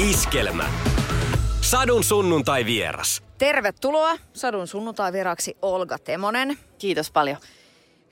Iskelmä. 0.00 0.70
Sadun 1.60 2.04
sunnuntai 2.04 2.64
vieras. 2.64 3.22
Tervetuloa 3.38 4.16
Sadun 4.32 4.66
sunnuntai 4.66 5.12
vieraksi 5.12 5.56
Olga 5.62 5.98
Temonen. 5.98 6.58
Kiitos 6.78 7.10
paljon. 7.10 7.36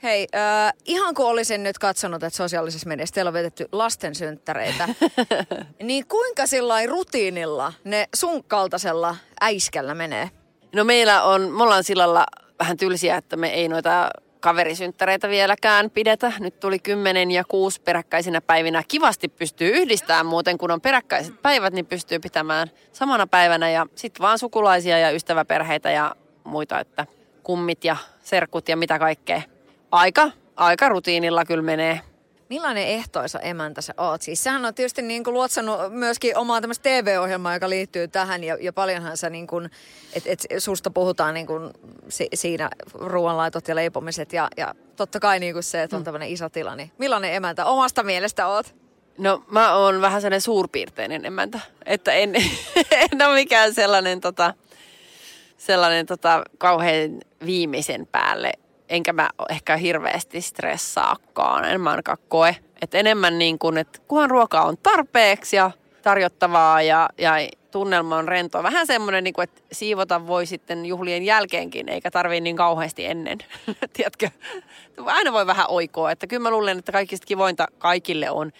Hei, 0.03 0.29
äh, 0.35 0.73
ihan 0.85 1.15
kun 1.15 1.27
olisin 1.27 1.63
nyt 1.63 1.79
katsonut, 1.79 2.23
että 2.23 2.37
sosiaalisessa 2.37 2.89
mediassa 2.89 3.15
teillä 3.15 3.29
on 3.29 3.35
vietetty 3.35 3.69
lastensynttäreitä, 3.73 4.89
niin 5.83 6.07
kuinka 6.07 6.47
sillä 6.47 6.87
rutiinilla 6.87 7.73
ne 7.85 8.09
sun 8.15 8.45
kaltaisella 8.45 9.17
äiskällä 9.41 9.95
menee? 9.95 10.31
No 10.75 10.85
meillä 10.85 11.23
on, 11.23 11.41
me 11.41 11.63
ollaan 11.63 11.85
sillä 11.85 12.27
vähän 12.59 12.77
tylsiä, 12.77 13.17
että 13.17 13.37
me 13.37 13.49
ei 13.49 13.69
noita 13.69 14.11
kaverisynttäreitä 14.41 15.29
vieläkään 15.29 15.91
pidetä. 15.91 16.33
Nyt 16.41 16.61
tuli 16.61 16.79
kymmenen 16.79 17.31
ja 17.31 17.45
kuusi 17.45 17.81
peräkkäisinä 17.81 18.41
päivinä. 18.41 18.83
Kivasti 18.89 19.29
pystyy 19.29 19.69
yhdistämään 19.69 20.27
muuten, 20.27 20.59
kun 20.59 20.71
on 20.71 20.81
peräkkäiset 20.81 21.43
päivät, 21.43 21.75
niin 21.75 21.87
pystyy 21.87 22.19
pitämään 22.19 22.71
samana 22.93 23.27
päivänä. 23.27 23.71
Ja 23.71 23.87
sitten 23.95 24.23
vaan 24.23 24.39
sukulaisia 24.39 24.99
ja 24.99 25.11
ystäväperheitä 25.11 25.91
ja 25.91 26.15
muita, 26.45 26.81
että 26.81 27.07
kummit 27.43 27.85
ja 27.85 27.97
serkut 28.23 28.69
ja 28.69 28.77
mitä 28.77 28.99
kaikkea. 28.99 29.43
Aika, 29.91 30.31
aika 30.57 30.89
rutiinilla 30.89 31.45
kyllä 31.45 31.63
menee. 31.63 32.01
Millainen 32.49 32.87
ehtoisa 32.87 33.41
emäntä 33.41 33.81
sä 33.81 33.95
oot? 33.97 34.23
Siis 34.23 34.45
sähän 34.45 34.65
on 34.65 34.75
tietysti 34.75 35.03
niin 35.03 35.25
kuin 35.25 35.35
luotsannut 35.35 35.79
myöskin 35.91 36.37
omaa 36.37 36.61
tämmöistä 36.61 36.83
TV-ohjelmaa, 36.83 37.55
joka 37.55 37.71
liittyy 37.71 38.09
tähän 38.09 38.45
ja, 38.45 38.57
ja 38.61 38.73
paljonhan 38.73 39.17
sä 39.17 39.31
niin 39.31 39.47
kuin, 39.47 39.71
et, 40.13 40.23
et 40.27 40.47
susta 40.59 40.91
puhutaan 40.91 41.35
niin 41.35 41.47
kuin 41.47 41.71
si, 42.09 42.29
siinä 42.35 42.71
ruoanlaitot 42.95 43.69
ja 43.69 43.75
leipomiset 43.75 44.33
ja, 44.33 44.49
ja 44.57 44.75
totta 44.97 45.21
kai 45.21 45.41
niin 45.41 45.53
kuin 45.53 45.63
se, 45.63 45.83
että 45.83 45.97
on 45.97 46.03
mm. 46.03 46.05
tämmöinen 46.05 46.29
iso 46.29 46.49
tila, 46.49 46.77
niin 46.77 46.91
millainen 46.99 47.35
emäntä 47.35 47.65
omasta 47.65 48.03
mielestä 48.03 48.47
oot? 48.47 48.75
No 49.19 49.45
mä 49.51 49.77
oon 49.77 50.01
vähän 50.01 50.21
sellainen 50.21 50.41
suurpiirteinen 50.41 51.25
emäntä, 51.25 51.61
että 51.87 52.13
en, 52.13 52.35
en 53.13 53.27
ole 53.27 53.35
mikään 53.35 53.75
sellainen, 53.75 54.21
tota, 54.21 54.55
sellainen 55.57 56.07
tota, 56.07 56.43
kauhean 56.59 57.21
viimeisen 57.47 58.07
päälle 58.07 58.53
enkä 58.89 59.13
mä 59.13 59.31
ehkä 59.51 59.77
hirveästi 59.77 60.41
stressaakaan, 60.41 61.65
en 61.65 61.81
mä 61.81 61.91
ainakaan 61.91 62.19
koe. 62.29 62.57
Et 62.83 62.95
enemmän 62.95 63.39
niin 63.39 63.59
kuin, 63.59 63.79
että 63.79 63.99
kunhan 64.09 64.31
ruoka 64.31 64.63
on 64.63 64.77
tarpeeksi 64.83 65.57
ja 65.57 65.71
tarjottavaa 66.03 66.83
ja, 66.83 67.09
ja 67.19 67.33
tunnelma 67.71 68.17
on 68.17 68.29
rentoa. 68.29 68.63
Vähän 68.63 68.87
semmoinen, 68.87 69.25
niin 69.25 69.35
kuin, 69.35 69.45
että 69.45 69.63
siivota 69.73 70.27
voi 70.27 70.47
sitten 70.47 70.87
juhlien 70.87 71.25
jälkeenkin, 71.25 71.89
eikä 71.89 72.11
tarvii 72.11 72.41
niin 72.41 72.57
kauheasti 72.57 73.07
ennen. 73.07 73.39
Tiedätkö? 73.93 74.31
Aina 75.05 75.33
voi 75.33 75.47
vähän 75.47 75.67
oikoa. 75.69 76.11
Että 76.11 76.27
kyllä 76.27 76.43
mä 76.43 76.51
luulen, 76.51 76.79
että 76.79 76.93
kaikista 76.93 77.27
kivointa 77.27 77.67
kaikille 77.79 78.31
on, 78.31 78.53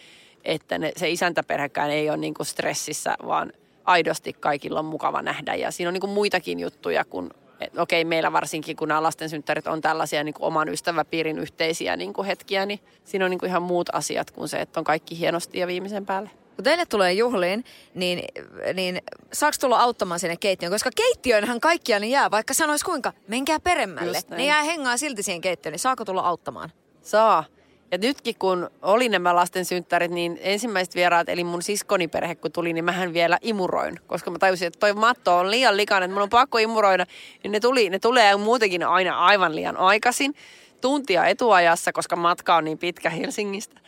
että 0.45 0.79
ne, 0.79 0.93
se 0.97 1.11
isäntäperhekään 1.11 1.91
ei 1.91 2.11
ole 2.11 2.17
niin 2.17 2.35
kuin 2.35 2.47
stressissä, 2.47 3.17
vaan 3.27 3.53
aidosti 3.85 4.33
kaikilla 4.33 4.79
on 4.79 4.85
mukava 4.85 5.23
nähdä. 5.23 5.55
Ja 5.55 5.71
siinä 5.71 5.89
on 5.89 5.95
niin 5.95 6.01
kuin 6.01 6.13
muitakin 6.13 6.61
juttuja 6.61 7.05
kuin 7.05 7.31
et 7.61 7.79
okei, 7.79 8.05
meillä 8.05 8.33
varsinkin, 8.33 8.77
kun 8.77 8.89
nämä 8.89 9.03
lastensynttärit 9.03 9.67
on 9.67 9.81
tällaisia 9.81 10.25
niin 10.25 10.35
kuin 10.35 10.47
oman 10.47 10.69
ystäväpiirin 10.69 11.39
yhteisiä 11.39 11.97
niin 11.97 12.13
kuin 12.13 12.27
hetkiä, 12.27 12.67
niin 12.67 12.81
siinä 13.05 13.25
on 13.25 13.31
niin 13.31 13.39
kuin 13.39 13.51
ihan 13.51 13.63
muut 13.63 13.89
asiat 13.93 14.31
kuin 14.31 14.49
se, 14.49 14.61
että 14.61 14.81
on 14.81 14.85
kaikki 14.85 15.19
hienosti 15.19 15.59
ja 15.59 15.67
viimeisen 15.67 16.07
päälle. 16.07 16.31
Kun 16.57 16.65
teille 16.65 16.87
tulee 16.87 17.13
juhliin, 17.13 17.65
niin, 17.95 18.23
niin 18.75 19.03
saako 19.33 19.57
tulla 19.61 19.81
auttamaan 19.81 20.21
sinne 20.21 20.37
keittiöön? 20.37 20.73
Koska 20.73 20.91
keittiöönhän 20.97 21.61
kaikkia 21.61 22.01
niin 22.01 22.11
jää, 22.11 22.31
vaikka 22.31 22.55
sanois 22.55 22.85
kuinka, 22.85 23.13
menkää 23.29 23.61
peremmälle. 23.61 24.19
Ne 24.31 24.47
jää 24.47 24.63
hengaa 24.63 24.97
silti 24.97 25.23
siihen 25.23 25.41
keittiöön, 25.41 25.73
niin 25.73 25.81
saako 25.81 26.05
tulla 26.05 26.23
auttamaan? 26.23 26.73
Saa. 27.03 27.45
Ja 27.91 27.99
nytkin 27.99 28.35
kun 28.39 28.71
oli 28.83 29.09
nämä 29.09 29.35
lasten 29.35 29.65
synttärit, 29.65 30.11
niin 30.11 30.39
ensimmäiset 30.41 30.95
vieraat, 30.95 31.29
eli 31.29 31.45
mun 31.45 31.63
siskoni 31.63 32.09
perhe 32.09 32.35
kun 32.35 32.53
tuli, 32.53 32.73
niin 32.73 32.85
mähän 32.85 33.13
vielä 33.13 33.39
imuroin. 33.43 34.01
Koska 34.07 34.31
mä 34.31 34.39
tajusin, 34.39 34.67
että 34.67 34.79
toi 34.79 34.93
matto 34.93 35.39
on 35.39 35.51
liian 35.51 35.77
likainen, 35.77 36.11
että 36.11 36.15
mun 36.15 36.23
on 36.23 36.29
pakko 36.29 36.59
imuroida. 36.59 37.07
Niin 37.43 37.53
ne, 37.53 37.61
tuli, 37.61 37.91
ne 37.91 37.99
tulee 37.99 38.37
muutenkin 38.37 38.87
aina 38.87 39.19
aivan 39.19 39.57
liian 39.57 39.77
aikaisin. 39.77 40.35
Tuntia 40.81 41.27
etuajassa, 41.27 41.93
koska 41.93 42.17
matka 42.17 42.57
on 42.57 42.65
niin 42.65 42.79
pitkä 42.79 43.11
Helsingistä. 43.11 43.81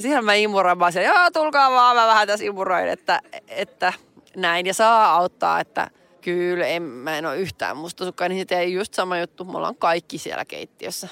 Siihen 0.00 0.24
mä 0.24 0.34
imuroin 0.34 0.78
vaan 0.78 0.92
siellä, 0.92 1.08
joo 1.08 1.30
tulkaa 1.32 1.70
vaan, 1.70 1.96
mä 1.96 2.06
vähän 2.06 2.26
tässä 2.26 2.44
imuroin, 2.44 2.88
että, 2.88 3.20
että 3.48 3.92
näin. 4.36 4.66
Ja 4.66 4.74
saa 4.74 5.14
auttaa, 5.16 5.60
että 5.60 5.90
kyllä 6.20 6.66
en, 6.66 6.82
mä 6.82 7.18
en 7.18 7.26
ole 7.26 7.36
yhtään 7.36 7.76
mustasukkainen, 7.76 8.36
niin 8.36 8.46
se 8.48 8.64
just 8.64 8.94
sama 8.94 9.18
juttu. 9.18 9.44
Me 9.44 9.56
ollaan 9.56 9.76
kaikki 9.76 10.18
siellä 10.18 10.44
keittiössä 10.44 11.08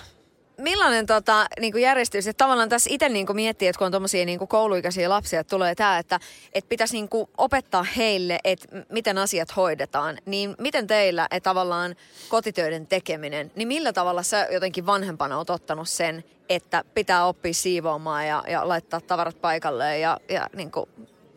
millainen 0.62 1.06
tota, 1.06 1.46
niin 1.60 1.72
kuin 1.72 1.82
järjestys, 1.82 2.26
että 2.26 2.44
tavallaan 2.44 2.68
tässä 2.68 2.90
itse 2.92 3.08
niin 3.08 3.26
kuin 3.26 3.36
miettii, 3.36 3.68
että 3.68 3.78
kun 3.78 3.86
on 3.86 3.92
tuommoisia 3.92 4.24
niin 4.24 4.38
kouluikäisiä 4.38 5.08
lapsia, 5.08 5.40
että 5.40 5.50
tulee 5.50 5.74
tämä, 5.74 5.98
että, 5.98 6.20
että 6.52 6.68
pitäisi 6.68 6.94
niin 6.94 7.08
kuin 7.08 7.26
opettaa 7.38 7.82
heille, 7.96 8.38
että 8.44 8.84
miten 8.88 9.18
asiat 9.18 9.56
hoidetaan, 9.56 10.18
niin 10.26 10.54
miten 10.58 10.86
teillä, 10.86 11.28
että 11.30 11.50
tavallaan 11.50 11.96
kotitöiden 12.28 12.86
tekeminen, 12.86 13.52
niin 13.56 13.68
millä 13.68 13.92
tavalla 13.92 14.22
sä 14.22 14.48
jotenkin 14.50 14.86
vanhempana 14.86 15.38
oot 15.38 15.50
ottanut 15.50 15.88
sen, 15.88 16.24
että 16.48 16.84
pitää 16.94 17.26
oppia 17.26 17.54
siivoamaan 17.54 18.26
ja, 18.26 18.44
ja 18.48 18.68
laittaa 18.68 19.00
tavarat 19.00 19.40
paikalleen 19.40 20.00
ja, 20.00 20.20
ja 20.28 20.46
niin 20.56 20.70
kuin, 20.70 20.86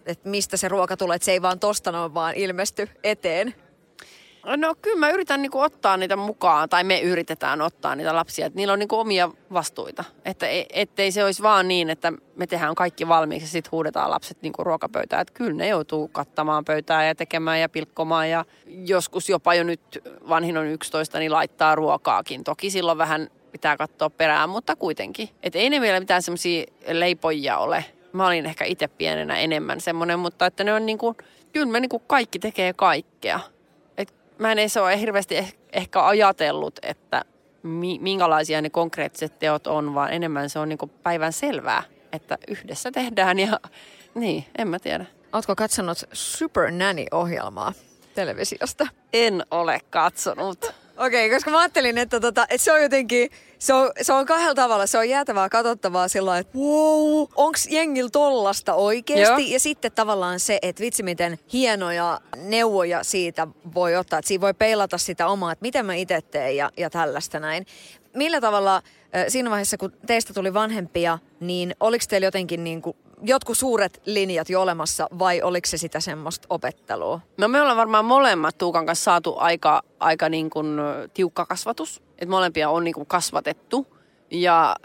että 0.05 0.29
mistä 0.29 0.57
se 0.57 0.67
ruoka 0.67 0.97
tulee, 0.97 1.15
että 1.15 1.25
se 1.25 1.31
ei 1.31 1.41
vaan 1.41 1.59
tosta 1.59 1.91
noin 1.91 2.13
vaan 2.13 2.35
ilmesty 2.35 2.89
eteen? 3.03 3.55
No 4.45 4.75
kyllä 4.81 4.99
mä 4.99 5.09
yritän 5.09 5.41
niinku 5.41 5.59
ottaa 5.59 5.97
niitä 5.97 6.15
mukaan, 6.15 6.69
tai 6.69 6.83
me 6.83 7.01
yritetään 7.01 7.61
ottaa 7.61 7.95
niitä 7.95 8.15
lapsia, 8.15 8.45
että 8.45 8.57
niillä 8.57 8.73
on 8.73 8.79
niinku 8.79 8.99
omia 8.99 9.31
vastuita. 9.53 10.03
Että 10.25 10.47
e, 10.47 10.65
ettei 10.73 11.11
se 11.11 11.23
olisi 11.23 11.43
vaan 11.43 11.67
niin, 11.67 11.89
että 11.89 12.13
me 12.35 12.47
tehdään 12.47 12.75
kaikki 12.75 13.07
valmiiksi 13.07 13.45
ja 13.45 13.51
sitten 13.51 13.71
huudetaan 13.71 14.09
lapset 14.09 14.37
niinku 14.41 14.63
ruokapöytään. 14.63 15.21
Että 15.21 15.33
kyllä 15.33 15.53
ne 15.53 15.67
joutuu 15.67 16.07
kattamaan 16.07 16.65
pöytää 16.65 17.05
ja 17.05 17.15
tekemään 17.15 17.61
ja 17.61 17.69
pilkkomaan 17.69 18.29
ja 18.29 18.45
joskus 18.67 19.29
jopa 19.29 19.53
jo 19.53 19.63
nyt 19.63 19.81
vanhin 20.29 20.57
on 20.57 20.65
11, 20.65 21.19
niin 21.19 21.31
laittaa 21.31 21.75
ruokaakin. 21.75 22.43
Toki 22.43 22.69
silloin 22.69 22.97
vähän 22.97 23.29
pitää 23.51 23.77
katsoa 23.77 24.09
perään, 24.09 24.49
mutta 24.49 24.75
kuitenkin. 24.75 25.29
Että 25.43 25.59
ei 25.59 25.69
ne 25.69 25.81
vielä 25.81 25.99
mitään 25.99 26.21
semmoisia 26.21 26.65
leipojia 26.87 27.57
ole. 27.57 27.85
Mä 28.13 28.27
olin 28.27 28.45
ehkä 28.45 28.65
itse 28.65 28.87
pienenä 28.87 29.37
enemmän 29.39 29.81
semmoinen, 29.81 30.19
mutta 30.19 30.45
että 30.45 30.63
ne 30.63 30.73
on 30.73 30.85
niinku, 30.85 31.15
kyllä 31.53 31.65
me 31.65 31.79
niinku 31.79 31.99
kaikki 31.99 32.39
tekee 32.39 32.73
kaikkea 32.73 33.39
mä 34.39 34.51
en 34.51 34.59
edes 34.59 34.77
ole 34.77 34.99
hirveästi 34.99 35.37
eh, 35.37 35.55
ehkä 35.73 36.05
ajatellut, 36.05 36.79
että 36.81 37.25
mi, 37.63 37.99
minkälaisia 38.01 38.61
ne 38.61 38.69
konkreettiset 38.69 39.39
teot 39.39 39.67
on, 39.67 39.93
vaan 39.93 40.13
enemmän 40.13 40.49
se 40.49 40.59
on 40.59 40.69
niin 40.69 40.91
päivän 41.03 41.33
selvää, 41.33 41.83
että 42.11 42.37
yhdessä 42.47 42.91
tehdään 42.91 43.39
ja 43.39 43.59
niin, 44.15 44.45
en 44.57 44.67
mä 44.67 44.79
tiedä. 44.79 45.05
Ootko 45.33 45.55
katsonut 45.55 45.97
Super 46.13 46.71
Nanny-ohjelmaa 46.71 47.73
televisiosta? 48.15 48.87
En 49.13 49.45
ole 49.51 49.79
katsonut. 49.89 50.74
Okei, 50.97 51.25
okay, 51.25 51.37
koska 51.37 51.51
mä 51.51 51.59
ajattelin, 51.59 51.97
että, 51.97 52.19
tota, 52.19 52.45
että 52.49 52.63
se 52.63 52.71
on 52.71 52.81
jotenkin, 52.81 53.29
se 53.59 53.73
on, 53.73 53.91
se 54.01 54.13
on 54.13 54.25
kahdella 54.25 54.55
tavalla. 54.55 54.87
Se 54.87 54.97
on 54.97 55.09
jäätävää 55.09 55.49
katsottavaa 55.49 56.07
sillä 56.07 56.37
että 56.37 56.57
wow, 56.57 57.27
onks 57.35 57.67
jengil 57.67 58.07
tollasta 58.07 58.73
oikeasti? 58.73 59.43
Joo. 59.43 59.53
Ja 59.53 59.59
sitten 59.59 59.91
tavallaan 59.91 60.39
se, 60.39 60.59
että 60.61 60.81
vitsi 60.81 61.03
miten 61.03 61.39
hienoja 61.53 62.21
neuvoja 62.37 63.03
siitä 63.03 63.47
voi 63.73 63.95
ottaa. 63.95 64.19
Että 64.19 64.27
siinä 64.27 64.41
voi 64.41 64.53
peilata 64.53 64.97
sitä 64.97 65.27
omaa, 65.27 65.51
että 65.51 65.63
miten 65.63 65.85
mä 65.85 65.95
itse 65.95 66.21
teen 66.21 66.55
ja, 66.55 66.71
ja 66.77 66.89
tällaista 66.89 67.39
näin. 67.39 67.65
Millä 68.13 68.41
tavalla 68.41 68.81
siinä 69.27 69.49
vaiheessa, 69.49 69.77
kun 69.77 69.93
teistä 70.07 70.33
tuli 70.33 70.53
vanhempia, 70.53 71.19
niin 71.39 71.75
oliko 71.79 72.05
teillä 72.09 72.27
jotenkin 72.27 72.63
niin 72.63 72.81
kuin 72.81 72.97
jotkut 73.21 73.57
suuret 73.57 74.01
linjat 74.05 74.49
jo 74.49 74.61
olemassa 74.61 75.07
vai 75.19 75.41
oliko 75.41 75.67
se 75.67 75.77
sitä 75.77 75.99
semmoista 75.99 76.47
opettelua? 76.49 77.19
No 77.37 77.47
me 77.47 77.61
ollaan 77.61 77.77
varmaan 77.77 78.05
molemmat 78.05 78.57
Tuukan 78.57 78.85
kanssa 78.85 79.03
saatu 79.03 79.35
aika, 79.37 79.83
aika 79.99 80.29
niin 80.29 80.49
kuin 80.49 80.77
tiukka 81.13 81.45
kasvatus. 81.45 82.01
Että 82.11 82.29
molempia 82.29 82.69
on 82.69 82.83
niin 82.83 82.93
kuin 82.93 83.07
kasvatettu 83.07 83.87
ja 84.31 84.75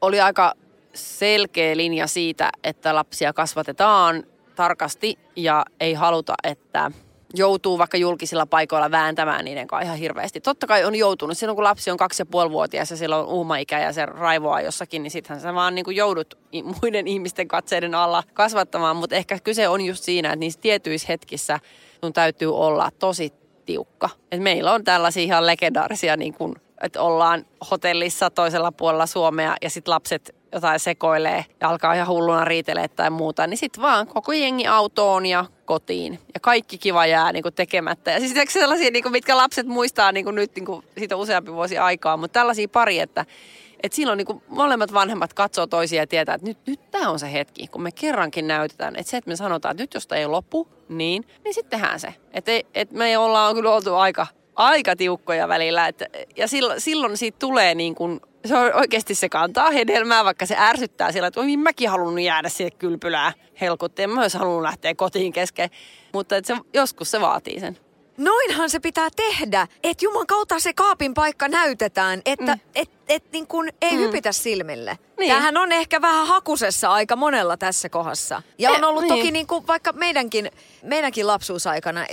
oli 0.00 0.20
aika 0.20 0.54
selkeä 0.94 1.76
linja 1.76 2.06
siitä, 2.06 2.50
että 2.64 2.94
lapsia 2.94 3.32
kasvatetaan 3.32 4.24
tarkasti 4.56 5.18
ja 5.36 5.64
ei 5.80 5.94
haluta, 5.94 6.34
että 6.42 6.90
joutuu 7.34 7.78
vaikka 7.78 7.96
julkisilla 7.96 8.46
paikoilla 8.46 8.90
vääntämään 8.90 9.44
niiden 9.44 9.66
kanssa 9.66 9.84
ihan 9.84 9.98
hirveästi. 9.98 10.40
Totta 10.40 10.66
kai 10.66 10.84
on 10.84 10.94
joutunut. 10.94 11.38
Silloin 11.38 11.56
kun 11.56 11.64
lapsi 11.64 11.90
on 11.90 11.96
kaksi 11.96 12.22
ja 12.22 12.26
puoli 12.26 12.50
vuotias 12.50 12.90
ja 12.90 12.96
sillä 12.96 13.16
on 13.16 13.26
uumaikä 13.26 13.80
ja 13.80 13.92
se 13.92 14.06
raivoaa 14.06 14.60
jossakin, 14.60 15.02
niin 15.02 15.10
sittenhän 15.10 15.40
sä 15.40 15.54
vaan 15.54 15.74
niin 15.74 15.84
kuin 15.84 15.96
joudut 15.96 16.38
muiden 16.82 17.08
ihmisten 17.08 17.48
katseiden 17.48 17.94
alla 17.94 18.22
kasvattamaan. 18.34 18.96
Mutta 18.96 19.16
ehkä 19.16 19.38
kyse 19.38 19.68
on 19.68 19.80
just 19.80 20.04
siinä, 20.04 20.28
että 20.28 20.40
niissä 20.40 20.60
tietyissä 20.60 21.06
hetkissä 21.08 21.60
sun 22.00 22.12
täytyy 22.12 22.56
olla 22.56 22.90
tosi 22.98 23.32
tiukka. 23.66 24.10
Et 24.32 24.40
meillä 24.40 24.72
on 24.72 24.84
tällaisia 24.84 25.22
ihan 25.22 25.46
legendaarisia, 25.46 26.16
niin 26.16 26.34
kuin, 26.34 26.54
että 26.82 27.02
ollaan 27.02 27.46
hotellissa 27.70 28.30
toisella 28.30 28.72
puolella 28.72 29.06
Suomea 29.06 29.56
ja 29.62 29.70
sitten 29.70 29.92
lapset 29.92 30.34
jotain 30.52 30.80
sekoilee 30.80 31.44
ja 31.60 31.68
alkaa 31.68 31.94
ihan 31.94 32.08
hulluna 32.08 32.44
riitelee 32.44 32.88
tai 32.88 33.10
muuta, 33.10 33.46
niin 33.46 33.58
sitten 33.58 33.82
vaan 33.82 34.06
koko 34.06 34.32
jengi 34.32 34.66
autoon 34.66 35.26
ja 35.26 35.44
kotiin. 35.70 36.18
Ja 36.34 36.40
kaikki 36.40 36.78
kiva 36.78 37.06
jää 37.06 37.32
niin 37.32 37.42
kuin 37.42 37.54
tekemättä. 37.54 38.10
Ja 38.10 38.20
siis 38.20 38.34
sellaisia, 38.48 38.90
niin 38.90 39.02
kuin, 39.02 39.12
mitkä 39.12 39.36
lapset 39.36 39.66
muistaa 39.66 40.12
niin 40.12 40.24
kuin 40.24 40.34
nyt 40.34 40.54
niin 40.54 40.64
kuin, 40.64 40.84
siitä 40.98 41.16
useampi 41.16 41.52
vuosi 41.52 41.78
aikaa, 41.78 42.16
mutta 42.16 42.32
tällaisia 42.32 42.68
pari, 42.68 42.98
että 42.98 43.26
Että 43.82 43.96
silloin 43.96 44.16
niin 44.16 44.26
kuin 44.26 44.42
molemmat 44.48 44.92
vanhemmat 44.92 45.34
katsoo 45.34 45.66
toisia 45.66 46.02
ja 46.02 46.06
tietää, 46.06 46.34
että 46.34 46.46
nyt, 46.46 46.58
nyt 46.66 46.90
tämä 46.90 47.10
on 47.10 47.18
se 47.18 47.32
hetki, 47.32 47.66
kun 47.66 47.82
me 47.82 47.92
kerrankin 47.92 48.48
näytetään. 48.48 48.96
Että 48.96 49.10
se, 49.10 49.16
että 49.16 49.30
me 49.30 49.36
sanotaan, 49.36 49.72
että 49.72 49.82
nyt 49.82 49.94
jos 49.94 50.08
ei 50.12 50.26
loppu, 50.26 50.68
niin, 50.88 51.24
niin 51.44 51.54
sitten 51.54 51.80
tehdään 51.80 52.00
se. 52.00 52.14
Että 52.32 52.52
et 52.74 52.90
me 52.92 53.18
ollaan 53.18 53.54
kyllä 53.54 53.70
oltu 53.70 53.94
aika, 53.94 54.26
aika 54.56 54.96
tiukkoja 54.96 55.48
välillä. 55.48 55.88
Et, 55.88 56.02
ja 56.36 56.48
silloin, 56.48 56.80
silloin 56.80 57.16
siitä 57.16 57.38
tulee 57.38 57.74
niin 57.74 57.94
kuin, 57.94 58.20
se 58.44 58.56
on 58.56 58.74
oikeasti 58.74 59.14
se 59.14 59.28
kantaa 59.28 59.70
hedelmää, 59.70 60.24
vaikka 60.24 60.46
se 60.46 60.56
ärsyttää 60.58 61.12
sillä, 61.12 61.26
että 61.26 61.40
oi, 61.40 61.56
mäkin 61.56 61.90
halunnut 61.90 62.24
jäädä 62.24 62.48
siihen 62.48 62.72
kylpylään 62.78 63.32
helkutteen. 63.60 64.10
Mä 64.10 64.20
olisi 64.20 64.38
halunnut 64.38 64.62
lähteä 64.62 64.94
kotiin 64.94 65.32
kesken. 65.32 65.70
Mutta 66.12 66.36
et 66.36 66.44
se, 66.44 66.56
joskus 66.74 67.10
se 67.10 67.20
vaatii 67.20 67.60
sen. 67.60 67.78
Noinhan 68.16 68.70
se 68.70 68.80
pitää 68.80 69.08
tehdä, 69.16 69.66
että 69.82 70.04
Juman 70.04 70.26
kautta 70.26 70.58
se 70.58 70.72
kaapin 70.72 71.14
paikka 71.14 71.48
näytetään, 71.48 72.22
että 72.26 72.54
mm. 72.54 72.60
et, 72.74 72.90
et, 73.08 73.24
niin 73.32 73.46
kun 73.46 73.68
ei 73.82 73.92
mm. 73.92 73.98
hypitä 73.98 74.32
silmille. 74.32 74.98
Niin. 75.18 75.28
Tämähän 75.28 75.56
on 75.56 75.72
ehkä 75.72 76.02
vähän 76.02 76.26
hakusessa 76.26 76.92
aika 76.92 77.16
monella 77.16 77.56
tässä 77.56 77.88
kohdassa. 77.88 78.42
Ja 78.58 78.70
on 78.70 78.84
ollut 78.84 79.02
niin. 79.02 79.14
toki 79.14 79.30
niin 79.30 79.46
kuin 79.46 79.66
vaikka 79.66 79.92
meidänkin, 79.92 80.50
meidänkin 80.82 81.26
lapsuusaikana 81.26 82.06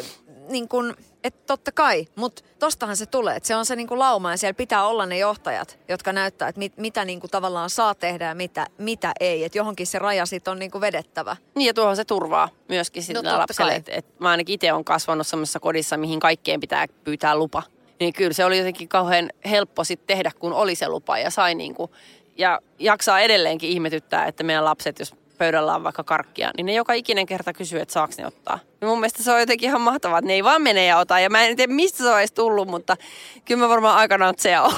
niin 0.50 0.68
kuin, 0.68 0.94
että 1.28 1.44
totta 1.46 1.72
kai, 1.72 2.08
mutta 2.16 2.44
tostahan 2.60 2.98
se 2.98 3.06
tulee. 3.06 3.36
Että 3.36 3.48
se 3.48 3.56
on 3.56 3.66
se 3.66 3.76
niin 3.76 3.88
kuin 3.88 4.00
lauma 4.00 4.32
ja 4.32 4.38
siellä 4.38 4.54
pitää 4.54 4.88
olla 4.88 5.06
ne 5.06 5.18
johtajat, 5.18 5.80
jotka 5.88 6.14
näyttää, 6.14 6.48
että 6.48 6.60
mit, 6.60 6.78
mitä 6.78 7.06
niin 7.06 7.20
kuin 7.20 7.32
tavallaan 7.32 7.70
saa 7.70 7.96
tehdä 7.96 8.26
ja 8.26 8.36
mitä, 8.36 8.68
mitä 8.78 9.12
ei. 9.20 9.44
Että 9.44 9.58
johonkin 9.58 9.88
se 9.88 10.00
raja 10.00 10.26
sitten 10.26 10.52
on 10.52 10.60
niin 10.60 10.72
kuin 10.72 10.82
vedettävä. 10.82 11.36
Niin 11.56 11.68
ja 11.68 11.74
tuohon 11.74 11.96
se 11.96 12.06
turvaa 12.06 12.50
myöskin 12.70 13.04
sitten 13.04 13.24
no, 13.24 13.38
lapselle. 13.38 13.76
Että 13.76 13.92
et 13.96 14.20
mä 14.20 14.30
ainakin 14.30 14.54
itse 14.54 14.74
olen 14.74 14.86
kasvanut 14.86 15.28
semmoisessa 15.28 15.60
kodissa, 15.60 15.98
mihin 15.98 16.20
kaikkeen 16.20 16.60
pitää 16.60 16.86
pyytää 17.04 17.36
lupa. 17.36 17.64
Niin 18.00 18.14
kyllä 18.14 18.34
se 18.34 18.46
oli 18.46 18.58
jotenkin 18.58 18.90
kauhean 18.90 19.30
helppo 19.50 19.84
sitten 19.84 20.08
tehdä, 20.08 20.32
kun 20.40 20.54
oli 20.54 20.76
se 20.76 20.88
lupa 20.88 21.18
ja 21.18 21.30
sai 21.30 21.56
niin 21.56 21.76
kuin, 21.76 21.92
ja 22.38 22.60
jaksaa 22.80 23.20
edelleenkin 23.20 23.70
ihmetyttää, 23.70 24.26
että 24.26 24.44
meidän 24.44 24.66
lapset, 24.66 25.00
jos 25.00 25.16
pöydällä 25.38 25.76
on 25.76 25.84
vaikka 25.84 26.04
karkkia, 26.04 26.52
niin 26.58 26.66
ne 26.66 26.74
joka 26.74 26.94
ikinen 26.94 27.26
kerta 27.26 27.54
kysyy, 27.54 27.80
että 27.80 27.94
saaks 27.94 28.18
ne 28.18 28.28
ottaa. 28.28 28.60
Ja 28.82 28.88
mun 28.88 29.00
mielestä 29.00 29.24
se 29.24 29.32
on 29.32 29.40
jotenkin 29.40 29.70
ihan 29.70 29.82
mahtavaa, 29.82 30.20
että 30.20 30.28
ne 30.28 30.34
ei 30.34 30.44
vaan 30.44 30.62
mene 30.62 30.86
ja 30.86 30.98
ota. 30.98 31.20
Ja 31.20 31.30
mä 31.30 31.44
en 31.44 31.56
tiedä, 31.56 31.74
mistä 31.74 31.98
se 31.98 32.10
on 32.10 32.20
edes 32.20 32.32
tullut, 32.32 32.68
mutta 32.68 32.98
kyllä 33.46 33.62
mä 33.62 33.70
varmaan 33.70 33.98
aikanaan 33.98 34.34
se 34.38 34.60
on. 34.60 34.74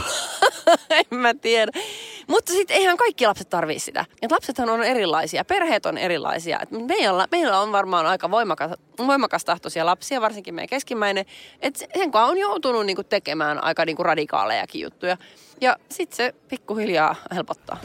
en 1.12 1.20
mä 1.20 1.34
tiedä. 1.34 1.72
Mutta 2.28 2.54
sitten 2.54 2.78
eihän 2.78 2.98
kaikki 2.98 3.28
lapset 3.28 3.50
tarvii 3.50 3.80
sitä. 3.80 4.06
Ja 4.22 4.28
lapsethan 4.32 4.70
on 4.70 4.84
erilaisia, 4.84 5.46
perheet 5.46 5.86
on 5.86 5.98
erilaisia. 5.98 6.60
Et 6.60 6.72
meillä, 6.72 7.28
meillä 7.32 7.60
on 7.60 7.72
varmaan 7.72 8.06
aika 8.06 8.32
voimakas, 8.32 8.72
voimakas 9.08 9.46
tahtoisia 9.46 9.86
lapsia, 9.86 10.22
varsinkin 10.22 10.56
meidän 10.56 10.70
keskimmäinen. 10.70 11.26
Että 11.62 11.80
sen 11.80 12.12
on 12.14 12.38
joutunut 12.38 12.86
niinku 12.86 13.04
tekemään 13.04 13.64
aika 13.64 13.86
niinku 13.86 14.04
radikaalejakin 14.04 14.82
juttuja. 14.82 15.18
Ja 15.62 15.78
sitten 15.90 16.18
se 16.18 16.36
pikkuhiljaa 16.50 17.16
helpottaa. 17.36 17.78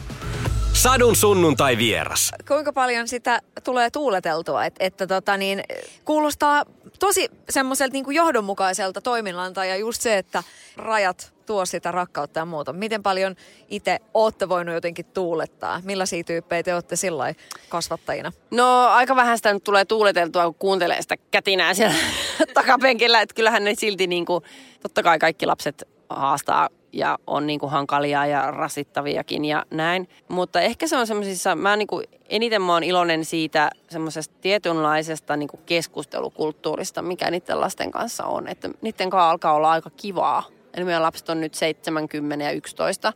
Sadun 0.75 1.17
sunnuntai 1.17 1.79
vieras. 1.79 2.31
Kuinka 2.49 2.73
paljon 2.73 3.09
sitä 3.09 3.41
tulee 3.65 3.91
tuuleteltua, 3.91 4.65
että, 4.65 4.85
että 4.85 5.07
tota 5.07 5.37
niin, 5.37 5.63
kuulostaa 6.05 6.65
tosi 6.99 7.31
semmoiselta 7.51 7.93
niin 7.93 8.05
kuin 8.05 8.15
johdonmukaiselta 8.15 9.01
toiminnalta 9.01 9.65
ja 9.65 9.77
just 9.77 10.03
se, 10.03 10.19
että 10.19 10.43
rajat 10.77 11.35
tuo 11.47 11.67
sitä 11.67 11.93
rakkautta 11.93 12.41
ja 12.41 12.45
muuta. 12.45 12.73
Miten 12.73 13.03
paljon 13.03 13.37
itse 13.69 13.99
olette 14.15 14.49
voinut 14.49 14.75
jotenkin 14.75 15.05
tuulettaa? 15.05 15.81
Millaisia 15.85 16.25
tyyppejä 16.25 16.63
te 16.63 16.75
olette 16.75 16.97
sillä 16.97 17.35
kasvattajina? 17.69 18.33
No 18.51 18.87
aika 18.87 19.17
vähän 19.17 19.39
sitä 19.39 19.53
nyt 19.53 19.65
tulee 19.65 19.85
tuuleteltua, 19.85 20.45
kun 20.45 20.55
kuuntelee 20.55 21.03
sitä 21.03 21.17
kätinää 21.31 21.75
siellä 21.75 21.97
takapenkillä. 22.55 23.21
Että 23.21 23.35
kyllähän 23.35 23.65
ne 23.65 23.75
silti 23.75 24.07
niin 24.07 24.25
kuin, 24.25 24.45
totta 24.83 25.03
kai 25.03 25.19
kaikki 25.19 25.47
lapset 25.47 25.89
haastaa 26.09 26.69
ja 26.95 27.19
on 27.27 27.47
niin 27.47 27.61
kuin 27.61 27.73
hankalia 27.73 28.27
ja 28.27 28.51
rasittaviakin 28.51 29.45
ja 29.45 29.65
näin. 29.71 30.09
Mutta 30.29 30.61
ehkä 30.61 30.87
se 30.87 30.97
on 30.97 31.07
semmoisissa, 31.07 31.57
mä 31.57 31.77
niin 31.77 31.87
kuin, 31.87 32.05
eniten 32.29 32.63
mä 32.63 32.73
oon 32.73 32.85
iloinen 32.85 33.25
siitä 33.25 33.71
semmoisesta 33.91 34.35
tietynlaisesta 34.41 35.37
niin 35.37 35.49
kuin 35.49 35.61
keskustelukulttuurista, 35.67 37.03
mikä 37.03 37.31
niiden 37.31 37.61
lasten 37.61 37.91
kanssa 37.91 38.25
on. 38.25 38.49
Että 38.49 38.71
niiden 38.83 39.11
kanssa 39.11 39.31
alkaa 39.31 39.55
olla 39.55 39.71
aika 39.71 39.91
kivaa. 39.91 40.43
Eli 40.75 40.85
meidän 40.85 41.03
lapset 41.03 41.29
on 41.29 41.41
nyt 41.41 41.55
70 41.55 42.45
ja 42.45 42.51
11 42.51 43.13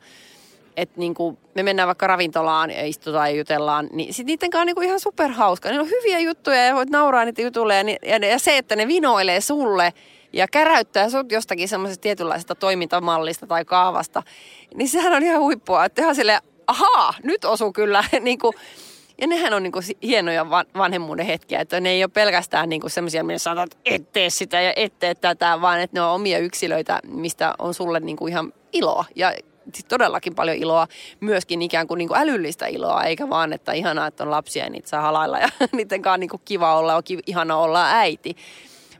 että 0.76 1.00
niinku, 1.00 1.38
me 1.54 1.62
mennään 1.62 1.86
vaikka 1.86 2.06
ravintolaan 2.06 2.70
ja 2.70 2.86
istutaan 2.86 3.30
ja 3.30 3.36
jutellaan, 3.36 3.88
niin 3.92 4.14
sit 4.14 4.26
niiden 4.26 4.50
kanssa 4.50 4.60
on 4.60 4.66
niinku 4.66 4.80
ihan 4.80 5.00
superhauska. 5.00 5.68
Niillä 5.68 5.82
on 5.82 5.90
hyviä 5.90 6.18
juttuja 6.18 6.64
ja 6.64 6.74
voit 6.74 6.90
nauraa 6.90 7.24
niitä 7.24 7.42
jutulle 7.42 7.74
ja, 7.74 7.82
ja, 8.02 8.28
ja 8.28 8.38
se, 8.38 8.56
että 8.56 8.76
ne 8.76 8.86
vinoilee 8.86 9.40
sulle– 9.40 9.92
ja 10.38 10.48
käräyttää 10.48 11.10
sut 11.10 11.32
jostakin 11.32 11.68
semmoisesta 11.68 12.02
tietynlaisesta 12.02 12.54
toimintamallista 12.54 13.46
tai 13.46 13.64
kaavasta, 13.64 14.22
niin 14.74 14.88
sehän 14.88 15.12
on 15.12 15.22
ihan 15.22 15.40
huippua. 15.40 15.84
Että 15.84 16.02
ihan 16.02 16.14
silleen, 16.14 16.42
ahaa, 16.66 17.14
nyt 17.22 17.44
osuu 17.44 17.72
kyllä. 17.72 18.04
niin 18.20 18.38
kuin, 18.38 18.52
ja 19.20 19.26
nehän 19.26 19.52
on 19.52 19.62
niinku 19.62 19.80
hienoja 20.02 20.50
vanhemmuuden 20.50 21.26
hetkiä, 21.26 21.60
että 21.60 21.80
ne 21.80 21.90
ei 21.90 22.04
ole 22.04 22.10
pelkästään 22.14 22.68
niinku 22.68 22.88
semmoisia, 22.88 23.24
millä 23.24 23.38
sanotaan, 23.38 23.68
että 23.68 23.78
et 23.84 24.12
tee 24.12 24.30
sitä 24.30 24.60
ja 24.60 24.72
et 24.76 24.98
tee 24.98 25.14
tätä, 25.14 25.60
vaan 25.60 25.80
että 25.80 25.96
ne 25.96 26.02
on 26.02 26.14
omia 26.14 26.38
yksilöitä, 26.38 27.00
mistä 27.06 27.54
on 27.58 27.74
sulle 27.74 28.00
niinku 28.00 28.26
ihan 28.26 28.52
iloa. 28.72 29.04
Ja 29.14 29.32
todellakin 29.88 30.34
paljon 30.34 30.56
iloa, 30.56 30.86
myöskin 31.20 31.62
ikään 31.62 31.86
kuin, 31.86 31.98
niinku 31.98 32.14
älyllistä 32.14 32.66
iloa, 32.66 33.04
eikä 33.04 33.30
vaan, 33.30 33.52
että 33.52 33.72
ihanaa, 33.72 34.06
että 34.06 34.24
on 34.24 34.30
lapsia 34.30 34.64
ja 34.64 34.70
niitä 34.70 34.88
saa 34.88 35.02
halailla 35.02 35.38
ja 35.38 35.48
niiden 35.72 36.02
kanssa 36.02 36.18
niinku 36.18 36.40
kiva 36.44 36.76
olla, 36.76 36.94
on 36.94 37.02
ihana 37.26 37.56
olla 37.56 37.90
äiti 37.90 38.36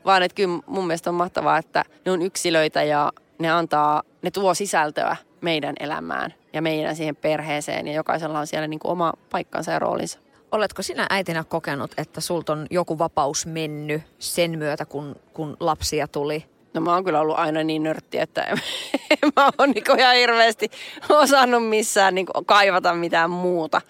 vaan 0.09 0.23
että 0.23 0.35
kyllä 0.35 0.59
mun 0.67 0.87
mielestä 0.87 1.09
on 1.09 1.15
mahtavaa, 1.15 1.57
että 1.57 1.85
ne 2.05 2.11
on 2.11 2.21
yksilöitä 2.21 2.83
ja 2.83 3.11
ne 3.39 3.49
antaa, 3.49 4.03
ne 4.21 4.31
tuo 4.31 4.53
sisältöä 4.53 5.15
meidän 5.41 5.75
elämään 5.79 6.33
ja 6.53 6.61
meidän 6.61 6.95
siihen 6.95 7.15
perheeseen 7.15 7.87
ja 7.87 7.93
jokaisella 7.93 8.39
on 8.39 8.47
siellä 8.47 8.67
niin 8.67 8.79
kuin 8.79 8.91
oma 8.91 9.13
paikkansa 9.29 9.71
ja 9.71 9.79
roolinsa. 9.79 10.19
Oletko 10.51 10.81
sinä 10.81 11.07
äitinä 11.09 11.43
kokenut, 11.43 11.91
että 11.97 12.21
sulta 12.21 12.53
on 12.53 12.67
joku 12.69 12.99
vapaus 12.99 13.45
mennyt 13.45 14.01
sen 14.19 14.57
myötä, 14.57 14.85
kun, 14.85 15.15
kun 15.33 15.57
lapsia 15.59 16.07
tuli? 16.07 16.45
No 16.73 16.81
mä 16.81 16.93
oon 16.93 17.03
kyllä 17.03 17.19
ollut 17.19 17.39
aina 17.39 17.63
niin 17.63 17.83
nörtti, 17.83 18.17
että 18.17 18.43
en, 18.43 18.57
mä 19.35 19.49
oon 19.57 19.69
niin 19.69 19.99
ihan 19.99 20.15
hirveästi 20.15 20.71
osannut 21.09 21.69
missään 21.69 22.15
niin 22.15 22.27
kaivata 22.45 22.93
mitään 22.93 23.29
muuta. 23.29 23.81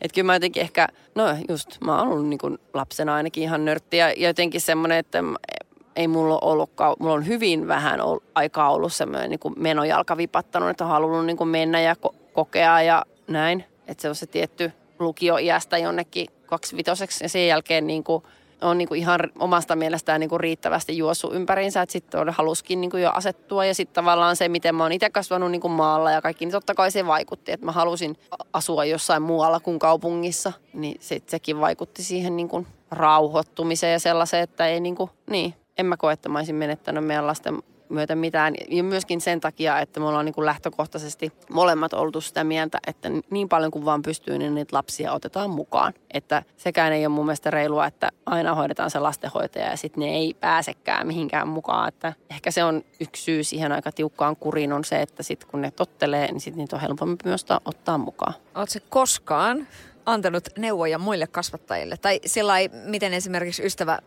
Että 0.00 0.14
kyllä 0.14 0.26
mä 0.26 0.34
jotenkin 0.34 0.62
ehkä, 0.62 0.88
no 1.14 1.24
just, 1.48 1.80
mä 1.80 1.98
oon 1.98 2.08
ollut 2.08 2.26
niin 2.26 2.58
lapsena 2.74 3.14
ainakin 3.14 3.42
ihan 3.42 3.64
nörtti 3.64 3.96
ja 3.96 4.12
jotenkin 4.12 4.60
semmoinen, 4.60 4.98
että 4.98 5.22
ei 5.98 6.08
mulla 6.08 6.38
ollutkaan, 6.42 6.96
mulla 6.98 7.14
on 7.14 7.26
hyvin 7.26 7.68
vähän 7.68 8.00
aikaa 8.34 8.72
ollut 8.72 8.92
semmoinen 8.92 9.30
niin 9.30 9.54
menojalka 9.56 10.16
vipattanut, 10.16 10.68
että 10.68 10.84
on 10.84 10.90
halunnut 10.90 11.26
niin 11.26 11.36
kuin 11.36 11.48
mennä 11.48 11.80
ja 11.80 11.94
ko- 11.94 12.14
kokea 12.32 12.82
ja 12.82 13.04
näin. 13.28 13.64
Että 13.86 14.02
se 14.02 14.08
on 14.08 14.14
se 14.14 14.26
tietty 14.26 14.72
lukioiästä 14.98 15.78
jonnekin 15.78 16.26
kaksivitoseksi 16.46 17.24
ja 17.24 17.28
sen 17.28 17.46
jälkeen 17.46 17.86
niin 17.86 18.04
kuin 18.04 18.24
on 18.62 18.78
niin 18.78 18.88
kuin 18.88 19.00
ihan 19.00 19.20
omasta 19.38 19.76
mielestään 19.76 20.20
niin 20.20 20.30
kuin 20.30 20.40
riittävästi 20.40 20.98
juossut 20.98 21.34
ympäriinsä, 21.34 21.82
että 21.82 21.92
sitten 21.92 22.28
haluskin 22.28 22.80
niin 22.80 22.90
kuin 22.90 23.02
jo 23.02 23.10
asettua. 23.10 23.64
Ja 23.64 23.74
sitten 23.74 23.94
tavallaan 23.94 24.36
se, 24.36 24.48
miten 24.48 24.74
mä 24.74 24.82
oon 24.82 24.92
itse 24.92 25.10
kasvanut 25.10 25.50
niin 25.50 25.60
kuin 25.60 25.72
maalla 25.72 26.12
ja 26.12 26.22
kaikki, 26.22 26.44
niin 26.44 26.52
totta 26.52 26.74
kai 26.74 26.90
se 26.90 27.06
vaikutti, 27.06 27.52
että 27.52 27.66
mä 27.66 27.72
halusin 27.72 28.16
asua 28.52 28.84
jossain 28.84 29.22
muualla 29.22 29.60
kuin 29.60 29.78
kaupungissa. 29.78 30.52
Niin 30.72 30.96
sit 31.00 31.28
sekin 31.28 31.60
vaikutti 31.60 32.02
siihen 32.02 32.36
niin 32.36 32.48
kuin 32.48 32.66
rauhoittumiseen 32.90 33.92
ja 33.92 33.98
sellaiseen, 33.98 34.42
että 34.42 34.66
ei 34.66 34.80
niin 34.80 34.96
kuin, 34.96 35.10
niin, 35.30 35.54
en 35.78 35.86
mä 35.86 35.96
koe, 35.96 36.12
että 36.12 36.28
mä 36.28 36.38
olisin 36.38 36.54
menettänyt 36.54 37.04
meidän 37.04 37.26
lasten 37.26 37.62
myötä 37.88 38.14
mitään. 38.14 38.54
Ja 38.68 38.84
myöskin 38.84 39.20
sen 39.20 39.40
takia, 39.40 39.80
että 39.80 40.00
me 40.00 40.06
ollaan 40.06 40.24
niin 40.24 40.34
kuin 40.34 40.46
lähtökohtaisesti 40.46 41.32
molemmat 41.50 41.92
oltu 41.92 42.20
sitä 42.20 42.44
mieltä, 42.44 42.78
että 42.86 43.08
niin 43.30 43.48
paljon 43.48 43.70
kuin 43.70 43.84
vaan 43.84 44.02
pystyy, 44.02 44.38
niin 44.38 44.54
niitä 44.54 44.76
lapsia 44.76 45.12
otetaan 45.12 45.50
mukaan. 45.50 45.94
Että 46.14 46.42
sekään 46.56 46.92
ei 46.92 47.06
ole 47.06 47.14
mun 47.14 47.26
mielestä 47.26 47.50
reilua, 47.50 47.86
että 47.86 48.10
aina 48.26 48.54
hoidetaan 48.54 48.90
se 48.90 48.98
lastenhoitaja 48.98 49.70
ja 49.70 49.76
sitten 49.76 50.00
ne 50.00 50.10
ei 50.10 50.34
pääsekään 50.40 51.06
mihinkään 51.06 51.48
mukaan. 51.48 51.88
Että 51.88 52.12
ehkä 52.30 52.50
se 52.50 52.64
on 52.64 52.84
yksi 53.00 53.22
syy 53.22 53.44
siihen 53.44 53.72
aika 53.72 53.92
tiukkaan 53.92 54.36
kuriin 54.36 54.72
on 54.72 54.84
se, 54.84 55.02
että 55.02 55.22
sitten 55.22 55.48
kun 55.50 55.60
ne 55.60 55.70
tottelee, 55.70 56.32
niin 56.32 56.40
sitten 56.40 56.58
niitä 56.58 56.76
on 56.76 56.82
helpompi 56.82 57.24
myös 57.24 57.46
ottaa 57.64 57.98
mukaan. 57.98 58.34
Oletko 58.54 58.78
koskaan 58.88 59.66
antanut 60.06 60.48
neuvoja 60.58 60.98
muille 60.98 61.26
kasvattajille? 61.26 61.96
Tai 61.96 62.20
sillä 62.26 62.54
miten 62.84 63.14
esimerkiksi 63.14 63.66
ystävä 63.66 63.98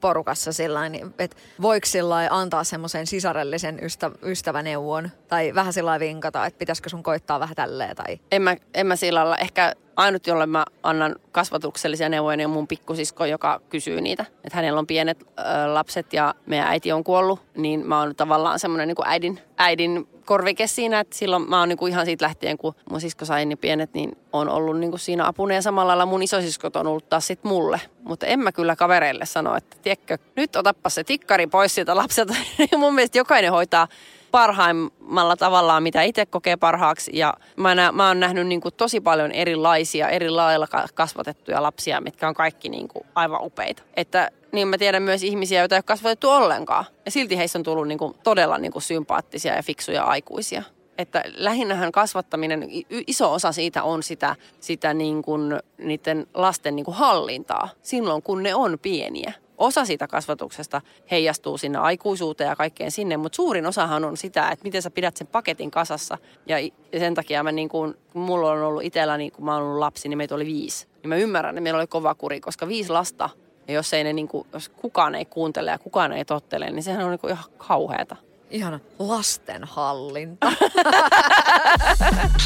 porukassa 0.00 0.52
sillä 0.52 0.88
niin, 0.88 1.14
että 1.18 1.36
voiko 1.62 1.86
sillä 1.86 2.28
antaa 2.30 2.64
semmoisen 2.64 3.06
sisarellisen 3.06 3.84
ystä, 3.84 4.10
ystäväneuvon 4.22 5.10
tai 5.28 5.54
vähän 5.54 5.72
sillä 5.72 6.00
vinkata, 6.00 6.46
että 6.46 6.58
pitäisikö 6.58 6.88
sun 6.88 7.02
koittaa 7.02 7.40
vähän 7.40 7.56
tälleen 7.56 7.96
tai... 7.96 8.20
En 8.32 8.42
mä, 8.42 8.56
en 8.74 8.86
mä 8.86 8.96
sillä 8.96 9.20
lailla. 9.20 9.36
Ehkä 9.36 9.74
ainut, 9.96 10.26
jolle 10.26 10.46
mä 10.46 10.64
annan 10.82 11.16
kasvatuksellisia 11.32 12.08
neuvoja, 12.08 12.36
niin 12.36 12.46
on 12.46 12.52
mun 12.52 12.68
pikkusisko, 12.68 13.24
joka 13.24 13.60
kysyy 13.68 14.00
niitä. 14.00 14.22
Että 14.44 14.56
hänellä 14.56 14.78
on 14.78 14.86
pienet 14.86 15.22
ö, 15.22 15.74
lapset 15.74 16.12
ja 16.12 16.34
meidän 16.46 16.68
äiti 16.68 16.92
on 16.92 17.04
kuollut, 17.04 17.40
niin 17.56 17.86
mä 17.86 18.00
oon 18.00 18.16
tavallaan 18.16 18.58
semmoinen 18.58 18.88
niin 18.88 18.96
äidin, 19.04 19.40
äidin 19.56 20.08
korvike 20.24 20.66
siinä, 20.66 21.00
että 21.00 21.16
silloin 21.16 21.50
mä 21.50 21.60
oon 21.60 21.68
niin 21.68 21.76
kuin 21.78 21.92
ihan 21.92 22.06
siitä 22.06 22.24
lähtien, 22.24 22.58
kun 22.58 22.74
mun 22.90 23.00
sisko 23.00 23.24
sai 23.24 23.44
niin 23.46 23.58
pienet, 23.58 23.94
niin 23.94 24.18
on 24.32 24.48
ollut 24.48 24.78
niin 24.78 24.90
kuin 24.90 25.00
siinä 25.00 25.26
apuna 25.26 25.54
ja 25.54 25.62
samalla 25.62 25.88
lailla 25.88 26.06
mun 26.06 26.22
isosiskot 26.22 26.76
on 26.76 26.86
ollut 26.86 27.08
taas 27.08 27.26
sit 27.26 27.44
mulle. 27.44 27.80
Mutta 28.02 28.26
en 28.26 28.40
mä 28.40 28.52
kyllä 28.52 28.76
kavereille 28.76 29.26
sano, 29.26 29.56
että 29.56 29.76
tiedätkö, 29.84 30.18
nyt 30.36 30.56
otappa 30.56 30.90
se 30.90 31.04
tikkari 31.04 31.46
pois 31.46 31.74
sieltä 31.74 31.96
lapselta. 31.96 32.34
mun 32.76 32.94
mielestä 32.94 33.18
jokainen 33.18 33.50
hoitaa 33.50 33.88
parhaimmalla 34.30 35.36
tavallaan, 35.36 35.82
mitä 35.82 36.02
itse 36.02 36.26
kokee 36.26 36.56
parhaaksi. 36.56 37.10
Ja 37.14 37.34
mä, 37.56 37.74
nä, 37.74 37.92
mä 37.92 38.08
oon 38.08 38.20
nähnyt 38.20 38.46
niin 38.46 38.60
kuin 38.60 38.74
tosi 38.74 39.00
paljon 39.00 39.32
erilaisia, 39.32 40.08
eri 40.08 40.30
lailla 40.30 40.66
kasvatettuja 40.94 41.62
lapsia, 41.62 42.00
mitkä 42.00 42.28
on 42.28 42.34
kaikki 42.34 42.68
niin 42.68 42.88
kuin 42.88 43.06
aivan 43.14 43.44
upeita. 43.44 43.82
Että 43.96 44.30
niin 44.52 44.68
mä 44.68 44.78
tiedän 44.78 45.02
myös 45.02 45.22
ihmisiä, 45.22 45.60
joita 45.60 45.74
ei 45.74 45.78
ole 45.78 45.82
kasvatettu 45.82 46.30
ollenkaan. 46.30 46.84
Ja 47.04 47.10
silti 47.10 47.36
heissä 47.36 47.58
on 47.58 47.62
tullut 47.62 47.88
niin 47.88 47.98
kuin 47.98 48.14
todella 48.22 48.58
niin 48.58 48.72
kuin 48.72 48.82
sympaattisia 48.82 49.54
ja 49.54 49.62
fiksuja 49.62 50.04
aikuisia. 50.04 50.62
Että 50.98 51.24
lähinnähän 51.34 51.92
kasvattaminen, 51.92 52.68
iso 53.06 53.32
osa 53.32 53.52
siitä 53.52 53.82
on 53.82 54.02
sitä, 54.02 54.36
sitä 54.60 54.94
niin 54.94 55.22
kuin 55.22 55.60
niiden 55.78 56.26
lasten 56.34 56.76
niin 56.76 56.84
kuin 56.84 56.96
hallintaa 56.96 57.68
silloin, 57.82 58.22
kun 58.22 58.42
ne 58.42 58.54
on 58.54 58.78
pieniä 58.82 59.32
osa 59.58 59.84
siitä 59.84 60.08
kasvatuksesta 60.08 60.80
heijastuu 61.10 61.58
sinne 61.58 61.78
aikuisuuteen 61.78 62.48
ja 62.48 62.56
kaikkeen 62.56 62.90
sinne, 62.90 63.16
mutta 63.16 63.36
suurin 63.36 63.66
osahan 63.66 64.04
on 64.04 64.16
sitä, 64.16 64.50
että 64.50 64.64
miten 64.64 64.82
sä 64.82 64.90
pidät 64.90 65.16
sen 65.16 65.26
paketin 65.26 65.70
kasassa. 65.70 66.18
Ja, 66.46 66.56
sen 66.98 67.14
takia 67.14 67.42
mä 67.42 67.52
niin 67.52 67.68
kuin, 67.68 67.94
kun 68.12 68.22
mulla 68.22 68.50
on 68.50 68.62
ollut 68.62 68.82
itselläni, 68.82 69.30
kun 69.30 69.44
mä 69.44 69.54
oon 69.54 69.62
ollut 69.62 69.78
lapsi, 69.78 70.08
niin 70.08 70.18
meitä 70.18 70.34
oli 70.34 70.46
viisi. 70.46 70.86
Niin 71.02 71.08
mä 71.08 71.16
ymmärrän, 71.16 71.54
että 71.54 71.60
meillä 71.60 71.78
oli 71.78 71.86
kova 71.86 72.14
kuri, 72.14 72.40
koska 72.40 72.68
viisi 72.68 72.92
lasta, 72.92 73.30
ja 73.68 73.74
jos, 73.74 73.94
ei 73.94 74.04
ne 74.04 74.12
niin 74.12 74.28
kuin, 74.28 74.46
jos 74.52 74.68
kukaan 74.68 75.14
ei 75.14 75.24
kuuntele 75.24 75.70
ja 75.70 75.78
kukaan 75.78 76.12
ei 76.12 76.24
tottele, 76.24 76.70
niin 76.70 76.82
sehän 76.82 77.04
on 77.04 77.10
niin 77.10 77.20
kuin 77.20 77.32
ihan 77.32 77.44
kauheata. 77.58 78.16
Ihana 78.50 78.80
lastenhallinta. 78.98 80.46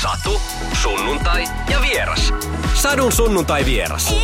Satu, 0.02 0.40
sunnuntai 0.82 1.44
ja 1.70 1.80
vieras. 1.80 2.32
Sadun 2.74 3.12
sunnuntai 3.12 3.64
vieras. 3.64 4.14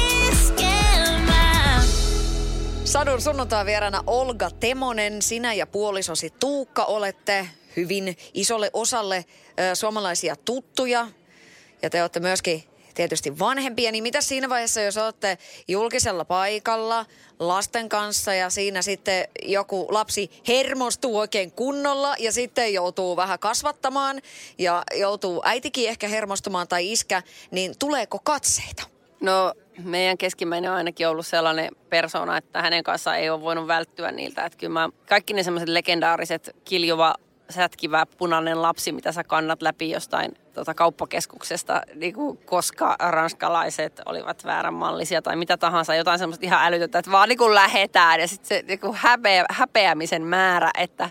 Sadun 2.94 3.20
sunnuntai 3.20 3.66
vierana 3.66 4.04
Olga 4.06 4.50
Temonen, 4.50 5.22
sinä 5.22 5.54
ja 5.54 5.66
puolisosi 5.66 6.30
Tuukka 6.40 6.84
olette 6.84 7.48
hyvin 7.76 8.16
isolle 8.34 8.70
osalle 8.72 9.24
ö, 9.60 9.74
suomalaisia 9.74 10.36
tuttuja. 10.36 11.08
Ja 11.82 11.90
te 11.90 12.02
olette 12.02 12.20
myöskin 12.20 12.64
tietysti 12.94 13.38
vanhempia, 13.38 13.92
niin 13.92 14.02
mitä 14.02 14.20
siinä 14.20 14.48
vaiheessa, 14.48 14.80
jos 14.80 14.96
olette 14.96 15.38
julkisella 15.68 16.24
paikalla 16.24 17.06
lasten 17.38 17.88
kanssa 17.88 18.34
ja 18.34 18.50
siinä 18.50 18.82
sitten 18.82 19.28
joku 19.42 19.86
lapsi 19.90 20.30
hermostuu 20.48 21.18
oikein 21.18 21.52
kunnolla 21.52 22.14
ja 22.18 22.32
sitten 22.32 22.74
joutuu 22.74 23.16
vähän 23.16 23.38
kasvattamaan 23.38 24.22
ja 24.58 24.82
joutuu 24.94 25.42
äitikin 25.44 25.88
ehkä 25.88 26.08
hermostumaan 26.08 26.68
tai 26.68 26.92
iskä, 26.92 27.22
niin 27.50 27.78
tuleeko 27.78 28.18
katseita? 28.18 28.82
No 29.20 29.54
meidän 29.82 30.18
keskimmäinen 30.18 30.70
on 30.70 30.76
ainakin 30.76 31.08
ollut 31.08 31.26
sellainen 31.26 31.70
persona, 31.90 32.36
että 32.36 32.62
hänen 32.62 32.84
kanssaan 32.84 33.18
ei 33.18 33.30
ole 33.30 33.40
voinut 33.40 33.66
välttyä 33.66 34.12
niiltä. 34.12 34.44
Että 34.44 34.58
kyllä 34.58 34.72
mä, 34.72 34.88
kaikki 35.08 35.34
ne 35.34 35.42
semmoiset 35.42 35.68
legendaariset 35.68 36.56
kiljuva, 36.64 37.14
sätkivä, 37.50 38.06
punainen 38.18 38.62
lapsi, 38.62 38.92
mitä 38.92 39.12
sä 39.12 39.24
kannat 39.24 39.62
läpi 39.62 39.90
jostain 39.90 40.32
tota, 40.54 40.74
kauppakeskuksesta, 40.74 41.82
niin 41.94 42.14
kuin, 42.14 42.36
koska 42.36 42.96
ranskalaiset 42.98 44.00
olivat 44.06 44.44
vääränmallisia 44.44 45.22
tai 45.22 45.36
mitä 45.36 45.56
tahansa, 45.56 45.94
jotain 45.94 46.18
semmoista 46.18 46.46
ihan 46.46 46.66
älytöntä, 46.66 46.98
että 46.98 47.10
vaan 47.10 47.28
niin 47.28 47.38
kuin 47.38 47.54
lähetään 47.54 48.20
ja 48.20 48.28
sitten 48.28 48.48
se 48.48 48.64
niin 48.68 48.80
kuin 48.80 48.94
häpeä, 48.96 49.44
häpeämisen 49.50 50.22
määrä, 50.22 50.70
että 50.78 51.10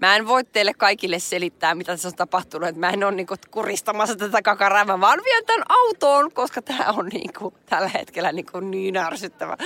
Mä 0.00 0.16
en 0.16 0.28
voi 0.28 0.44
teille 0.44 0.74
kaikille 0.74 1.18
selittää, 1.18 1.74
mitä 1.74 1.92
tässä 1.92 2.08
on 2.08 2.14
tapahtunut. 2.14 2.68
Että 2.68 2.80
mä 2.80 2.90
en 2.90 3.04
ole 3.04 3.12
niinku 3.12 3.34
kuristamassa 3.50 4.16
tätä 4.16 4.42
kakaraa. 4.42 4.84
Mä 4.84 5.00
vaan 5.00 5.20
vien 5.24 5.44
tämän 5.44 5.62
autoon, 5.68 6.32
koska 6.32 6.62
tämä 6.62 6.84
on 6.96 7.06
niinku 7.06 7.54
tällä 7.66 7.88
hetkellä 7.88 8.32
niinku 8.32 8.60
niin 8.60 8.96
ärsyttävä. 8.96 9.56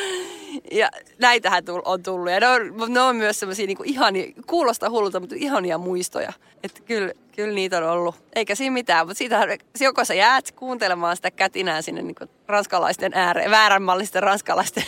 Ja 0.72 0.90
näitähän 1.18 1.64
on 1.84 2.02
tullut. 2.02 2.30
Ja 2.30 2.40
ne 2.40 2.48
on, 2.48 2.92
ne 2.92 3.00
on 3.00 3.16
myös 3.16 3.40
semmoisia 3.40 3.66
niinku 3.66 3.82
ihania, 3.86 4.32
kuulostaa 4.46 4.90
hullulta, 4.90 5.20
mutta 5.20 5.36
ihania 5.38 5.78
muistoja. 5.78 6.32
Että 6.62 6.80
kyllä, 6.82 7.12
kyllä 7.36 7.54
niitä 7.54 7.78
on 7.78 7.84
ollut. 7.84 8.14
Eikä 8.34 8.54
siinä 8.54 8.72
mitään, 8.72 9.06
mutta 9.06 9.18
siitähän, 9.18 9.48
joko 9.80 10.04
sä 10.04 10.14
jäät 10.14 10.52
kuuntelemaan 10.52 11.16
sitä 11.16 11.30
kätinää 11.30 11.82
sinne 11.82 12.02
niinku 12.02 12.24
ranskalaisten 12.46 13.12
ääreen, 13.14 13.50
vääränmallisten 13.50 14.22
ranskalaisten 14.22 14.84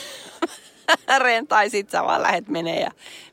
ääreen, 1.08 1.46
tai 1.46 1.70
sit 1.70 1.90
sä 1.90 2.04
vaan 2.04 2.22
lähet 2.22 2.48
menee 2.48 2.80
ja 2.80 2.90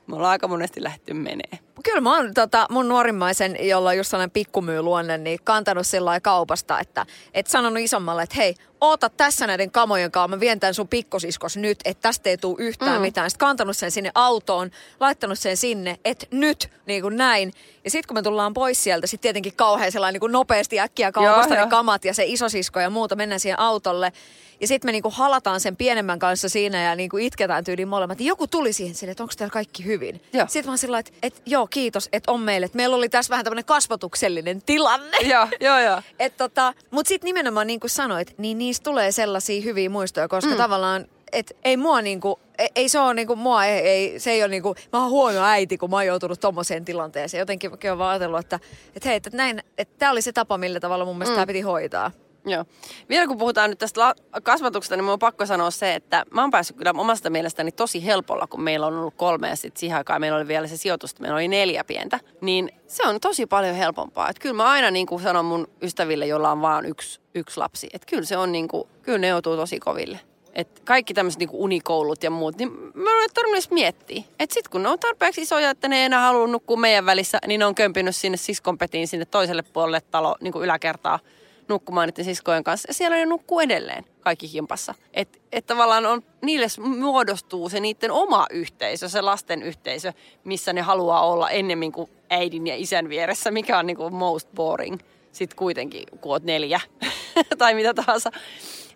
me 0.08 0.15
ollaan 0.15 0.32
aika 0.32 0.48
monesti 0.48 0.84
lähty 0.84 1.13
menee. 1.13 1.71
Kyllä 1.83 2.01
mä 2.01 2.15
oon 2.15 2.33
tota, 2.33 2.65
mun 2.69 2.88
nuorimmaisen, 2.88 3.67
jolla 3.67 3.89
on 3.89 3.97
just 3.97 4.09
sellainen 4.09 4.31
pikkumyyluonne, 4.31 5.17
niin 5.17 5.39
kantanut 5.43 5.88
sillä 5.88 6.19
kaupasta, 6.19 6.79
että 6.79 7.05
et 7.33 7.47
sanonut 7.47 7.79
isommalle, 7.79 8.23
että 8.23 8.35
hei, 8.35 8.55
oota 8.81 9.09
tässä 9.09 9.47
näiden 9.47 9.71
kamojen 9.71 10.11
kanssa, 10.11 10.27
mä 10.27 10.39
vien 10.39 10.59
tämän 10.59 10.73
sun 10.73 10.88
pikkosiskos 10.88 11.57
nyt, 11.57 11.79
että 11.85 12.01
tästä 12.01 12.29
ei 12.29 12.38
tule 12.38 12.55
yhtään 12.59 12.97
mm. 12.97 13.01
mitään. 13.01 13.29
Sitten 13.29 13.47
kantanut 13.47 13.77
sen 13.77 13.91
sinne 13.91 14.11
autoon, 14.15 14.71
laittanut 15.00 15.39
sen 15.39 15.57
sinne, 15.57 16.00
että 16.05 16.27
nyt, 16.31 16.69
niin 16.85 17.01
kuin 17.01 17.17
näin. 17.17 17.53
Ja 17.83 17.91
sitten 17.91 18.07
kun 18.07 18.17
me 18.17 18.21
tullaan 18.21 18.53
pois 18.53 18.83
sieltä, 18.83 19.07
sitten 19.07 19.21
tietenkin 19.21 19.55
kauhean 19.55 19.91
sellainen 19.91 20.13
niin 20.13 20.19
kuin 20.19 20.31
nopeasti 20.31 20.79
äkkiä 20.79 21.11
kaupasta 21.11 21.55
joo, 21.55 21.65
ne 21.65 21.69
kamat 21.69 22.05
ja 22.05 22.13
se 22.13 22.23
isosisko 22.25 22.79
ja 22.79 22.89
muuta, 22.89 23.15
mennään 23.15 23.39
siihen 23.39 23.59
autolle. 23.59 24.11
Ja 24.61 24.67
sitten 24.67 24.88
me 24.88 24.91
niinku 24.91 25.09
halataan 25.09 25.59
sen 25.59 25.75
pienemmän 25.75 26.19
kanssa 26.19 26.50
siinä 26.50 26.83
ja 26.83 26.95
niinku 26.95 27.17
itketään 27.17 27.63
tyyliin 27.63 27.88
molemmat. 27.88 28.19
Ja 28.19 28.25
joku 28.25 28.47
tuli 28.47 28.73
siihen 28.73 28.95
silleen, 28.95 29.11
että 29.11 29.23
onko 29.23 29.33
täällä 29.38 29.53
kaikki 29.53 29.85
hyvin. 29.85 30.21
Joo. 30.33 30.45
Sitten 30.47 30.67
vaan 30.67 30.77
sillä 30.77 31.00
että, 31.00 31.11
että 31.23 31.41
joo, 31.45 31.67
kiitos, 31.67 32.09
että 32.13 32.31
on 32.31 32.39
meille. 32.39 32.65
Että 32.65 32.75
meillä 32.75 32.95
oli 32.95 33.09
tässä 33.09 33.29
vähän 33.29 33.43
tämmöinen 33.43 33.65
kasvatuksellinen 33.65 34.61
tilanne. 34.61 35.17
Joo, 35.17 35.47
joo, 35.59 35.79
joo. 35.79 36.01
Et 36.19 36.38
tota, 36.38 36.73
Mutta 36.91 37.09
sitten 37.09 37.25
nimenomaan 37.25 37.67
niin 37.67 37.79
kuin 37.79 37.91
sanoit, 37.91 38.33
niin 38.38 38.57
niistä 38.72 38.84
tulee 38.84 39.12
sellaisia 39.12 39.62
hyviä 39.62 39.90
muistoja, 39.90 40.28
koska 40.28 40.51
mm. 40.51 40.58
tavallaan 40.58 41.06
et 41.32 41.58
ei 41.63 41.78
mua 41.78 42.01
niinku, 42.01 42.40
ei, 42.58 42.70
ei 42.75 42.90
se 42.90 43.00
ole 43.00 43.13
niinku, 43.13 43.36
mua 43.36 43.66
ei, 43.66 43.80
ei, 43.80 44.20
se 44.20 44.32
ei 44.32 44.44
ole 44.44 44.48
niinku, 44.48 44.75
mä 44.94 45.01
oon 45.01 45.10
huono 45.10 45.44
äiti, 45.44 45.78
kun 45.78 45.90
mä 45.90 45.96
oon 45.96 46.06
joutunut 46.06 46.40
tommoseen 46.40 46.86
tilanteeseen. 46.86 47.40
Jotenkin 47.40 47.72
mä 47.72 47.78
oon 47.90 47.98
vaan 47.98 48.10
ajatellut, 48.10 48.40
että, 48.40 48.60
että 48.96 49.10
hei, 49.10 49.16
että 49.16 49.30
näin, 49.34 49.63
että 49.78 49.96
tää 49.98 50.12
oli 50.12 50.22
se 50.22 50.32
tapa, 50.32 50.58
millä 50.58 50.80
tavalla 50.80 51.06
mun 51.06 51.18
mielestä 51.18 51.34
mm. 51.34 51.36
tää 51.36 51.48
piti 51.48 51.62
hoitaa. 51.62 52.12
Joo. 52.45 52.65
Vielä 53.10 53.27
kun 53.27 53.38
puhutaan 53.38 53.69
nyt 53.69 53.79
tästä 53.79 54.15
kasvatuksesta, 54.43 54.95
niin 54.95 55.03
minun 55.03 55.13
on 55.13 55.19
pakko 55.19 55.45
sanoa 55.45 55.71
se, 55.71 55.95
että 55.95 56.25
mä 56.31 56.41
oon 56.41 56.51
päässyt 56.51 56.77
kyllä 56.77 56.93
omasta 56.98 57.29
mielestäni 57.29 57.71
tosi 57.71 58.05
helpolla, 58.05 58.48
kun 58.48 58.62
meillä 58.62 58.88
on 58.88 58.98
ollut 58.98 59.13
kolme 59.17 59.50
ja 59.50 59.55
sitten 59.55 59.79
siihen 59.79 59.98
aikaan 59.98 60.21
meillä 60.21 60.38
oli 60.38 60.48
vielä 60.48 60.67
se 60.67 60.77
sijoitus, 60.77 61.19
meillä 61.19 61.36
oli 61.36 61.48
neljä 61.48 61.83
pientä. 61.83 62.19
Niin 62.41 62.71
se 62.88 63.03
on 63.03 63.19
tosi 63.19 63.45
paljon 63.45 63.75
helpompaa. 63.75 64.29
Että 64.29 64.41
kyllä 64.41 64.55
mä 64.55 64.69
aina 64.69 64.91
niin 64.91 65.07
kuin 65.07 65.21
sanon 65.21 65.45
mun 65.45 65.67
ystäville, 65.81 66.27
joilla 66.27 66.51
on 66.51 66.62
vaan 66.62 66.86
yksi, 66.86 67.19
yksi 67.36 67.57
lapsi, 67.57 67.89
että 67.93 68.07
kyllä 68.10 68.25
se 68.25 68.38
on 68.38 68.51
niin 68.51 68.67
kuin, 68.67 68.88
kyllä 69.01 69.17
ne 69.17 69.27
joutuu 69.27 69.55
tosi 69.55 69.79
koville. 69.79 70.19
Et 70.53 70.81
kaikki 70.86 71.13
tämmöiset 71.13 71.39
niinku 71.39 71.63
unikoulut 71.63 72.24
ja 72.24 72.31
muut, 72.31 72.57
niin 72.57 72.71
mä 72.93 73.24
en 73.24 73.29
tarvinnut 73.33 73.71
miettiä. 73.71 74.24
Että 74.39 74.53
sitten 74.53 74.71
kun 74.71 74.83
ne 74.83 74.89
on 74.89 75.00
tarpeeksi 75.00 75.41
isoja, 75.41 75.69
että 75.69 75.88
ne 75.88 75.98
ei 75.98 76.03
enää 76.03 76.21
halua 76.21 76.48
nukkua 76.48 76.77
meidän 76.77 77.05
välissä, 77.05 77.39
niin 77.48 77.60
ne 77.60 77.65
on 77.65 77.75
kömpinyt 77.75 78.15
sinne 78.15 78.38
siskonpetiin 78.38 79.07
sinne 79.07 79.25
toiselle 79.25 79.62
puolelle 79.62 80.01
talo 80.01 80.36
niinku 80.41 80.62
yläkertaa– 80.62 81.19
nukkumaan 81.68 82.08
niiden 82.08 82.25
siskojen 82.25 82.63
kanssa. 82.63 82.89
Ja 82.89 82.94
siellä 82.94 83.18
ne 83.18 83.25
nukkuu 83.25 83.60
edelleen 83.60 84.06
kaikki 84.22 84.48
kimpassa. 84.48 84.96
Että 85.13 85.39
et 85.51 85.65
tavallaan 85.65 86.06
on, 86.06 86.24
niille 86.41 86.68
muodostuu 86.98 87.70
se 87.70 87.80
niiden 87.80 88.12
oma 88.12 88.46
yhteisö, 88.50 89.10
se 89.10 89.22
lasten 89.22 89.63
yhteisö, 89.63 90.13
missä 90.44 90.74
ne 90.74 90.82
haluaa 90.82 91.27
olla 91.27 91.50
ennemmin 91.50 91.91
kuin 91.91 92.10
äidin 92.30 92.68
ja 92.68 92.75
isän 92.75 93.10
vieressä, 93.10 93.51
mikä 93.51 93.80
on 93.80 93.86
niinku 93.86 94.10
most 94.10 94.50
boring. 94.56 95.00
Sitten 95.32 95.58
kuitenkin, 95.58 96.03
kun 96.22 96.32
oot 96.32 96.44
neljä 96.44 96.80
tai 97.58 97.74
mitä 97.74 97.94
tahansa. 97.94 98.32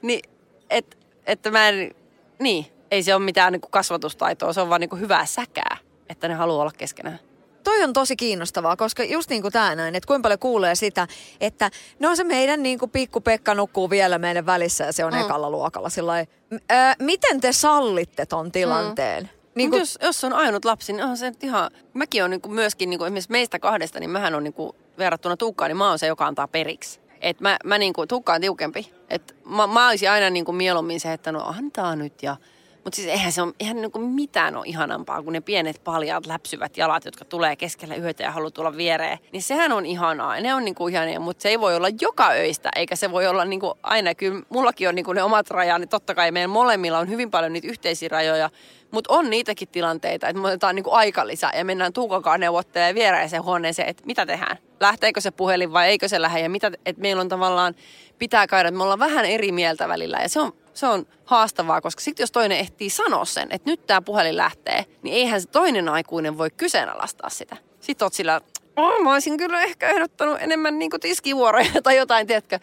Niin, 0.01 0.22
et, 0.69 0.98
että 1.25 1.51
mä 1.51 1.69
en, 1.69 1.95
niin, 2.39 2.65
ei 2.91 3.03
se 3.03 3.15
ole 3.15 3.24
mitään 3.24 3.53
niinku 3.53 3.67
kasvatustaitoa, 3.67 4.53
se 4.53 4.62
on 4.62 4.69
vaan 4.69 4.81
niinku 4.81 4.95
hyvää 4.95 5.25
säkää, 5.25 5.77
että 6.10 6.27
ne 6.27 6.34
haluaa 6.34 6.62
olla 6.62 6.72
keskenään 6.77 7.19
toi 7.65 7.84
on 7.84 7.93
tosi 7.93 8.15
kiinnostavaa, 8.15 8.75
koska 8.75 9.03
just 9.03 9.29
niin 9.29 9.41
kuin 9.41 9.51
tämä 9.51 9.75
näin, 9.75 9.95
että 9.95 10.07
kuinka 10.07 10.24
paljon 10.24 10.39
kuulee 10.39 10.75
sitä, 10.75 11.07
että 11.41 11.72
no 12.00 12.15
se 12.15 12.24
meidän 12.24 12.63
niin 12.63 12.79
kuin 12.79 12.91
pikku 12.91 13.22
Pekka 13.22 13.55
nukkuu 13.55 13.89
vielä 13.89 14.17
meidän 14.17 14.45
välissä 14.45 14.84
ja 14.84 14.93
se 14.93 15.05
on 15.05 15.13
mm. 15.13 15.22
ekalla 15.22 15.50
luokalla. 15.50 15.89
Sillai, 15.89 16.25
ää, 16.69 16.95
miten 17.00 17.41
te 17.41 17.53
sallitte 17.53 18.25
ton 18.25 18.51
tilanteen? 18.51 19.24
Mm. 19.24 19.29
Niin 19.55 19.69
kun... 19.69 19.79
jos, 19.79 20.00
jos 20.01 20.24
on 20.24 20.34
ainut 20.34 20.65
lapsi, 20.65 20.93
niin 20.93 21.05
on 21.05 21.17
se 21.17 21.31
ihan... 21.43 21.72
Mäkin 21.93 22.24
on 22.24 22.29
niin 22.29 22.41
kuin 22.41 22.53
myöskin, 22.53 22.89
niin 22.89 22.98
kuin 22.98 23.07
esimerkiksi 23.07 23.31
meistä 23.31 23.60
kahdesta, 23.60 24.00
niin 24.00 24.10
mähän 24.10 24.36
on 24.36 24.43
niin 24.43 24.53
kuin, 24.53 24.72
verrattuna 24.98 25.38
Tuukkaan, 25.38 25.69
niin 25.69 25.77
mä 25.77 25.89
oon 25.89 26.00
se, 26.00 26.07
joka 26.07 26.25
antaa 26.25 26.48
periksi. 26.48 27.00
Et 27.22 27.41
mä, 27.41 27.57
mä 27.63 27.77
niin 27.77 27.93
kuin, 27.93 28.07
Tuukka 28.07 28.34
on 28.34 28.41
tiukempi. 28.41 28.93
Et 29.10 29.36
mä, 29.45 29.67
mä 29.67 29.88
olisin 29.88 30.12
aina 30.12 30.29
niin 30.29 30.45
kuin 30.45 30.55
mieluummin 30.55 31.00
se, 31.00 31.13
että 31.13 31.31
no 31.31 31.45
antaa 31.57 31.95
nyt 31.95 32.24
ja 32.24 32.38
mutta 32.85 32.95
siis 32.95 33.07
eihän 33.07 33.31
se 33.31 33.41
ole 33.41 33.53
ihan 33.59 33.75
niin 33.75 33.91
kuin 33.91 34.05
mitään 34.05 34.55
ole 34.55 34.65
ihanampaa 34.67 35.23
kuin 35.23 35.33
ne 35.33 35.41
pienet 35.41 35.83
paljaat 35.83 36.25
läpsyvät 36.25 36.77
jalat, 36.77 37.05
jotka 37.05 37.25
tulee 37.25 37.55
keskellä 37.55 37.95
yötä 37.95 38.23
ja 38.23 38.31
haluaa 38.31 38.51
tulla 38.51 38.77
viereen. 38.77 39.19
Niin 39.31 39.41
sehän 39.41 39.71
on 39.71 39.85
ihanaa. 39.85 40.39
Ne 40.39 40.53
on 40.53 40.65
niin 40.65 40.75
kuin 40.75 40.93
ihania, 40.93 41.19
mutta 41.19 41.41
se 41.41 41.49
ei 41.49 41.59
voi 41.59 41.75
olla 41.75 41.87
joka 42.01 42.29
öistä, 42.29 42.69
eikä 42.75 42.95
se 42.95 43.11
voi 43.11 43.27
olla 43.27 43.45
niin 43.45 43.59
kuin 43.59 43.73
aina. 43.83 44.15
Kyllä 44.15 44.41
mullakin 44.49 44.89
on 44.89 44.95
niin 44.95 45.05
kuin 45.05 45.15
ne 45.15 45.23
omat 45.23 45.49
rajani. 45.49 45.81
Niin 45.81 45.89
totta 45.89 46.15
kai 46.15 46.31
meidän 46.31 46.49
molemmilla 46.49 46.99
on 46.99 47.09
hyvin 47.09 47.31
paljon 47.31 47.53
niitä 47.53 47.67
yhteisiä 47.67 48.09
rajoja. 48.11 48.49
Mutta 48.91 49.13
on 49.13 49.29
niitäkin 49.29 49.67
tilanteita, 49.67 50.27
että 50.27 50.41
me 50.41 50.47
otetaan 50.47 50.75
niinku 50.75 50.91
aika 50.91 51.27
lisää 51.27 51.51
ja 51.57 51.65
mennään 51.65 51.93
Tuukakaan 51.93 52.39
neuvottelemaan 52.39 52.95
viereiseen 52.95 53.43
huoneeseen, 53.43 53.89
että 53.89 54.03
mitä 54.05 54.25
tehdään. 54.25 54.57
Lähteekö 54.79 55.21
se 55.21 55.31
puhelin 55.31 55.73
vai 55.73 55.87
eikö 55.87 56.07
se 56.07 56.21
lähde 56.21 56.39
ja 56.39 56.49
mitä, 56.49 56.71
että 56.85 57.01
meillä 57.01 57.21
on 57.21 57.29
tavallaan, 57.29 57.75
pitää 58.19 58.47
käydä, 58.47 58.69
että 58.69 58.77
me 58.77 58.83
ollaan 58.83 58.99
vähän 58.99 59.25
eri 59.25 59.51
mieltä 59.51 59.87
välillä 59.87 60.17
ja 60.21 60.29
se 60.29 60.39
on 60.39 60.53
se 60.75 60.88
on 60.88 61.08
haastavaa, 61.25 61.82
koska 61.82 62.01
sitten 62.01 62.24
jos 62.24 62.32
toinen 62.32 62.58
ehtii 62.58 62.89
sanoa 62.89 63.25
sen, 63.25 63.48
että 63.51 63.70
nyt 63.70 63.88
tämä 63.88 64.01
puhelin 64.01 64.38
lähtee, 64.38 64.86
niin 65.01 65.15
eihän 65.15 65.41
se 65.41 65.48
toinen 65.48 65.89
aikuinen 65.89 66.38
voi 66.38 66.50
kyseenalaistaa 66.50 67.29
sitä. 67.29 67.58
Sitten 67.79 68.05
oot 68.05 68.13
sillä, 68.13 68.41
oh, 68.75 69.03
mä 69.03 69.13
olisin 69.13 69.38
kyllä 69.38 69.62
ehkä 69.62 69.89
ehdottanut 69.89 70.38
enemmän 70.41 70.79
niin 70.79 70.91
tiskivuoroja 71.01 71.72
tai 71.84 71.98
jotain, 71.98 72.27
tiedätkö. 72.27 72.60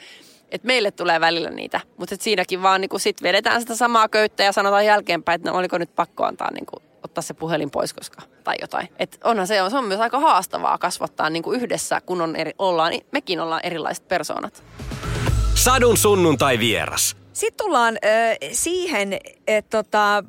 Että 0.51 0.67
meille 0.67 0.91
tulee 0.91 1.21
välillä 1.21 1.51
niitä, 1.51 1.81
mutta 1.97 2.17
siinäkin 2.21 2.63
vaan 2.63 2.81
niin 2.81 3.01
sit 3.01 3.23
vedetään 3.23 3.61
sitä 3.61 3.77
samaa 3.77 4.09
köyttä 4.09 4.43
ja 4.43 4.53
sanotaan 4.53 4.87
jälkeenpäin, 4.87 5.37
että 5.37 5.51
no, 5.51 5.57
oliko 5.57 5.79
nyt 5.79 5.95
pakko 5.95 6.25
antaa 6.25 6.53
niin 6.53 6.67
ottaa 7.05 7.23
se 7.23 7.35
puhelin 7.35 7.71
pois, 7.71 7.93
koska 7.93 8.23
tai 8.45 8.57
jotain. 8.61 8.89
Et 8.99 9.19
onhan 9.25 9.47
se, 9.47 9.55
se 9.71 9.77
on 9.77 9.85
myös 9.85 10.01
aika 10.01 10.21
haastavaa 10.21 10.79
kasvattaa 10.79 11.31
niin 11.31 11.43
yhdessä, 11.53 12.01
kun 12.01 12.21
on 12.21 12.37
eri, 12.37 12.53
ollaan, 12.59 12.93
mekin 13.13 13.41
ollaan 13.41 13.61
erilaiset 13.65 14.09
persoonat. 14.09 14.65
Sadun 15.55 15.97
sunnuntai 15.97 16.59
vieras. 16.59 17.22
Sitten 17.33 17.67
tullaan 17.67 17.99
äh, 18.05 18.37
siihen, 18.53 19.19
että 19.47 19.83
tota, 19.83 20.25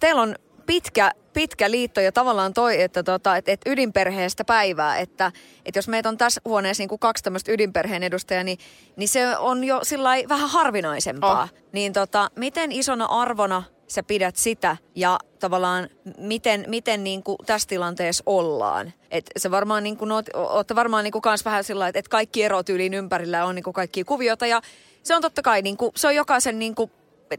teillä 0.00 0.22
on 0.22 0.34
pitkä, 0.66 1.10
pitkä 1.32 1.70
liitto 1.70 2.00
ja 2.00 2.12
tavallaan 2.12 2.54
toi, 2.54 2.82
että 2.82 3.02
tota, 3.02 3.36
et, 3.36 3.48
et 3.48 3.60
ydinperheestä 3.66 4.44
päivää, 4.44 4.98
että 4.98 5.32
et 5.64 5.76
jos 5.76 5.88
meitä 5.88 6.08
on 6.08 6.18
tässä 6.18 6.40
huoneessa 6.44 6.80
niin 6.80 6.88
kuin 6.88 6.98
kaksi 6.98 7.24
tämmöistä 7.24 7.52
ydinperheen 7.52 8.02
edustajaa, 8.02 8.44
niin, 8.44 8.58
niin 8.96 9.08
se 9.08 9.38
on 9.38 9.64
jo 9.64 9.80
sillä 9.82 10.10
vähän 10.28 10.48
harvinaisempaa. 10.48 11.42
Oh. 11.42 11.48
Niin 11.72 11.92
tota, 11.92 12.30
miten 12.36 12.72
isona 12.72 13.04
arvona 13.04 13.62
sä 13.88 14.02
pidät 14.02 14.36
sitä 14.36 14.76
ja 14.94 15.18
tavallaan 15.38 15.88
miten, 16.18 16.64
miten 16.68 17.04
niin 17.04 17.22
kuin 17.22 17.36
tässä 17.46 17.68
tilanteessa 17.68 18.22
ollaan. 18.26 18.92
Et 19.10 19.30
se 19.36 19.50
varmaan 19.50 19.82
niin 19.82 19.96
kuin, 19.96 20.12
oot, 20.12 20.26
ootte 20.34 20.74
varmaan 20.74 21.04
niin 21.04 21.12
kuin 21.12 21.22
kans 21.22 21.44
vähän 21.44 21.64
sillä 21.64 21.88
että 21.88 22.10
kaikki 22.10 22.42
erot 22.42 22.68
yliin 22.68 22.94
ympärillä 22.94 23.44
on 23.44 23.54
niin 23.54 23.62
kuin 23.62 23.74
kaikki 23.74 24.04
kuviota 24.04 24.46
ja 24.46 24.60
se 25.06 25.14
on 25.14 25.22
totta 25.22 25.42
kai 25.42 25.62
niin 25.62 25.76
kuin, 25.76 25.92
se 25.96 26.06
on 26.06 26.14
jokaisen 26.14 26.58
niin 26.58 26.74
kuin 26.74 26.90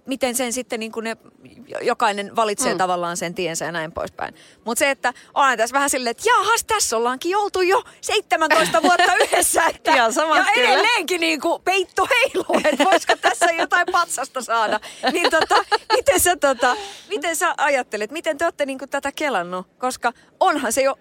miten 0.06 0.36
sen 0.36 0.54
sitten 0.54 0.80
niin 0.80 0.92
kuin 0.92 1.04
ne, 1.04 1.18
jokainen 1.82 2.36
valitsee 2.36 2.72
mm. 2.74 2.78
tavallaan 2.78 3.18
sen 3.18 3.34
tiensä 3.34 3.66
ja 3.66 3.72
näin 3.72 3.92
poispäin. 3.92 4.36
Mutta 4.66 4.80
se, 4.80 4.92
että 4.92 5.14
on 5.34 5.58
tässä 5.58 5.74
vähän 5.74 5.90
silleen, 5.90 6.12
että 6.12 6.30
jahas, 6.30 6.64
tässä 6.64 6.98
ollaankin 6.98 7.38
oltu 7.38 7.62
jo 7.62 7.84
17 8.02 8.82
vuotta 8.82 9.16
yhdessä. 9.24 9.66
Että, 9.66 9.92
ja, 9.92 10.10
ja 10.36 10.46
edelleenkin 10.56 11.22
niin 11.22 11.42
kuin 11.42 11.62
peitto 11.62 12.08
heiluu, 12.12 12.62
että 12.64 12.84
voisiko 12.84 13.16
tässä 13.16 13.46
jotain 13.46 13.88
patsasta 13.92 14.42
saada. 14.42 14.80
Niin 15.14 15.32
tota, 15.32 15.56
miten, 15.96 16.20
sä, 16.20 16.36
tota, 16.36 16.76
miten 17.10 17.36
sä 17.36 17.54
ajattelet, 17.58 18.12
miten 18.12 18.38
te 18.38 18.46
olette 18.46 18.66
niin 18.66 18.80
kuin 18.80 18.90
tätä 18.90 19.12
kelannut? 19.12 19.68
Koska 19.78 20.14
onhan 20.40 20.74
se 20.74 20.82
jo 20.82 21.00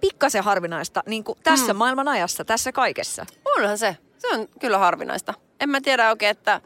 pikkasen 0.00 0.44
harvinaista 0.44 1.02
niin 1.06 1.24
kuin 1.24 1.38
tässä 1.42 1.72
mm. 1.72 1.76
maailman 1.76 2.08
ajassa, 2.08 2.44
tässä 2.44 2.72
kaikessa. 2.72 3.26
Onhan 3.56 3.78
se. 3.78 3.96
Se 4.30 4.36
on 4.36 4.48
kyllä 4.60 4.78
harvinaista. 4.78 5.34
En 5.60 5.70
mä 5.70 5.80
tiedä 5.80 6.10
oikein, 6.10 6.30
että 6.30 6.60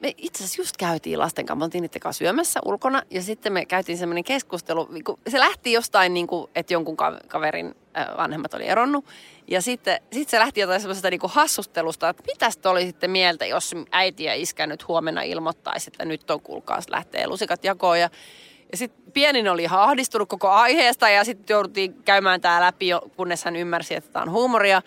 me 0.00 0.12
itse 0.16 0.44
asiassa 0.44 0.62
just 0.62 0.76
käytiin 0.76 1.18
lasten 1.18 1.46
kanssa, 1.46 1.58
me 1.58 1.64
oltiin 1.64 1.82
niiden 1.82 2.00
kanssa 2.00 2.18
syömässä 2.18 2.60
ulkona 2.64 3.02
ja 3.10 3.22
sitten 3.22 3.52
me 3.52 3.66
käytiin 3.66 3.98
semmoinen 3.98 4.24
keskustelu, 4.24 4.88
se 5.28 5.38
lähti 5.38 5.72
jostain 5.72 6.14
niin 6.14 6.26
kuin, 6.26 6.50
että 6.54 6.72
jonkun 6.72 6.96
kaverin 7.28 7.74
vanhemmat 8.16 8.54
oli 8.54 8.66
eronnut 8.66 9.04
ja 9.48 9.62
sitten 9.62 10.00
sit 10.12 10.28
se 10.28 10.38
lähti 10.38 10.60
jotain 10.60 10.80
semmoisesta 10.80 11.10
niin 11.10 11.20
hassustelusta, 11.24 12.08
että 12.08 12.22
mitä 12.26 12.50
te 12.62 12.68
oli 12.68 12.86
sitten 12.86 13.10
mieltä, 13.10 13.46
jos 13.46 13.74
äiti 13.92 14.24
ja 14.24 14.34
iskä 14.34 14.66
nyt 14.66 14.88
huomenna 14.88 15.22
ilmoittaisi, 15.22 15.90
että 15.92 16.04
nyt 16.04 16.30
on 16.30 16.40
kuulkaas 16.40 16.88
lähtee 16.88 17.26
lusikat 17.26 17.64
jakoon 17.64 18.00
ja 18.00 18.10
ja 18.72 18.78
sitten 18.78 19.12
pienin 19.12 19.48
oli 19.48 19.62
ihan 19.62 19.80
ahdistunut 19.80 20.28
koko 20.28 20.48
aiheesta 20.48 21.08
ja 21.08 21.24
sitten 21.24 21.54
jouduttiin 21.54 22.02
käymään 22.02 22.40
tämä 22.40 22.60
läpi, 22.60 22.86
kunnes 23.16 23.44
hän 23.44 23.56
ymmärsi, 23.56 23.94
että 23.94 24.12
tämä 24.12 24.22
on 24.22 24.30
huumoria. 24.30 24.82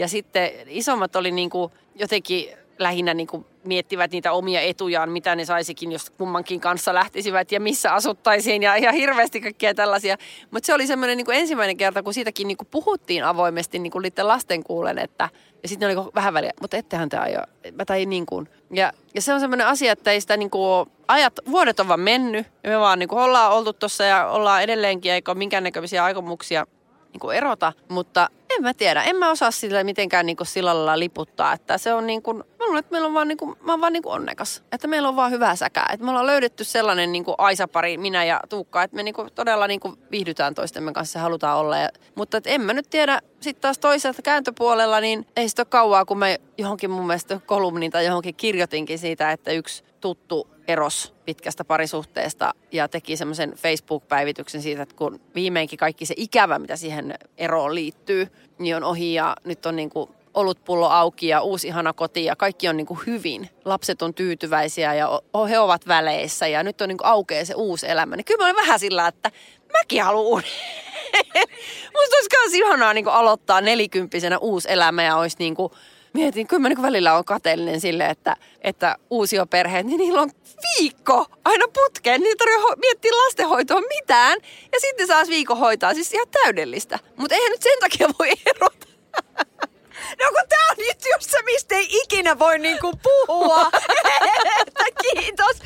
Ja 0.00 0.08
sitten 0.08 0.50
isommat 0.66 1.16
oli 1.16 1.30
niin 1.30 1.50
kuin 1.50 1.72
jotenkin 1.94 2.48
lähinnä 2.78 3.14
niin 3.14 3.26
kuin 3.26 3.46
miettivät 3.64 4.10
niitä 4.10 4.32
omia 4.32 4.60
etujaan, 4.60 5.10
mitä 5.10 5.36
ne 5.36 5.44
saisikin, 5.44 5.92
jos 5.92 6.10
kummankin 6.10 6.60
kanssa 6.60 6.94
lähtisivät 6.94 7.52
ja 7.52 7.60
missä 7.60 7.94
asuttaisiin 7.94 8.62
ja, 8.62 8.78
ja 8.78 8.92
hirveästi 8.92 9.40
kaikkia 9.40 9.74
tällaisia. 9.74 10.16
Mutta 10.50 10.66
se 10.66 10.74
oli 10.74 10.86
semmoinen 10.86 11.16
niin 11.16 11.32
ensimmäinen 11.32 11.76
kerta, 11.76 12.02
kun 12.02 12.14
siitäkin 12.14 12.48
niin 12.48 12.56
kuin 12.56 12.68
puhuttiin 12.70 13.24
avoimesti 13.24 13.78
niin 13.78 13.90
kuin 13.90 14.02
niiden 14.02 14.28
lasten 14.28 14.64
kuulen, 14.64 14.98
että 14.98 15.28
ja 15.62 15.68
sitten 15.68 15.98
oli 15.98 16.10
vähän 16.14 16.34
väliä, 16.34 16.52
mutta 16.60 16.76
ettehän 16.76 17.08
te 17.08 17.16
aio, 17.16 17.40
tai 17.86 18.06
niin 18.06 18.26
kuin. 18.26 18.48
Ja, 18.70 18.92
ja 19.14 19.22
se 19.22 19.34
on 19.34 19.40
semmoinen 19.40 19.66
asia, 19.66 19.92
että 19.92 20.10
ei 20.10 20.20
sitä 20.20 20.36
niin 20.36 20.50
kuin, 20.50 20.90
ajat, 21.08 21.32
vuodet 21.50 21.80
on 21.80 21.88
vaan 21.88 22.00
mennyt 22.00 22.46
ja 22.64 22.70
me 22.70 22.78
vaan 22.78 22.98
niin 22.98 23.08
kuin 23.08 23.22
ollaan 23.22 23.52
oltu 23.52 23.72
tuossa 23.72 24.04
ja 24.04 24.26
ollaan 24.26 24.62
edelleenkin, 24.62 25.12
eikä 25.12 25.30
ole 25.30 25.38
minkäännäköisiä 25.38 26.04
aikomuksia 26.04 26.66
niin 27.12 27.20
kuin 27.20 27.36
erota, 27.36 27.72
mutta 27.88 28.28
en 28.60 28.64
mä 28.64 28.74
tiedä. 28.74 29.02
En 29.02 29.16
mä 29.16 29.30
osaa 29.30 29.50
sillä 29.50 29.84
mitenkään 29.84 30.26
niin 30.26 30.36
kuin 30.36 30.46
sillä 30.46 30.74
lailla 30.74 30.98
liputtaa, 30.98 31.52
että 31.52 31.78
se 31.78 31.94
on 31.94 32.06
niin 32.06 32.22
kuin, 32.22 32.36
mä 32.36 32.64
luulen, 32.64 32.78
että 32.78 32.92
meillä 32.92 33.06
on 33.06 33.14
vaan 33.14 33.28
niin 33.28 33.38
kuin, 33.38 33.56
mä 33.60 33.72
oon 33.72 33.80
vaan 33.80 33.92
niin 33.92 34.02
kuin 34.02 34.12
onnekas. 34.12 34.62
Että 34.72 34.88
meillä 34.88 35.08
on 35.08 35.16
vaan 35.16 35.30
hyvää 35.30 35.56
säkää. 35.56 35.90
Että 35.92 36.04
me 36.04 36.10
ollaan 36.10 36.26
löydetty 36.26 36.64
sellainen 36.64 37.12
niin 37.12 37.24
kuin 37.24 37.34
Aisapari, 37.38 37.96
minä 37.96 38.24
ja 38.24 38.40
Tuukka, 38.48 38.82
että 38.82 38.96
me 38.96 39.02
niin 39.02 39.14
kuin 39.14 39.28
todella 39.34 39.66
niin 39.66 39.80
kuin 39.80 39.96
viihdytään 40.10 40.54
toistemme 40.54 40.92
kanssa 40.92 41.18
ja 41.18 41.22
halutaan 41.22 41.58
olla. 41.58 41.78
Ja, 41.78 41.88
mutta 42.14 42.36
että 42.36 42.50
en 42.50 42.60
mä 42.60 42.72
nyt 42.72 42.90
tiedä, 42.90 43.20
sitten 43.40 43.62
taas 43.62 43.78
toiselta 43.78 44.22
kääntöpuolella, 44.22 45.00
niin 45.00 45.26
ei 45.36 45.48
sitä 45.48 45.62
ole 45.62 45.66
kauaa, 45.70 46.04
kun 46.04 46.18
mä 46.18 46.36
johonkin 46.58 46.90
mun 46.90 47.06
mielestä 47.06 47.40
kolumnin 47.46 47.90
tai 47.90 48.06
johonkin 48.06 48.34
kirjoitinkin 48.34 48.98
siitä, 48.98 49.32
että 49.32 49.50
yksi 49.50 49.84
tuttu 50.00 50.48
eros 50.68 51.14
pitkästä 51.24 51.64
parisuhteesta 51.64 52.54
ja 52.72 52.88
teki 52.88 53.16
semmoisen 53.16 53.52
Facebook-päivityksen 53.56 54.62
siitä, 54.62 54.82
että 54.82 54.94
kun 54.96 55.20
viimeinkin 55.34 55.78
kaikki 55.78 56.06
se 56.06 56.14
ikävä, 56.16 56.58
mitä 56.58 56.76
siihen 56.76 57.14
eroon 57.38 57.74
liittyy, 57.74 58.28
niin 58.60 58.76
on 58.76 58.84
ohi 58.84 59.14
ja 59.14 59.36
nyt 59.44 59.66
on 59.66 59.76
niin 59.76 59.90
kuin 59.90 60.10
olutpullo 60.34 60.88
auki 60.88 61.28
ja 61.28 61.40
uusi 61.40 61.66
ihana 61.66 61.92
koti 61.92 62.24
ja 62.24 62.36
kaikki 62.36 62.68
on 62.68 62.76
niin 62.76 62.86
kuin 62.86 63.00
hyvin. 63.06 63.50
Lapset 63.64 64.02
on 64.02 64.14
tyytyväisiä 64.14 64.94
ja 64.94 65.20
he 65.48 65.58
ovat 65.58 65.88
väleissä 65.88 66.46
ja 66.46 66.62
nyt 66.62 66.80
on 66.80 66.88
niin 66.88 66.98
kuin 66.98 67.06
aukeaa 67.06 67.44
se 67.44 67.54
uusi 67.54 67.88
elämä. 67.88 68.16
Niin 68.16 68.24
kyllä 68.24 68.38
mä 68.38 68.44
olen 68.44 68.56
vähän 68.56 68.78
sillä, 68.78 69.06
että 69.06 69.30
mäkin 69.72 70.02
haluan 70.02 70.42
Musta 71.94 72.16
olisi 72.16 72.28
myös 72.36 72.54
ihanaa 72.54 72.94
niin 72.94 73.04
kuin 73.04 73.14
aloittaa 73.14 73.60
nelikymppisenä 73.60 74.38
uusi 74.38 74.72
elämä 74.72 75.02
ja 75.02 75.16
olisi 75.16 75.36
niin 75.38 75.54
kuin 75.54 75.72
mietin, 76.12 76.46
kyllä 76.46 76.60
mä 76.60 76.68
niin 76.68 76.82
välillä 76.82 77.14
on 77.14 77.24
kateellinen 77.24 77.80
sille, 77.80 78.06
että, 78.06 78.36
että 78.60 78.96
uusioperheet, 79.10 79.86
niin 79.86 79.98
niillä 79.98 80.20
on 80.20 80.30
viikko 80.78 81.26
aina 81.44 81.66
putkeen. 81.74 82.20
Niin 82.20 82.28
ei 82.28 82.36
tarvitse 82.36 82.80
miettiä 82.80 83.12
lastenhoitoa 83.12 83.80
mitään. 83.80 84.38
Ja 84.72 84.80
sitten 84.80 85.06
saas 85.06 85.28
viikon 85.28 85.58
hoitaa. 85.58 85.94
Siis 85.94 86.14
ihan 86.14 86.28
täydellistä. 86.42 86.98
Mutta 87.16 87.34
eihän 87.34 87.50
nyt 87.50 87.62
sen 87.62 87.78
takia 87.80 88.08
voi 88.18 88.30
erota. 88.46 88.86
No 90.10 90.26
kun 90.28 90.48
tää 90.48 90.66
on 90.70 90.76
nyt 90.78 90.98
just 91.12 91.30
se, 91.30 91.42
mistä 91.42 91.74
ei 91.74 91.88
ikinä 91.90 92.38
voi 92.38 92.58
niinku 92.58 92.92
puhua. 93.02 93.70
että 94.66 94.84
kiitos 95.02 95.56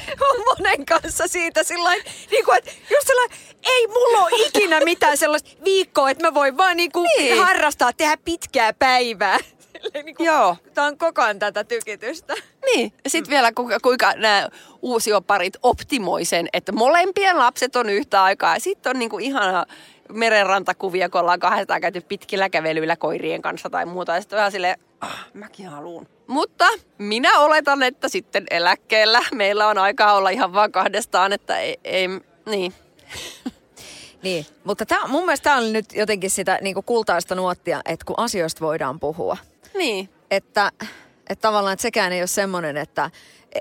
monen 0.47 0.87
kanssa 0.87 1.29
siitä 1.29 1.63
sillä 1.63 1.95
niinku, 2.31 2.53
että 2.53 2.71
just 2.91 3.07
sellainen, 3.07 3.39
ei 3.65 3.87
mulla 3.87 4.25
ole 4.25 4.47
ikinä 4.47 4.81
mitään 4.81 5.17
sellaista 5.17 5.51
viikkoa, 5.65 6.11
että 6.11 6.27
mä 6.27 6.35
voin 6.35 6.57
vaan 6.57 6.77
niinku 6.77 7.03
niin. 7.19 7.43
harrastaa, 7.43 7.93
tehdä 7.93 8.17
pitkää 8.25 8.73
päivää. 8.73 9.39
Niin 9.95 10.17
kuin, 10.17 10.27
Joo. 10.27 10.57
Tämä 10.75 10.87
on 10.87 10.99
koko 10.99 11.23
ajan 11.23 11.39
tätä 11.39 11.65
tykitystä. 11.65 12.35
Niin. 12.67 12.93
Sitten 13.07 13.31
vielä 13.31 13.53
kuinka, 13.53 13.79
kuinka 13.81 14.13
nämä 14.17 14.49
uusioparit 14.83 15.57
optimoi 15.63 16.25
sen, 16.25 16.49
että 16.53 16.73
molempien 16.73 17.39
lapset 17.39 17.77
on 17.77 17.91
yhtä 17.91 18.23
aikaa. 18.23 18.55
Ja 18.55 18.61
sitten 18.61 18.91
on 18.91 18.99
niinku 18.99 19.19
ihana 19.19 19.67
merenrantakuvia, 20.13 21.09
kun 21.09 21.21
ollaan 21.21 21.41
kahdestaan 21.41 21.81
käyty 21.81 22.01
pitkillä 22.01 22.51
kävelyillä 22.51 22.97
koirien 22.97 23.43
kanssa 23.43 23.71
tai 23.71 23.87
muuta. 23.87 24.15
Ja 24.15 24.21
sitten 24.21 24.37
vähän 24.37 24.53
silleen, 24.53 24.79
ah, 25.01 25.27
mäkin 25.35 25.69
haluun. 25.69 26.09
Mutta 26.27 26.69
minä 26.99 27.41
oletan, 27.41 27.83
että 27.83 28.09
sitten 28.09 28.47
eläkkeellä 28.51 29.23
meillä 29.35 29.69
on 29.69 29.79
aikaa 29.79 30.15
olla 30.15 30.31
ihan 30.31 30.53
vaan 30.53 30.73
kahdestaan, 30.73 31.33
että 31.33 31.59
ei, 31.59 31.79
ei 31.85 32.09
niin. 32.47 32.75
Niin, 34.23 34.47
mutta 34.65 34.87
tää, 34.87 35.07
mun 35.09 35.25
mielestä 35.25 35.45
tämä 35.45 35.57
on 35.57 35.73
nyt 35.73 35.93
jotenkin 35.93 36.31
sitä 36.31 36.59
niin 36.63 36.75
kultaista 36.87 37.35
nuottia, 37.35 37.81
että 37.85 38.07
kun 38.07 38.19
asioista 38.19 38.61
voidaan 38.61 39.01
puhua. 39.01 39.37
Niin. 39.75 40.09
Että, 40.31 40.73
että 41.31 41.43
tavallaan 41.43 41.73
että 41.73 41.83
sekään 41.83 42.13
ei 42.13 42.21
ole 42.21 42.27
semmoinen, 42.27 42.77
että 42.77 43.11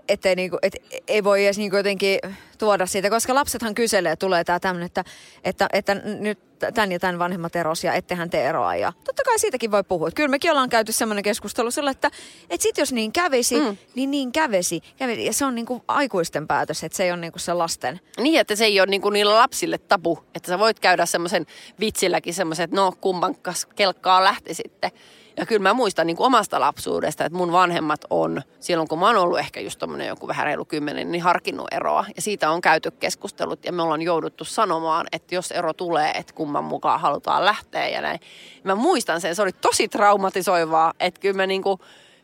ettei 0.10 0.36
niinku, 0.36 0.58
et, 0.62 0.76
ei 1.08 1.24
voi 1.24 1.46
edes 1.46 1.58
niinku 1.58 1.76
jotenkin 1.76 2.20
tuoda 2.58 2.86
siitä, 2.86 3.10
koska 3.10 3.36
lapsethan 3.36 3.76
kyselee, 3.76 4.16
tulee 4.16 4.44
tämä 4.44 4.60
tämmöinen, 4.60 4.86
että, 4.86 5.04
että, 5.44 5.68
että 5.74 5.96
nyt 5.96 6.40
tämän 6.74 6.92
ja 6.92 7.00
tämän 7.00 7.20
vanhemmat 7.20 7.56
eros 7.56 7.84
ja 7.84 7.94
ettehän 7.94 8.30
te 8.30 8.46
eroa. 8.46 8.76
Ja 8.76 8.94
totta 9.04 9.24
kai 9.24 9.40
siitäkin 9.40 9.72
voi 9.72 9.84
puhua. 9.84 10.12
Kyllä 10.12 10.30
mekin 10.30 10.52
ollaan 10.52 10.70
käyty 10.70 10.92
semmoinen 10.92 11.24
keskustelu 11.24 11.72
sillä, 11.72 11.92
että, 11.92 12.12
että 12.50 12.64
sit 12.64 12.78
jos 12.78 12.94
niin 12.94 13.12
kävisi, 13.12 13.62
mm. 13.62 13.78
niin 13.96 14.12
niin 14.12 14.32
kävisi. 14.32 14.82
kävisi. 14.98 15.26
Ja 15.26 15.34
se 15.34 15.46
on 15.46 15.56
niinku 15.56 15.84
aikuisten 15.88 16.48
päätös, 16.48 16.84
että 16.84 16.96
se 16.96 17.04
ei 17.04 17.12
ole 17.12 17.20
niinku 17.20 17.40
se 17.40 17.54
lasten. 17.54 18.00
Niin, 18.18 18.40
että 18.40 18.56
se 18.56 18.66
ei 18.66 18.80
ole 18.80 18.88
niinku 18.88 19.10
niillä 19.10 19.36
lapsille 19.36 19.78
tabu. 19.78 20.20
Että 20.36 20.48
sä 20.48 20.60
voit 20.60 20.80
käydä 20.80 21.06
semmoisen 21.06 21.46
vitsilläkin 21.80 22.34
semmoisen, 22.34 22.64
että 22.64 22.76
no 22.76 22.94
kumman 23.02 23.36
kelkkaa 23.76 24.24
lähti 24.24 24.54
sitten. 24.54 24.92
Ja 25.38 25.46
kyllä 25.46 25.64
mä 25.64 25.74
muistan 25.74 26.08
niin 26.08 26.18
kuin 26.18 26.28
omasta 26.28 26.60
lapsuudesta, 26.60 27.26
että 27.26 27.38
mun 27.38 27.52
vanhemmat 27.52 28.06
on, 28.10 28.42
silloin 28.60 28.88
kun 28.88 29.00
mä 29.00 29.08
oon 29.08 29.18
ollut 29.18 29.40
ehkä 29.40 29.60
just 29.60 29.80
tommonen 29.80 30.08
joku 30.08 30.28
vähän 30.28 30.46
reilu 30.46 30.66
kymmenen, 30.66 31.12
niin 31.12 31.22
harkinnut 31.22 31.68
eroa. 31.72 32.06
Ja 32.16 32.22
siitä 32.22 32.50
on 32.50 32.62
käyty 32.62 32.92
keskustelut 32.92 33.66
ja 33.66 33.72
me 33.72 33.82
ollaan 33.82 34.02
jouduttu 34.02 34.46
sanomaan, 34.46 35.08
että 35.12 35.36
jos 35.36 35.52
ero 35.52 35.74
tulee, 35.74 36.12
että 36.12 36.34
kumman 36.34 36.64
mukaan 36.64 37.00
halutaan 37.00 37.46
lähteä 37.46 37.88
ja 37.88 38.02
näin. 38.02 38.20
Mä 38.64 38.76
muistan 38.76 39.22
sen, 39.22 39.36
se 39.36 39.42
oli 39.42 39.52
tosi 39.52 39.88
traumatisoivaa, 39.88 40.94
että 41.00 41.20
kyllä 41.20 41.36
mä 41.36 41.48
niin 41.48 41.64
kuin, 41.64 41.80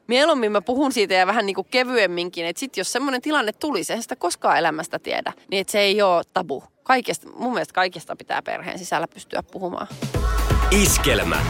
mieluummin 0.08 0.52
mä 0.52 0.62
puhun 0.62 0.92
siitä 0.92 1.14
ja 1.14 1.28
vähän 1.28 1.46
niin 1.46 1.56
kuin 1.56 1.68
kevyemminkin, 1.72 2.46
että 2.46 2.60
sit 2.60 2.78
jos 2.78 2.92
semmoinen 2.92 3.22
tilanne 3.22 3.52
tulisi, 3.54 3.94
eihän 3.94 4.04
sitä 4.04 4.16
koskaan 4.16 4.58
elämästä 4.58 5.00
tiedä, 5.00 5.34
niin 5.52 5.62
että 5.62 5.72
se 5.72 5.80
ei 5.80 6.02
ole 6.02 6.24
tabu. 6.34 6.64
Kaikesta, 6.84 7.30
mun 7.36 7.54
mielestä 7.54 7.74
kaikesta 7.74 8.16
pitää 8.16 8.42
perheen 8.42 8.80
sisällä 8.80 9.08
pystyä 9.08 9.44
puhumaan. 9.44 9.88
Iskelmä 10.72 11.42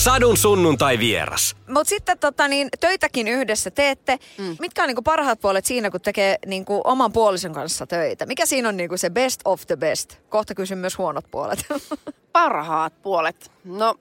Sadun 0.00 0.36
sunnuntai 0.36 0.98
vieras. 0.98 1.56
Mutta 1.68 1.88
sitten 1.88 2.18
tota, 2.18 2.48
niin, 2.48 2.68
töitäkin 2.80 3.28
yhdessä 3.28 3.70
teette. 3.70 4.18
Mm. 4.38 4.56
Mitkä 4.60 4.82
on 4.82 4.88
niinku 4.88 5.02
parhaat 5.02 5.40
puolet 5.40 5.64
siinä, 5.64 5.90
kun 5.90 6.00
tekee 6.00 6.38
niinku 6.46 6.80
oman 6.84 7.12
puolison 7.12 7.52
kanssa 7.52 7.86
töitä? 7.86 8.26
Mikä 8.26 8.46
siinä 8.46 8.68
on 8.68 8.76
niinku 8.76 8.96
se 8.96 9.10
best 9.10 9.40
of 9.44 9.66
the 9.66 9.76
best? 9.76 10.16
Kohta 10.28 10.54
kysyn 10.54 10.78
myös 10.78 10.98
huonot 10.98 11.24
puolet. 11.30 11.58
Parhaat 12.32 13.02
puolet. 13.02 13.50
No, 13.64 13.94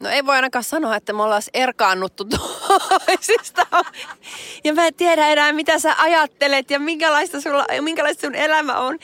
no 0.00 0.08
ei 0.08 0.26
voi 0.26 0.36
ainakaan 0.36 0.64
sanoa, 0.64 0.96
että 0.96 1.12
me 1.12 1.22
ollaan 1.22 1.42
erkaannuttu 1.54 2.24
toisista. 3.06 3.66
Ja 4.64 4.74
mä 4.74 4.86
en 4.86 4.94
tiedä 4.94 5.28
enää, 5.28 5.52
mitä 5.52 5.78
sä 5.78 5.94
ajattelet 5.98 6.70
ja 6.70 6.80
minkälaista, 6.80 7.40
sulla, 7.40 7.66
minkälaista 7.80 8.26
sun 8.26 8.34
elämä 8.34 8.78
on. 8.78 8.98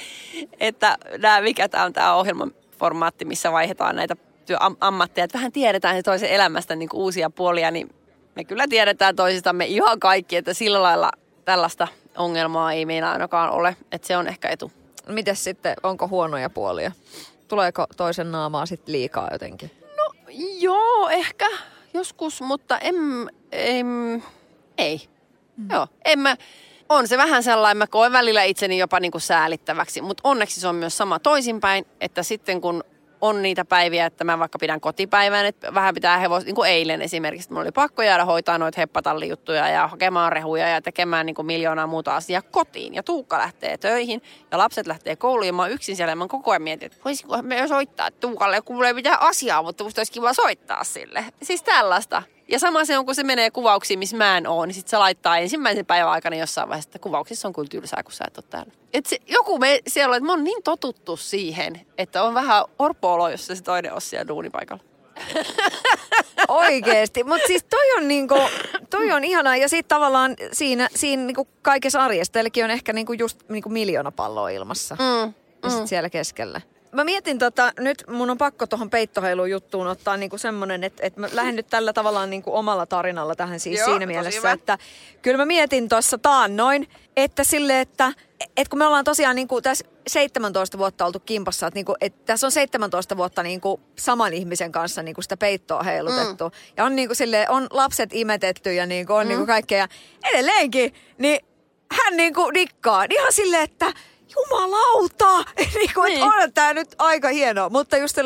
Että 0.61 0.99
nää, 1.19 1.41
mikä 1.41 1.69
tää 1.69 1.85
on 1.85 1.93
tää 1.93 2.15
ohjelman 2.15 2.53
formaatti, 2.79 3.25
missä 3.25 3.53
vaihdetaan 3.53 3.97
näitä 3.97 4.17
työammatteja, 4.47 5.25
että 5.25 5.39
vähän 5.39 5.53
tiedetään 5.53 5.97
se 5.97 6.03
toisen 6.03 6.31
elämästä 6.31 6.77
niin 6.77 6.89
uusia 6.93 7.31
puolia, 7.31 7.71
niin 7.71 7.95
me 8.37 8.45
kyllä 8.45 8.69
tiedetään 8.69 9.17
toisistamme 9.17 9.67
ihan 9.67 10.01
kaikki, 10.01 10.37
että 10.37 10.55
sillä 10.55 10.83
lailla 10.83 11.11
tällaista 11.45 11.89
ongelmaa 12.17 12.73
ei 12.73 12.87
meillä 12.87 13.11
ainakaan 13.11 13.51
ole, 13.51 13.77
että 13.93 14.07
se 14.07 14.17
on 14.17 14.29
ehkä 14.29 14.49
etu. 14.49 14.73
Mites 15.09 15.45
sitten, 15.45 15.77
onko 15.83 16.09
huonoja 16.09 16.51
puolia? 16.51 16.93
Tuleeko 17.49 17.87
toisen 17.97 18.33
naamaa 18.33 18.67
sitten 18.67 18.93
liikaa 18.93 19.29
jotenkin? 19.33 19.71
No 19.97 20.13
joo, 20.59 21.09
ehkä 21.09 21.49
joskus, 21.95 22.41
mutta 22.41 22.79
em, 22.79 23.27
em, 23.53 24.23
ei. 24.79 25.09
Mm. 25.57 25.69
Joo, 25.71 25.87
en 26.05 26.19
mä, 26.19 26.37
on 26.89 27.09
se 27.09 27.17
vähän 27.17 27.43
sellainen, 27.43 27.77
mä 27.77 27.87
koen 27.87 28.13
välillä 28.13 28.43
itseni 28.43 28.79
jopa 28.79 29.01
niin 29.01 29.13
kuin 29.13 29.23
säälittäväksi, 29.23 30.01
mutta 30.01 30.21
onneksi 30.25 30.61
se 30.61 30.69
on 30.69 30.75
myös 30.75 30.97
sama 30.97 31.19
toisinpäin, 31.19 31.87
että 32.01 32.23
sitten 32.23 32.61
kun 32.61 32.85
on 33.23 33.43
niitä 33.43 33.65
päiviä, 33.65 34.07
että 34.07 34.25
mä 34.25 34.39
vaikka 34.39 34.59
pidän 34.59 34.81
kotipäivän, 34.81 35.47
että 35.47 35.75
vähän 35.75 35.95
pitää 35.95 36.19
hevos, 36.19 36.45
niin 36.45 36.55
kuin 36.55 36.71
eilen 36.71 37.03
esimerkiksi, 37.03 37.45
että 37.45 37.55
mulla 37.55 37.63
oli 37.63 37.73
pakko 37.73 38.03
jäädä 38.03 38.25
hoitaa 38.25 38.59
noita 38.59 38.81
heppatallijuttuja 38.81 39.69
ja 39.69 39.89
hakemaan 39.89 40.33
rehuja 40.33 40.69
ja 40.69 40.83
tekemään 40.83 41.27
niin 41.27 41.35
kuin 41.35 41.47
miljoonaa 41.47 41.87
muuta 41.87 42.17
asiaa 42.17 42.43
kotiin. 42.43 42.95
Ja 42.95 43.03
Tuukka 43.03 43.39
lähtee 43.39 43.79
töihin 43.79 44.23
ja 44.51 44.59
lapset 44.59 44.87
lähtee 44.87 45.17
kouluun 45.17 45.47
ja 45.47 45.53
mä 45.53 45.63
oon 45.63 45.71
yksin 45.71 45.97
siellä 45.97 46.13
ja 46.13 46.17
mä 46.17 46.29
koko 46.29 46.51
ajan 46.51 46.63
mietin, 46.63 46.87
että 46.87 46.99
voisiko 47.05 47.43
me 47.43 47.69
soittaa 47.69 48.11
Tuukalle, 48.11 48.61
kun 48.61 48.77
mulla 48.77 48.89
ei 48.89 48.95
mitään 48.95 49.21
asiaa, 49.21 49.63
mutta 49.63 49.85
musta 49.85 50.01
olisi 50.01 50.13
kiva 50.13 50.33
soittaa 50.33 50.85
sille. 50.85 51.25
Siis 51.43 51.63
tällaista. 51.63 52.23
Ja 52.53 52.59
sama 52.59 52.85
se 52.85 52.99
on, 52.99 53.07
kun 53.07 53.15
se 53.15 53.23
menee 53.23 53.51
kuvauksiin, 53.51 53.99
missä 53.99 54.17
mä 54.17 54.37
en 54.37 54.47
oo, 54.47 54.67
niin 54.67 54.75
sit 54.75 54.89
se 54.89 54.99
laittaa 54.99 55.39
ensimmäisen 55.39 55.87
päivän 55.87 56.11
aikana 56.11 56.37
jossain 56.37 56.69
vaiheessa, 56.69 56.89
että 56.89 56.99
kuvauksissa 56.99 57.49
on 57.49 57.55
kyllä 57.55 57.69
tylsää, 57.69 58.03
kun 58.03 58.13
sä 58.13 58.25
et 58.27 58.39
ole 58.39 58.45
täällä. 58.51 58.73
Et 58.93 59.07
se, 59.07 59.19
joku 59.27 59.59
me 59.59 59.81
siellä 59.87 60.13
on, 60.13 60.17
että 60.17 60.27
mä 60.27 60.33
oon 60.33 60.45
niin 60.45 60.63
totuttu 60.63 61.17
siihen, 61.17 61.81
että 61.99 62.23
on 62.23 62.35
vähän 62.35 62.65
orpoolo, 62.79 63.29
jos 63.29 63.47
se 63.47 63.63
toinen 63.63 63.93
on 63.93 64.01
siellä 64.01 64.29
duunipaikalla. 64.29 64.83
Oikeesti, 66.49 67.25
mutta 67.25 67.47
siis 67.47 67.65
toi 67.65 67.93
on, 67.97 68.09
niinku, 68.09 68.35
toi 68.91 69.13
on 69.13 69.25
ihanaa 69.25 69.57
ja 69.57 69.69
sitten 69.69 69.97
tavallaan 69.97 70.37
siinä, 70.53 70.89
siinä 70.95 71.25
niinku 71.25 71.49
kaikessa 71.63 72.05
arjessa, 72.05 72.33
teilläkin 72.33 72.65
on 72.65 72.71
ehkä 72.71 72.93
niinku 72.93 73.13
just 73.13 73.49
niinku 73.49 73.69
miljoona 73.69 74.13
palloa 74.13 74.51
ilmassa. 74.51 74.95
Mm, 74.95 75.35
ja 75.63 75.71
sit 75.71 75.81
mm. 75.81 75.87
siellä 75.87 76.11
keskellä 76.11 76.61
mä 76.93 77.05
mietin 77.05 77.39
tota, 77.39 77.73
nyt 77.79 78.05
mun 78.09 78.31
on 78.31 78.39
pakko 78.39 78.67
tuohon 78.67 78.91
peittoheiluun 78.91 79.51
juttuun 79.51 79.87
ottaa 79.87 80.17
niinku 80.17 80.39
semmonen, 80.39 80.85
että 80.85 81.07
et 81.07 81.17
mä 81.17 81.29
lähden 81.33 81.57
nyt 81.57 81.67
tällä 81.71 81.93
tavallaan 81.93 82.31
niinku 82.31 82.57
omalla 82.57 82.87
tarinalla 82.87 83.35
tähän 83.35 83.61
siis 83.61 83.79
Joo, 83.79 83.89
siinä 83.89 84.07
mielessä, 84.07 84.41
hyvä. 84.41 84.53
että 84.53 84.79
kyllä 85.23 85.37
mä 85.37 85.45
mietin 85.45 85.89
tuossa 85.89 86.19
taannoin, 86.19 86.89
että 87.17 87.45
sille, 87.45 87.81
että 87.81 88.13
et 88.57 88.69
kun 88.69 88.79
me 88.79 88.87
ollaan 88.87 89.05
tosiaan 89.05 89.37
niinku 89.37 89.63
tässä 89.63 89.85
17 90.07 90.79
vuotta 90.79 91.07
oltu 91.07 91.21
kimpassa, 91.21 91.67
että 91.67 91.79
niinku, 91.79 91.95
et 92.01 92.25
tässä 92.25 92.47
on 92.47 92.53
17 92.53 93.17
vuotta 93.17 93.43
niinku 93.43 93.81
saman 93.99 94.33
ihmisen 94.33 94.73
kanssa 94.73 95.03
niinku 95.03 95.23
sitä 95.23 95.37
peittoa 95.37 95.83
heilutettu. 95.83 96.49
Mm. 96.49 96.55
Ja 96.77 96.85
on, 96.85 96.97
niinku 96.97 97.15
sille, 97.15 97.47
on 97.49 97.67
lapset 97.71 98.11
imetetty 98.13 98.75
ja 98.75 98.87
niinku 98.87 99.13
on 99.13 99.27
mm. 99.27 99.29
niinku 99.29 99.47
kaikkea. 99.47 99.79
Ja 99.79 99.89
edelleenkin, 100.31 100.95
niin 101.19 101.41
hän 101.93 102.17
niinku 102.17 102.55
dikkaa. 102.55 103.07
Ihan 103.11 103.33
silleen, 103.33 103.63
että 103.63 103.93
jumalauta! 104.37 105.51
niin 105.79 105.91
kuin, 105.95 106.09
niin. 106.09 106.23
on 106.23 106.53
tämä 106.53 106.75
nyt 106.75 106.95
aika 106.99 107.29
hienoa. 107.29 107.69
Mutta 107.69 107.97
just 107.97 108.17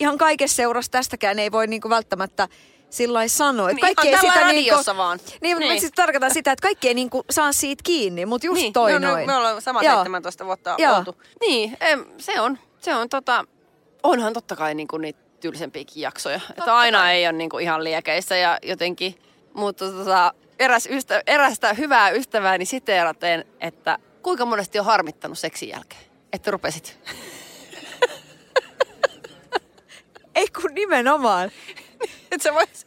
ihan 0.00 0.18
kaikessa 0.18 0.56
seurassa 0.56 0.92
tästäkään 0.92 1.38
ei 1.38 1.52
voi 1.52 1.66
niinku 1.66 1.90
välttämättä 1.90 2.48
sillä 2.90 3.28
sanoa. 3.28 3.66
Niin, 3.66 3.78
kaikki 3.78 4.08
ei 4.08 4.18
sitä 4.18 4.52
niinku, 4.52 4.96
vaan. 4.96 5.18
Niin, 5.40 5.58
niin. 5.58 5.80
siis 5.80 5.92
tarkoitan 5.92 6.34
sitä, 6.34 6.52
että 6.52 6.62
kaikki 6.62 6.88
ei 6.88 6.94
niinku 6.94 7.24
saa 7.30 7.52
siitä 7.52 7.82
kiinni, 7.84 8.26
mutta 8.26 8.46
just 8.46 8.60
niin. 8.60 8.72
toi 8.72 8.92
no, 8.92 8.98
noin. 8.98 9.20
No, 9.20 9.26
me 9.26 9.36
ollaan 9.36 9.62
sama 9.62 9.82
Joo. 9.82 9.96
17 9.96 10.44
vuotta 10.44 10.74
Joo. 10.78 10.96
oltu. 10.96 11.22
Niin, 11.40 11.76
se 12.18 12.40
on, 12.40 12.58
se 12.78 12.94
on 12.94 13.08
tota, 13.08 13.44
onhan 14.02 14.32
totta 14.32 14.56
kai 14.56 14.74
niinku 14.74 14.98
niitä 14.98 15.20
tylsempiäkin 15.40 16.02
jaksoja. 16.02 16.40
Totta 16.40 16.54
että 16.62 16.76
aina 16.76 16.98
kai. 16.98 17.12
ei 17.12 17.26
ole 17.26 17.32
niinku 17.32 17.58
ihan 17.58 17.84
liekeissä 17.84 18.36
ja 18.36 18.58
jotenkin, 18.62 19.14
mutta 19.54 19.90
tota, 19.92 20.34
eräs 20.58 20.86
ystä, 20.86 21.22
erästä 21.26 21.74
hyvää 21.74 22.10
ystävääni 22.10 22.64
siteeraten, 22.64 23.44
että 23.60 23.98
kuinka 24.26 24.46
monesti 24.46 24.78
on 24.78 24.84
harmittanut 24.84 25.38
seksin 25.38 25.68
jälkeen, 25.68 26.02
että 26.32 26.50
rupesit? 26.50 26.98
Ei 30.34 30.48
kun 30.48 30.74
nimenomaan. 30.74 31.50
että 32.32 32.42
se 32.42 32.54
vois, 32.54 32.86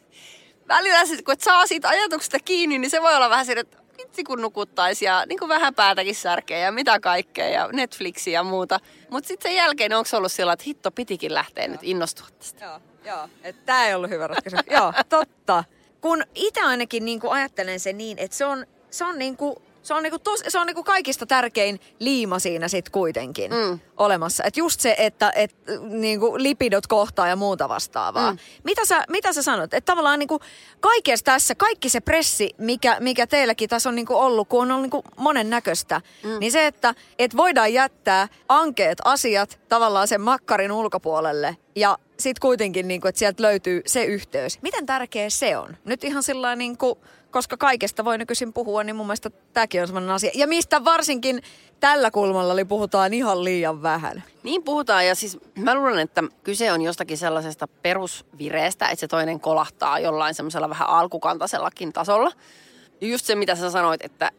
välillä 0.68 1.06
sit, 1.06 1.22
kun 1.22 1.34
et 1.34 1.40
saa 1.40 1.66
siitä 1.66 1.88
ajatuksesta 1.88 2.38
kiinni, 2.38 2.78
niin 2.78 2.90
se 2.90 3.02
voi 3.02 3.16
olla 3.16 3.30
vähän 3.30 3.46
siinä, 3.46 3.60
että 3.60 3.78
vitsi 3.98 4.24
kun 4.24 4.42
nukuttaisi 4.42 5.04
ja 5.04 5.26
niin 5.26 5.38
kuin 5.38 5.48
vähän 5.48 5.74
päätäkin 5.74 6.14
särkeä 6.14 6.58
ja 6.58 6.72
mitä 6.72 7.00
kaikkea 7.00 7.48
ja 7.48 7.68
Netflixiä 7.72 8.32
ja 8.32 8.42
muuta. 8.42 8.80
Mutta 9.10 9.28
sitten 9.28 9.50
sen 9.50 9.56
jälkeen 9.56 9.92
onko 9.92 10.08
ollut 10.16 10.32
sillä, 10.32 10.52
että 10.52 10.64
hitto 10.66 10.90
pitikin 10.90 11.34
lähteä 11.34 11.68
nyt 11.68 11.80
innostua 11.82 12.26
tästä. 12.38 12.64
Joo, 12.64 12.80
joo. 13.04 13.28
Että 13.42 13.62
tämä 13.66 13.86
ei 13.86 13.94
ollut 13.94 14.10
hyvä 14.10 14.26
ratkaisu. 14.26 14.56
joo, 14.70 14.92
totta. 15.08 15.64
Kun 16.00 16.24
itse 16.34 16.60
ainakin 16.60 17.04
niin 17.04 17.20
kuin 17.20 17.32
ajattelen 17.32 17.80
sen 17.80 17.98
niin, 17.98 18.18
että 18.18 18.36
se 18.36 18.44
on, 18.44 18.66
se 18.90 19.04
on 19.04 19.18
niin 19.18 19.36
kuin 19.36 19.56
se 19.90 19.94
on, 19.94 20.02
niinku 20.02 20.18
tos, 20.18 20.42
se 20.48 20.58
on 20.58 20.66
niinku 20.66 20.82
kaikista 20.82 21.26
tärkein 21.26 21.80
liima 21.98 22.38
siinä 22.38 22.68
sit 22.68 22.88
kuitenkin 22.88 23.52
mm. 23.52 23.78
olemassa. 23.96 24.44
Et 24.44 24.56
just 24.56 24.80
se, 24.80 24.94
että 24.98 25.32
et, 25.36 25.56
niinku 25.88 26.34
lipidot 26.36 26.86
kohtaa 26.86 27.28
ja 27.28 27.36
muuta 27.36 27.68
vastaavaa. 27.68 28.32
Mm. 28.32 28.38
Mitä, 28.64 28.84
sä, 28.84 29.04
mitä 29.08 29.32
sä 29.32 29.42
sanot? 29.42 29.74
Että 29.74 29.92
tavallaan 29.92 30.18
niinku 30.18 30.40
kaikessa 30.80 31.24
tässä, 31.24 31.54
kaikki 31.54 31.88
se 31.88 32.00
pressi, 32.00 32.50
mikä, 32.58 32.96
mikä 33.00 33.26
teilläkin 33.26 33.68
tässä 33.68 33.88
on 33.88 33.94
niinku 33.94 34.14
ollut, 34.14 34.48
kun 34.48 34.62
on 34.62 34.70
ollut 34.70 34.82
niinku 34.82 35.04
monen 35.16 35.50
näköistä, 35.50 36.00
mm. 36.24 36.38
niin 36.40 36.52
se, 36.52 36.66
että 36.66 36.94
et 37.18 37.36
voidaan 37.36 37.72
jättää 37.72 38.28
ankeet 38.48 38.98
asiat 39.04 39.60
tavallaan 39.68 40.08
sen 40.08 40.20
makkarin 40.20 40.72
ulkopuolelle 40.72 41.56
ja 41.76 41.98
sitten 42.18 42.40
kuitenkin, 42.40 42.88
niinku, 42.88 43.08
että 43.08 43.18
sieltä 43.18 43.42
löytyy 43.42 43.82
se 43.86 44.04
yhteys. 44.04 44.62
Miten 44.62 44.86
tärkeä 44.86 45.30
se 45.30 45.56
on? 45.56 45.76
Nyt 45.84 46.04
ihan 46.04 46.22
sillä 46.22 46.56
niinku 46.56 46.98
koska 47.30 47.56
kaikesta 47.56 48.04
voi 48.04 48.18
nykyisin 48.18 48.52
puhua, 48.52 48.84
niin 48.84 48.96
mun 48.96 49.06
mielestä 49.06 49.30
tämäkin 49.52 49.80
on 49.80 49.86
sellainen 49.86 50.10
asia. 50.10 50.30
Ja 50.34 50.46
mistä 50.46 50.84
varsinkin 50.84 51.42
tällä 51.80 52.10
kulmalla 52.10 52.52
oli 52.52 52.64
puhutaan 52.64 53.14
ihan 53.14 53.44
liian 53.44 53.82
vähän. 53.82 54.24
Niin 54.42 54.62
puhutaan 54.62 55.06
ja 55.06 55.14
siis 55.14 55.38
mä 55.58 55.74
luulen, 55.74 55.98
että 55.98 56.24
kyse 56.44 56.72
on 56.72 56.82
jostakin 56.82 57.18
sellaisesta 57.18 57.68
perusvireestä, 57.68 58.88
että 58.88 59.00
se 59.00 59.08
toinen 59.08 59.40
kolahtaa 59.40 59.98
jollain 59.98 60.34
semmoisella 60.34 60.68
vähän 60.68 60.88
alkukantaisellakin 60.88 61.92
tasolla. 61.92 62.32
Ja 63.00 63.08
just 63.08 63.26
se, 63.26 63.34
mitä 63.34 63.54
sä 63.54 63.70
sanoit, 63.70 64.04
että, 64.04 64.30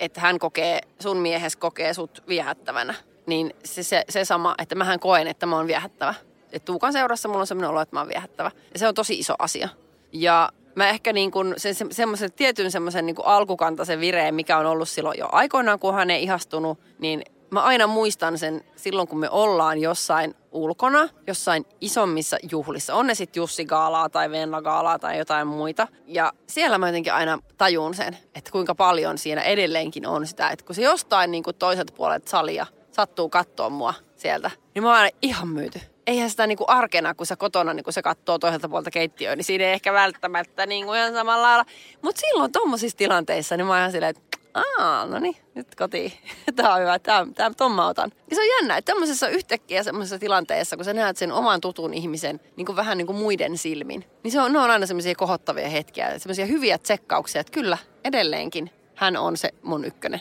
että 0.00 0.20
hän 0.20 0.38
kokee, 0.38 0.80
sun 0.98 1.16
miehes 1.16 1.56
kokee 1.56 1.94
sut 1.94 2.22
viehättävänä, 2.28 2.94
niin 3.26 3.54
se, 3.64 3.82
se, 3.82 4.04
se 4.08 4.24
sama, 4.24 4.54
että 4.58 4.74
mähän 4.74 5.00
koen, 5.00 5.26
että 5.26 5.46
mä 5.46 5.56
oon 5.56 5.66
viehättävä. 5.66 6.14
Että 6.52 6.66
Tuukan 6.66 6.92
seurassa 6.92 7.28
mulla 7.28 7.40
on 7.40 7.46
semmoinen 7.46 7.70
olo, 7.70 7.80
että 7.80 7.96
mä 7.96 8.00
oon 8.00 8.08
viehättävä. 8.08 8.50
Ja 8.72 8.78
se 8.78 8.88
on 8.88 8.94
tosi 8.94 9.18
iso 9.18 9.34
asia. 9.38 9.68
Ja 10.12 10.48
mä 10.74 10.88
ehkä 10.88 11.12
niin 11.12 11.30
kuin 11.30 11.54
sen, 11.56 11.74
se, 11.74 11.86
semmoisen 11.90 12.32
tietyn 12.32 12.70
semmoisen 12.70 13.06
niin 13.06 13.16
alkukantaisen 13.24 14.00
vireen, 14.00 14.34
mikä 14.34 14.58
on 14.58 14.66
ollut 14.66 14.88
silloin 14.88 15.18
jo 15.18 15.28
aikoinaan, 15.32 15.78
kun 15.78 15.94
hän 15.94 16.10
ei 16.10 16.22
ihastunut, 16.22 16.78
niin 16.98 17.22
mä 17.50 17.62
aina 17.62 17.86
muistan 17.86 18.38
sen 18.38 18.64
silloin, 18.76 19.08
kun 19.08 19.18
me 19.18 19.30
ollaan 19.30 19.78
jossain 19.78 20.34
ulkona, 20.52 21.08
jossain 21.26 21.66
isommissa 21.80 22.36
juhlissa. 22.50 22.94
On 22.94 23.06
ne 23.06 23.14
sitten 23.14 23.40
Jussi 23.40 23.64
Gaalaa 23.64 24.08
tai 24.08 24.30
Venla 24.30 24.62
Gaalaa 24.62 24.98
tai 24.98 25.18
jotain 25.18 25.46
muita. 25.46 25.88
Ja 26.06 26.32
siellä 26.46 26.78
mä 26.78 26.88
jotenkin 26.88 27.14
aina 27.14 27.38
tajun 27.58 27.94
sen, 27.94 28.18
että 28.34 28.50
kuinka 28.50 28.74
paljon 28.74 29.18
siinä 29.18 29.42
edelleenkin 29.42 30.06
on 30.06 30.26
sitä, 30.26 30.48
että 30.48 30.64
kun 30.64 30.74
se 30.74 30.82
jostain 30.82 31.30
niin 31.30 31.42
kuin 31.42 31.56
toiselta 31.56 31.92
puolelta 31.96 32.30
salia 32.30 32.66
sattuu 32.92 33.28
katsoa 33.28 33.70
mua 33.70 33.94
sieltä, 34.16 34.50
niin 34.74 34.82
mä 34.82 34.88
oon 34.88 34.98
aina 34.98 35.16
ihan 35.22 35.48
myyty 35.48 35.80
eihän 36.06 36.30
sitä 36.30 36.46
niinku 36.46 36.64
arkena, 36.68 37.14
kun 37.14 37.26
sä 37.26 37.36
kotona 37.36 37.74
niin 37.74 37.84
kun 37.84 37.92
se 37.92 38.02
katsoo 38.02 38.38
toiselta 38.38 38.68
puolta 38.68 38.90
keittiöä, 38.90 39.36
niin 39.36 39.44
siinä 39.44 39.64
ei 39.64 39.72
ehkä 39.72 39.92
välttämättä 39.92 40.66
niinku 40.66 40.92
ihan 40.92 41.12
samalla 41.12 41.42
lailla. 41.42 41.64
Mutta 42.02 42.20
silloin 42.20 42.52
tuommoisissa 42.52 42.98
tilanteissa, 42.98 43.56
niin 43.56 43.66
mä 43.66 43.72
oon 43.72 43.78
ihan 43.78 43.92
silleen, 43.92 44.10
että 44.10 44.40
Aa, 44.54 45.06
no 45.06 45.18
niin, 45.18 45.36
nyt 45.54 45.74
kotiin. 45.74 46.12
Tämä 46.56 46.74
on 46.74 46.80
hyvä, 46.80 46.98
tämä, 46.98 47.26
tämä 47.34 47.54
ton 47.56 47.72
mä 47.72 47.86
otan. 47.86 48.12
Ja 48.30 48.36
se 48.36 48.42
on 48.42 48.48
jännä, 48.48 48.76
että 48.76 48.92
tämmöisessä 48.92 49.28
yhtäkkiä 49.28 49.82
semmoisessa 49.82 50.18
tilanteessa, 50.18 50.76
kun 50.76 50.84
sä 50.84 50.92
näet 50.92 51.16
sen 51.16 51.32
oman 51.32 51.60
tutun 51.60 51.94
ihmisen 51.94 52.40
niin 52.56 52.66
kuin 52.66 52.76
vähän 52.76 52.98
niin 52.98 53.06
kuin 53.06 53.18
muiden 53.18 53.58
silmin, 53.58 54.04
niin 54.22 54.32
se 54.32 54.40
on, 54.40 54.52
ne 54.52 54.58
on 54.58 54.70
aina 54.70 54.86
semmoisia 54.86 55.14
kohottavia 55.14 55.68
hetkiä, 55.68 56.18
semmoisia 56.18 56.46
hyviä 56.46 56.78
tsekkauksia, 56.78 57.40
että 57.40 57.52
kyllä, 57.52 57.78
edelleenkin 58.04 58.70
hän 58.94 59.16
on 59.16 59.36
se 59.36 59.50
mun 59.62 59.84
ykkönen. 59.84 60.20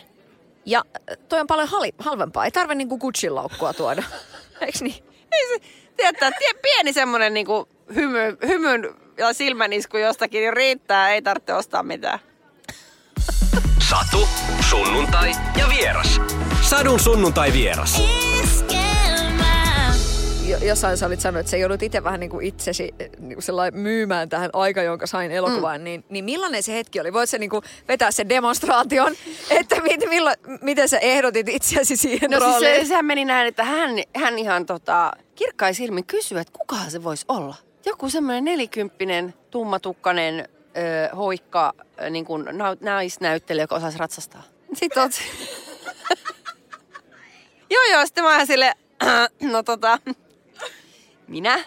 Ja 0.65 0.83
toi 1.29 1.39
on 1.39 1.47
paljon 1.47 1.67
hal- 1.67 1.93
halvempaa, 1.97 2.45
ei 2.45 2.51
tarve 2.51 2.75
niin 2.75 2.89
kuin 2.89 3.01
Gucci-laukkua 3.01 3.73
tuoda, 3.73 4.03
eikö 4.61 4.77
niin? 4.81 5.08
Ei 5.31 5.47
se, 5.47 5.61
pieni 6.61 6.93
semmoinen 6.93 7.33
niinku 7.33 7.69
hymy, 7.95 8.37
hymyn 8.47 8.89
ja 9.17 9.33
silmänisku 9.33 9.97
jostakin, 9.97 10.41
niin 10.41 10.53
riittää, 10.53 11.09
ei 11.09 11.21
tarvitse 11.21 11.53
ostaa 11.53 11.83
mitään. 11.83 12.19
Satu, 13.89 14.27
sunnuntai 14.69 15.31
ja 15.57 15.69
vieras. 15.69 16.21
Sadun 16.61 16.99
sunnuntai 16.99 17.53
vieras. 17.53 17.99
Jo- 17.99 18.28
jossain 20.61 20.97
sä 20.97 21.05
olit 21.05 21.19
sanonut, 21.19 21.39
että 21.39 21.49
sä 21.49 21.57
joudut 21.57 21.83
itse 21.83 22.03
vähän 22.03 22.19
niin 22.19 22.29
kuin 22.29 22.45
itsesi 22.45 22.93
eh, 22.99 23.09
niin 23.19 23.33
kuin 23.33 23.43
sellainen 23.43 23.79
myymään 23.79 24.29
tähän 24.29 24.49
aika, 24.53 24.81
jonka 24.81 25.07
sain 25.07 25.31
elokuvaan, 25.31 25.81
mm. 25.81 25.83
niin, 25.83 26.05
niin 26.09 26.25
millainen 26.25 26.63
se 26.63 26.73
hetki 26.73 26.99
oli? 26.99 27.13
Voit 27.13 27.29
sä 27.29 27.37
niin 27.37 27.49
kuin 27.49 27.63
vetää 27.87 28.11
sen 28.11 28.29
demonstraation, 28.29 29.15
että 29.59 29.81
mit, 29.81 30.01
millo, 30.09 30.33
miten 30.61 30.89
sä 30.89 30.97
ehdotit 30.97 31.49
itseäsi 31.49 31.97
siihen 31.97 32.31
No 32.31 32.39
siis 32.39 32.51
rooliin? 32.51 32.81
se, 32.81 32.87
sehän 32.87 33.05
meni 33.05 33.25
näin, 33.25 33.47
että 33.47 33.63
hän, 33.63 33.91
hän 34.15 34.39
ihan 34.39 34.65
tota, 34.65 35.11
kirkkain 35.35 35.75
silmin 35.75 36.05
kysyi, 36.05 36.39
että 36.39 36.53
kukahan 36.59 36.91
se 36.91 37.03
voisi 37.03 37.25
olla. 37.27 37.55
Joku 37.85 38.09
semmoinen 38.09 38.43
nelikymppinen, 38.45 39.33
tummatukkainen, 39.51 40.49
ö, 41.11 41.15
hoikka, 41.15 41.73
ö, 42.01 42.09
niin 42.09 42.25
kuin 42.25 42.45
naisnäyttelijä, 42.81 43.63
joka 43.63 43.75
osaisi 43.75 43.97
ratsastaa. 43.97 44.43
Sitten 44.73 45.03
oot... 45.03 45.11
joo 47.71 47.83
joo, 47.91 48.05
sitten 48.05 48.23
mä 48.23 48.37
oon 48.37 48.47
sille, 48.47 48.73
no 49.51 49.63
tota, 49.63 49.99
minä? 51.29 51.65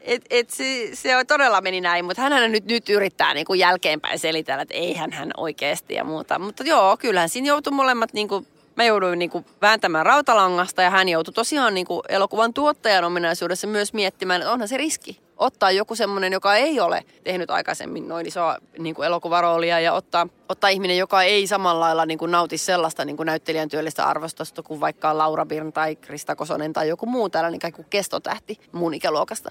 Et, 0.00 0.22
et 0.30 0.50
se, 0.50 0.90
se 0.94 1.24
todella 1.28 1.60
meni 1.60 1.80
näin, 1.80 2.04
mutta 2.04 2.22
hän 2.22 2.52
nyt, 2.52 2.64
nyt 2.64 2.88
yrittää 2.88 3.34
niin 3.34 3.46
kuin 3.46 3.58
jälkeenpäin 3.58 4.18
selitellä, 4.18 4.62
että 4.62 4.74
eihän 4.74 5.12
hän 5.12 5.30
oikeasti 5.36 5.94
ja 5.94 6.04
muuta. 6.04 6.38
Mutta 6.38 6.64
joo, 6.64 6.96
kyllähän 6.96 7.28
siinä 7.28 7.48
joutui 7.48 7.72
molemmat, 7.72 8.12
niin 8.12 8.28
kuin, 8.28 8.46
mä 8.76 8.84
jouduin 8.84 9.18
niin 9.18 9.30
kuin 9.30 9.46
vääntämään 9.62 10.06
rautalangasta 10.06 10.82
ja 10.82 10.90
hän 10.90 11.08
joutui 11.08 11.34
tosiaan 11.34 11.74
niin 11.74 11.86
kuin 11.86 12.02
elokuvan 12.08 12.54
tuottajan 12.54 13.04
ominaisuudessa 13.04 13.66
myös 13.66 13.92
miettimään, 13.92 14.40
että 14.40 14.52
onhan 14.52 14.68
se 14.68 14.76
riski. 14.76 15.20
Ottaa 15.42 15.70
joku 15.70 15.94
semmoinen, 15.94 16.32
joka 16.32 16.56
ei 16.56 16.80
ole 16.80 17.04
tehnyt 17.24 17.50
aikaisemmin 17.50 18.08
noin 18.08 18.26
isoa 18.26 18.56
niin 18.78 18.94
kuin 18.94 19.06
elokuvaroolia 19.06 19.80
ja 19.80 19.92
ottaa, 19.92 20.26
ottaa 20.48 20.70
ihminen, 20.70 20.98
joka 20.98 21.22
ei 21.22 21.46
samalla 21.46 21.80
lailla 21.80 22.06
niin 22.06 22.18
kuin 22.18 22.30
nauti 22.30 22.58
sellaista 22.58 23.04
niin 23.04 23.16
kuin 23.16 23.26
näyttelijän 23.26 23.68
työllistä 23.68 24.06
arvostusta 24.06 24.62
kuin 24.62 24.80
vaikka 24.80 25.18
Laura 25.18 25.46
Birn 25.46 25.72
tai 25.72 25.96
Krista 25.96 26.36
Kosonen 26.36 26.72
tai 26.72 26.88
joku 26.88 27.06
muu 27.06 27.28
tällainen 27.28 27.56
ikään 27.56 27.72
kuin 27.72 27.86
kestotähti 27.90 28.60
mun 28.72 28.94
ikäluokasta. 28.94 29.50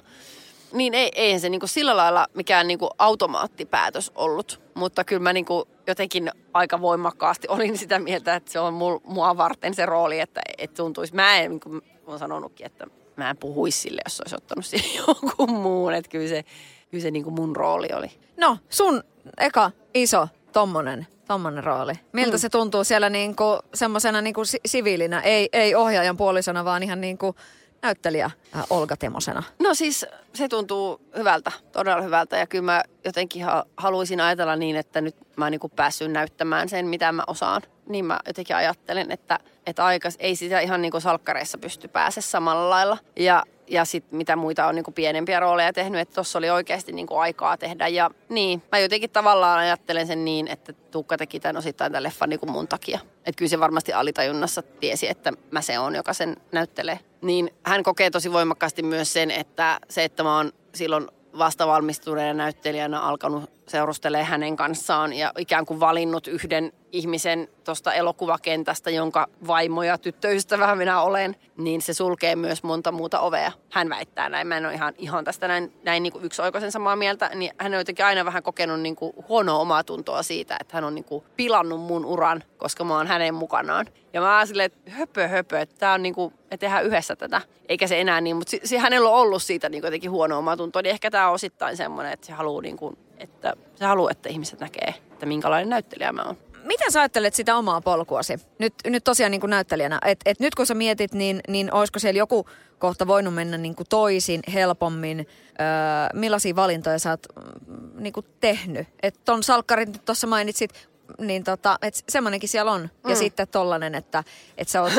Niin 0.74 0.94
ei, 0.94 1.12
eihän 1.16 1.42
se 1.42 1.50
niinku 1.50 1.68
sillä 1.68 1.98
lailla 1.98 2.28
mikään 2.34 2.68
niinku 2.68 2.90
automaattipäätös 2.98 4.12
ollut, 4.16 4.62
mutta 4.74 5.04
kyllä 5.04 5.22
mä 5.22 5.34
niinku 5.34 5.68
jotenkin 5.88 6.32
aika 6.54 6.82
voimakkaasti 6.82 7.48
olin 7.48 7.78
sitä 7.78 8.00
mieltä, 8.00 8.36
että 8.36 8.52
se 8.52 8.60
on 8.60 8.74
mul, 8.74 9.00
mua 9.04 9.38
varten 9.38 9.74
se 9.74 9.86
rooli, 9.86 10.20
että 10.20 10.42
et 10.58 10.74
tuntuisi. 10.74 11.16
Mä 11.16 11.38
en, 11.38 11.52
niin 11.52 11.60
kuin 11.60 11.82
oon 12.08 12.20
sanonutkin, 12.20 12.66
että 12.66 12.88
mä 13.16 13.30
en 13.30 13.38
puhuisi 13.38 13.80
sille, 13.80 14.02
jos 14.06 14.22
olisi 14.22 14.36
ottanut 14.36 14.66
siihen 14.66 14.90
jonkun 15.08 15.52
muun. 15.52 15.94
Että 15.94 16.12
kyllä 16.12 16.30
se, 16.30 16.46
kyllä 16.92 17.02
se 17.02 17.12
niinku 17.12 17.32
mun 17.32 17.56
rooli 17.56 17.90
oli. 17.94 18.12
No, 18.38 18.58
sun 18.70 19.04
eka 19.38 19.72
iso 19.94 20.28
tommonen, 20.54 21.08
tommonen 21.28 21.64
rooli. 21.64 21.94
Miltä 22.12 22.38
mm. 22.38 22.42
se 22.42 22.50
tuntuu 22.50 22.84
siellä 22.84 23.10
niinku 23.10 23.44
semmoisena 23.74 24.22
niinku 24.22 24.46
si- 24.46 24.62
siviilinä, 24.66 25.20
ei, 25.20 25.50
ei 25.54 25.76
ohjaajan 25.76 26.18
puolisona, 26.18 26.66
vaan 26.66 26.84
ihan 26.84 27.02
niinku 27.02 27.36
näyttelijä 27.82 28.26
äh, 28.26 28.64
Olga 28.70 28.98
Temosena? 28.98 29.44
No 29.60 29.74
siis 29.74 30.06
se 30.34 30.48
tuntuu 30.48 31.02
hyvältä, 31.18 31.52
todella 31.72 32.02
hyvältä 32.02 32.38
ja 32.38 32.48
kyllä 32.48 32.62
mä 32.66 32.84
jotenkin 33.06 33.44
ha- 33.46 33.66
haluaisin 33.78 34.22
ajatella 34.22 34.56
niin, 34.56 34.76
että 34.76 35.02
nyt 35.02 35.16
mä 35.36 35.46
oon 35.46 35.52
niinku 35.52 35.70
päässyt 35.70 36.12
näyttämään 36.12 36.70
sen, 36.70 36.88
mitä 36.88 37.12
mä 37.12 37.24
osaan. 37.28 37.62
Niin 37.88 38.06
mä 38.06 38.20
jotenkin 38.28 38.56
ajattelen, 38.56 39.12
että, 39.12 39.40
että 39.66 39.86
aikas, 39.86 40.16
ei 40.20 40.36
sitä 40.36 40.60
ihan 40.60 40.82
niinku 40.82 41.00
salkkareissa 41.00 41.58
pysty 41.58 41.88
pääse 41.88 42.22
samalla 42.22 42.70
lailla. 42.70 42.98
Ja 43.16 43.44
ja 43.72 43.86
sitten 43.86 44.18
mitä 44.18 44.36
muita 44.36 44.68
on 44.68 44.76
niinku 44.76 44.92
pienempiä 44.92 45.40
rooleja 45.40 45.74
tehnyt, 45.74 46.02
että 46.02 46.16
tuossa 46.16 46.40
oli 46.40 46.50
oikeasti 46.50 46.92
niinku 46.92 47.18
aikaa 47.18 47.58
tehdä. 47.58 47.88
Ja 47.88 48.12
niin, 48.30 48.64
mä 48.72 48.80
jotenkin 48.80 49.10
tavallaan 49.10 49.60
ajattelen 49.60 50.08
sen 50.08 50.26
niin, 50.26 50.48
että 50.48 50.74
Tuukka 50.74 51.18
teki 51.18 51.40
tämän 51.40 51.58
osittain 51.58 51.92
tämän 51.92 52.04
leffan 52.04 52.30
niinku 52.30 52.46
mun 52.46 52.68
takia. 52.68 53.00
Että 53.16 53.38
kyllä 53.38 53.50
se 53.50 53.60
varmasti 53.60 53.94
alitajunnassa 53.94 54.62
tiesi, 54.62 55.10
että 55.10 55.34
mä 55.52 55.62
se 55.62 55.80
on, 55.80 55.96
joka 55.96 56.14
sen 56.14 56.38
näyttelee. 56.52 57.00
Niin 57.22 57.54
hän 57.64 57.84
kokee 57.84 58.10
tosi 58.10 58.34
voimakkaasti 58.34 58.84
myös 58.84 59.14
sen, 59.14 59.32
että 59.32 59.80
se, 59.90 60.04
että 60.04 60.24
mä 60.24 60.38
oon 60.38 60.52
silloin 60.76 61.08
vasta 61.38 61.68
valmistuneena 61.68 62.34
näyttelijänä 62.34 63.00
alkanut 63.00 63.50
seurustelee 63.68 64.24
hänen 64.24 64.56
kanssaan 64.56 65.14
ja 65.14 65.32
ikään 65.38 65.66
kuin 65.66 65.80
valinnut 65.80 66.28
yhden 66.28 66.74
ihmisen 66.92 67.48
tuosta 67.64 67.94
elokuvakentästä, 67.94 68.90
jonka 68.90 69.28
vaimo 69.48 69.84
ja 69.84 69.98
tyttöystävä 69.98 70.76
minä 70.76 71.02
olen, 71.02 71.36
niin 71.58 71.82
se 71.82 71.94
sulkee 71.94 72.36
myös 72.36 72.64
monta 72.64 72.92
muuta 72.92 73.20
ovea. 73.20 73.52
Hän 73.72 73.90
väittää 73.90 74.30
näin. 74.30 74.48
Mä 74.48 74.58
en 74.58 74.66
ole 74.66 74.74
ihan, 74.74 74.94
ihan 74.98 75.24
tästä 75.24 75.48
näin, 75.48 75.74
näin 75.84 76.04
niin 76.04 76.14
kuin 76.14 76.26
yksioikoisen 76.26 76.72
samaa 76.72 76.96
mieltä, 76.96 77.30
niin 77.36 77.52
hän 77.58 77.74
on 77.74 77.78
jotenkin 77.78 78.06
aina 78.06 78.26
vähän 78.26 78.44
kokenut 78.44 78.80
niin 78.80 78.96
kuin 78.96 79.14
huonoa 79.30 79.60
omaa 79.60 79.84
tuntoa 79.84 80.24
siitä, 80.24 80.58
että 80.62 80.78
hän 80.78 80.84
on 80.84 80.96
niin 80.96 81.06
kuin 81.06 81.24
pilannut 81.36 81.82
mun 81.82 82.06
uran, 82.06 82.44
koska 82.58 82.84
mä 82.84 82.98
oon 82.98 83.08
hänen 83.08 83.34
mukanaan. 83.34 83.86
Ja 84.14 84.22
mä 84.22 84.38
oon 84.38 84.48
silleen, 84.48 84.66
että 84.66 84.92
höpö 84.92 85.28
höpö, 85.28 85.60
että 85.60 85.76
tää 85.80 85.94
on 85.94 86.04
niin 86.04 86.16
kuin, 86.16 86.34
että 86.44 86.58
tehdään 86.58 86.86
yhdessä 86.86 87.16
tätä. 87.16 87.42
Eikä 87.70 87.88
se 87.88 88.02
enää 88.02 88.22
niin, 88.22 88.36
mutta 88.36 88.52
si, 88.52 88.60
si, 88.64 88.78
hänellä 88.78 89.10
on 89.10 89.16
ollut 89.16 89.44
siitä 89.44 89.70
niin 89.70 89.84
jotenkin 89.84 90.12
huonoa 90.12 90.38
omaa 90.38 90.58
tuntoa, 90.58 90.82
niin 90.82 90.92
ehkä 90.92 91.12
tämä 91.12 91.28
on 91.28 91.34
osittain 91.34 91.78
semmoinen, 91.78 92.14
että 92.14 92.28
se 92.28 92.34
haluaa 92.34 92.62
niin 92.62 92.78
kuin, 92.78 92.98
että 93.22 93.54
se 93.76 93.86
haluaa, 93.86 94.12
että 94.12 94.30
ihmiset 94.30 94.60
näkee, 94.60 94.94
että 95.12 95.26
minkälainen 95.26 95.70
näyttelijä 95.70 96.12
mä 96.12 96.24
oon. 96.24 96.38
Miten 96.64 96.92
sä 96.92 97.00
ajattelet 97.00 97.34
sitä 97.34 97.56
omaa 97.56 97.82
polkuasi? 97.82 98.40
Nyt, 98.60 98.74
nyt 98.88 99.04
tosiaan 99.04 99.32
niin 99.32 99.42
kuin 99.42 99.50
näyttelijänä, 99.50 100.00
että 100.06 100.30
et 100.30 100.40
nyt 100.40 100.56
kun 100.56 100.66
sä 100.66 100.74
mietit, 100.74 101.14
niin, 101.14 101.42
niin 101.48 101.74
olisiko 101.74 102.00
siellä 102.00 102.18
joku 102.18 102.46
kohta 102.80 103.08
voinut 103.08 103.34
mennä 103.34 103.58
niin 103.58 103.76
kuin 103.76 103.88
toisin, 103.90 104.42
helpommin? 104.54 105.20
Öö, 105.20 106.20
millaisia 106.20 106.56
valintoja 106.56 107.00
sä 107.00 107.10
oot 107.10 107.28
mm, 107.68 108.04
niin 108.04 108.14
kuin 108.14 108.26
tehnyt? 108.40 108.88
Että 109.04 109.20
ton 109.26 109.44
salkkarit 109.44 109.90
nyt 109.90 110.06
tuossa 110.06 110.28
mainitsit, 110.28 110.90
niin 111.18 111.44
tota, 111.44 111.78
että 111.82 112.00
semmoinenkin 112.10 112.50
siellä 112.50 112.72
on. 112.72 112.82
Mm. 112.82 113.10
Ja 113.10 113.16
sitten 113.16 113.48
tollanen, 113.48 113.96
että, 113.96 114.24
että 114.58 114.72
sä 114.72 114.82
oot 114.82 114.94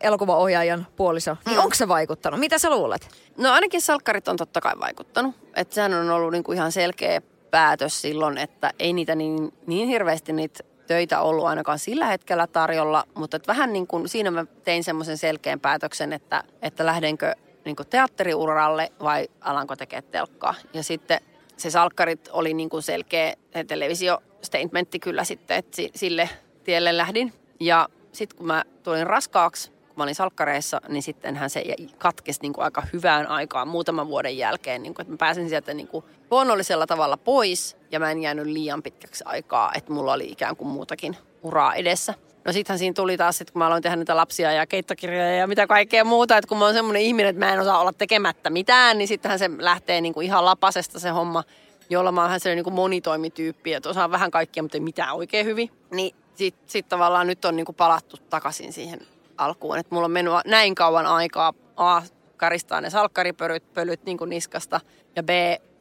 elokuvaohjaajan 0.00 0.86
puoliso. 0.96 1.36
Niin 1.46 1.58
onko 1.58 1.74
se 1.74 1.88
vaikuttanut? 1.88 2.40
Mitä 2.40 2.58
sä 2.58 2.70
luulet? 2.70 3.08
No 3.38 3.52
ainakin 3.52 3.80
salkkarit 3.80 4.28
on 4.28 4.36
totta 4.36 4.60
kai 4.60 4.72
vaikuttanut. 4.80 5.34
Että 5.56 5.74
sehän 5.74 5.94
on 5.94 6.10
ollut 6.10 6.32
niinku 6.32 6.52
ihan 6.52 6.72
selkeä 6.72 7.22
päätös 7.50 8.02
silloin, 8.02 8.38
että 8.38 8.70
ei 8.78 8.92
niitä 8.92 9.14
niin, 9.14 9.52
niin 9.66 9.88
hirveästi 9.88 10.32
niitä 10.32 10.64
töitä 10.86 11.20
ollut 11.20 11.46
ainakaan 11.46 11.78
sillä 11.78 12.06
hetkellä 12.06 12.46
tarjolla, 12.46 13.04
mutta 13.14 13.36
että 13.36 13.46
vähän 13.46 13.72
niin 13.72 13.86
kuin 13.86 14.08
siinä 14.08 14.30
mä 14.30 14.44
tein 14.64 14.84
semmoisen 14.84 15.18
selkeän 15.18 15.60
päätöksen, 15.60 16.12
että, 16.12 16.44
että 16.62 16.86
lähdenkö 16.86 17.34
niin 17.64 17.76
kuin 17.76 17.86
teatteriuralle 17.88 18.92
vai 19.02 19.28
alanko 19.40 19.76
tekemään 19.76 20.10
telkkaa. 20.10 20.54
Ja 20.74 20.82
sitten 20.82 21.20
se 21.56 21.70
salkkarit 21.70 22.28
oli 22.32 22.54
niin 22.54 22.68
kuin 22.68 22.82
selkeä 22.82 23.34
televisiostatementti 23.66 24.98
kyllä 24.98 25.24
sitten, 25.24 25.56
että 25.56 25.82
sille 25.94 26.28
tielle 26.64 26.96
lähdin. 26.96 27.32
Ja 27.60 27.88
sitten 28.12 28.38
kun 28.38 28.46
mä 28.46 28.64
tulin 28.82 29.06
raskaaksi, 29.06 29.70
kun 29.70 29.92
mä 29.96 30.02
olin 30.02 30.14
salkkareissa, 30.14 30.80
niin 30.88 31.02
sittenhän 31.02 31.50
se 31.50 31.64
katkesi 31.98 32.40
niin 32.42 32.52
kuin 32.52 32.64
aika 32.64 32.82
hyvään 32.92 33.26
aikaan 33.26 33.68
muutaman 33.68 34.08
vuoden 34.08 34.38
jälkeen, 34.38 34.82
niin 34.82 34.94
kuin, 34.94 35.02
että 35.02 35.12
mä 35.12 35.16
pääsin 35.16 35.48
sieltä 35.48 35.74
niin 35.74 35.88
kuin 35.88 36.04
luonnollisella 36.30 36.86
tavalla 36.86 37.16
pois 37.16 37.76
ja 37.90 38.00
mä 38.00 38.10
en 38.10 38.22
jäänyt 38.22 38.46
liian 38.46 38.82
pitkäksi 38.82 39.24
aikaa, 39.26 39.72
että 39.74 39.92
mulla 39.92 40.12
oli 40.12 40.26
ikään 40.26 40.56
kuin 40.56 40.68
muutakin 40.68 41.16
uraa 41.42 41.74
edessä. 41.74 42.14
No 42.44 42.52
sittenhän 42.52 42.78
siinä 42.78 42.94
tuli 42.94 43.16
taas, 43.16 43.40
että 43.40 43.52
kun 43.52 43.58
mä 43.58 43.66
aloin 43.66 43.82
tehdä 43.82 43.96
niitä 43.96 44.16
lapsia 44.16 44.52
ja 44.52 44.66
keittokirjoja 44.66 45.36
ja 45.36 45.46
mitä 45.46 45.66
kaikkea 45.66 46.04
muuta, 46.04 46.36
että 46.36 46.48
kun 46.48 46.58
mä 46.58 46.64
oon 46.64 46.74
semmoinen 46.74 47.02
ihminen, 47.02 47.30
että 47.30 47.46
mä 47.46 47.52
en 47.52 47.60
osaa 47.60 47.80
olla 47.80 47.92
tekemättä 47.92 48.50
mitään, 48.50 48.98
niin 48.98 49.08
sittenhän 49.08 49.38
se 49.38 49.50
lähtee 49.58 50.00
niin 50.00 50.14
kuin 50.14 50.26
ihan 50.26 50.44
lapasesta 50.44 50.98
se 50.98 51.08
homma, 51.10 51.44
jolla 51.90 52.12
mä 52.12 52.20
oon 52.20 52.28
vähän 52.28 52.40
sellainen 52.40 52.56
niin 52.56 52.64
kuin 52.64 52.74
monitoimityyppi, 52.74 53.74
että 53.74 53.88
osaan 53.88 54.10
vähän 54.10 54.30
kaikkia, 54.30 54.62
mutta 54.62 54.76
ei 54.76 54.80
mitään 54.80 55.14
oikein 55.14 55.46
hyvin. 55.46 55.70
Niin 55.90 56.16
sitten 56.34 56.70
sit 56.70 56.88
tavallaan 56.88 57.26
nyt 57.26 57.44
on 57.44 57.56
niin 57.56 57.66
kuin 57.66 57.76
palattu 57.76 58.16
takaisin 58.30 58.72
siihen 58.72 59.00
alkuun, 59.38 59.78
että 59.78 59.94
mulla 59.94 60.04
on 60.04 60.10
mennyt 60.10 60.34
näin 60.46 60.74
kauan 60.74 61.06
aikaa 61.06 61.52
A, 61.76 62.02
karistaa 62.36 62.80
ne 62.80 62.90
salkkaripölyt 62.90 63.74
pölyt 63.74 64.04
niin 64.04 64.18
kuin 64.18 64.30
niskasta 64.30 64.80
ja 65.16 65.22
B, 65.22 65.30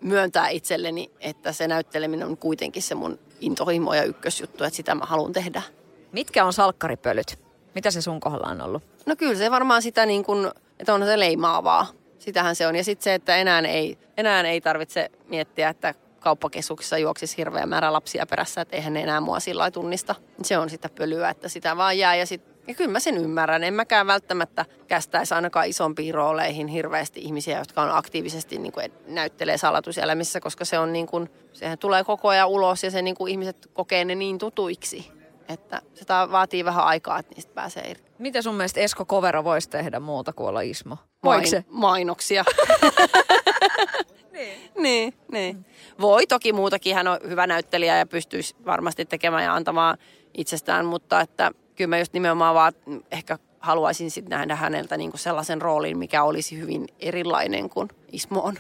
myöntää 0.02 0.50
itselleni, 0.50 1.12
että 1.20 1.52
se 1.52 1.68
näytteleminen 1.68 2.28
on 2.28 2.38
kuitenkin 2.38 2.84
se 2.84 2.96
mun 2.96 3.20
intohimo 3.40 3.94
ja 3.94 4.04
ykkösjuttu, 4.04 4.64
että 4.64 4.78
sitä 4.78 4.96
mä 4.96 5.06
haluan 5.06 5.34
tehdä. 5.34 5.62
Mitkä 6.14 6.46
on 6.46 6.54
salkkaripölyt? 6.54 7.40
Mitä 7.76 7.92
se 7.92 8.02
sun 8.02 8.20
kohdalla 8.20 8.48
on 8.48 8.62
ollut? 8.62 8.84
No 9.06 9.16
kyllä 9.16 9.36
se 9.36 9.52
varmaan 9.52 9.82
sitä 9.82 10.06
niin 10.06 10.24
kuin, 10.24 10.52
että 10.80 10.94
on 10.94 11.06
se 11.06 11.20
leimaavaa. 11.20 11.88
Sitähän 12.20 12.56
se 12.56 12.68
on. 12.68 12.76
Ja 12.76 12.84
sitten 12.84 13.04
se, 13.04 13.14
että 13.14 13.36
enää 13.36 13.60
ei, 13.60 13.98
enää 14.18 14.42
ei 14.42 14.62
tarvitse 14.62 15.12
miettiä, 15.28 15.70
että 15.70 15.94
kauppakeskuksessa 16.20 16.98
juoksisi 16.98 17.38
hirveä 17.38 17.66
määrä 17.66 17.94
lapsia 17.94 18.26
perässä, 18.26 18.62
että 18.62 18.76
eihän 18.76 18.94
ne 18.94 19.02
enää 19.02 19.22
mua 19.22 19.40
sillä 19.40 19.72
tunnista. 19.72 20.16
Se 20.44 20.58
on 20.58 20.70
sitä 20.70 20.90
pölyä, 20.98 21.30
että 21.30 21.50
sitä 21.50 21.78
vaan 21.78 21.98
jää 21.98 22.16
ja 22.16 22.26
sitten 22.26 22.54
ja 22.68 22.74
kyllä 22.74 22.92
mä 22.92 23.00
sen 23.00 23.18
ymmärrän. 23.18 23.64
En 23.64 23.74
mäkään 23.74 24.08
välttämättä 24.08 24.66
kästäisi 24.88 25.34
ainakaan 25.34 25.68
isompiin 25.68 26.14
rooleihin 26.14 26.68
hirveästi 26.68 27.20
ihmisiä, 27.22 27.60
jotka 27.60 27.82
on 27.82 27.92
aktiivisesti 27.92 28.58
niin 28.58 28.72
kuin 28.72 28.94
näyttelee 29.08 29.58
salatuselämissä, 29.58 30.40
koska 30.40 30.66
se 30.66 30.80
on 30.80 30.94
niin 30.94 31.08
kuin, 31.08 31.30
sehän 31.54 31.78
tulee 31.78 32.04
koko 32.04 32.28
ajan 32.28 32.50
ulos 32.50 32.84
ja 32.84 32.92
se 32.92 33.02
niin 33.02 33.16
kuin 33.16 33.32
ihmiset 33.32 33.70
kokee 33.74 34.06
ne 34.06 34.16
niin 34.16 34.38
tutuiksi. 34.38 35.12
Että 35.48 35.82
se 35.94 36.06
vaatii 36.32 36.66
vähän 36.66 36.86
aikaa, 36.86 37.20
että 37.20 37.36
niistä 37.36 37.54
pääsee 37.54 37.92
irti. 37.92 38.12
Mitä 38.18 38.42
sun 38.42 38.56
mielestä 38.56 38.80
Esko 38.80 39.06
Kovero 39.06 39.44
voisi 39.44 39.70
tehdä 39.70 40.00
muuta 40.00 40.34
kuin 40.34 40.50
olla 40.50 40.62
Ismo? 40.62 40.98
Main, 41.24 41.46
mainoksia. 41.70 42.46
niin. 44.34 44.72
niin, 44.78 45.14
niin. 45.32 45.66
Voi 46.02 46.28
toki 46.28 46.54
muutakin, 46.54 46.96
hän 46.96 47.08
on 47.08 47.20
hyvä 47.28 47.48
näyttelijä 47.48 47.98
ja 47.98 48.06
pystyisi 48.06 48.56
varmasti 48.66 49.06
tekemään 49.06 49.44
ja 49.44 49.56
antamaan 49.56 49.98
itsestään, 50.34 50.86
mutta 50.86 51.22
että 51.22 51.52
kyllä 51.76 51.90
mä 51.90 52.00
just 52.00 52.14
nimenomaan 52.14 52.56
vaan 52.56 52.74
ehkä 53.12 53.38
haluaisin 53.60 54.12
sitten 54.12 54.38
nähdä 54.38 54.56
häneltä 54.56 54.98
niinku 54.98 55.18
sellaisen 55.18 55.62
roolin, 55.62 55.98
mikä 55.98 56.24
olisi 56.24 56.58
hyvin 56.58 56.88
erilainen 57.00 57.70
kuin 57.70 57.90
Ismo 58.12 58.42
on. 58.42 58.58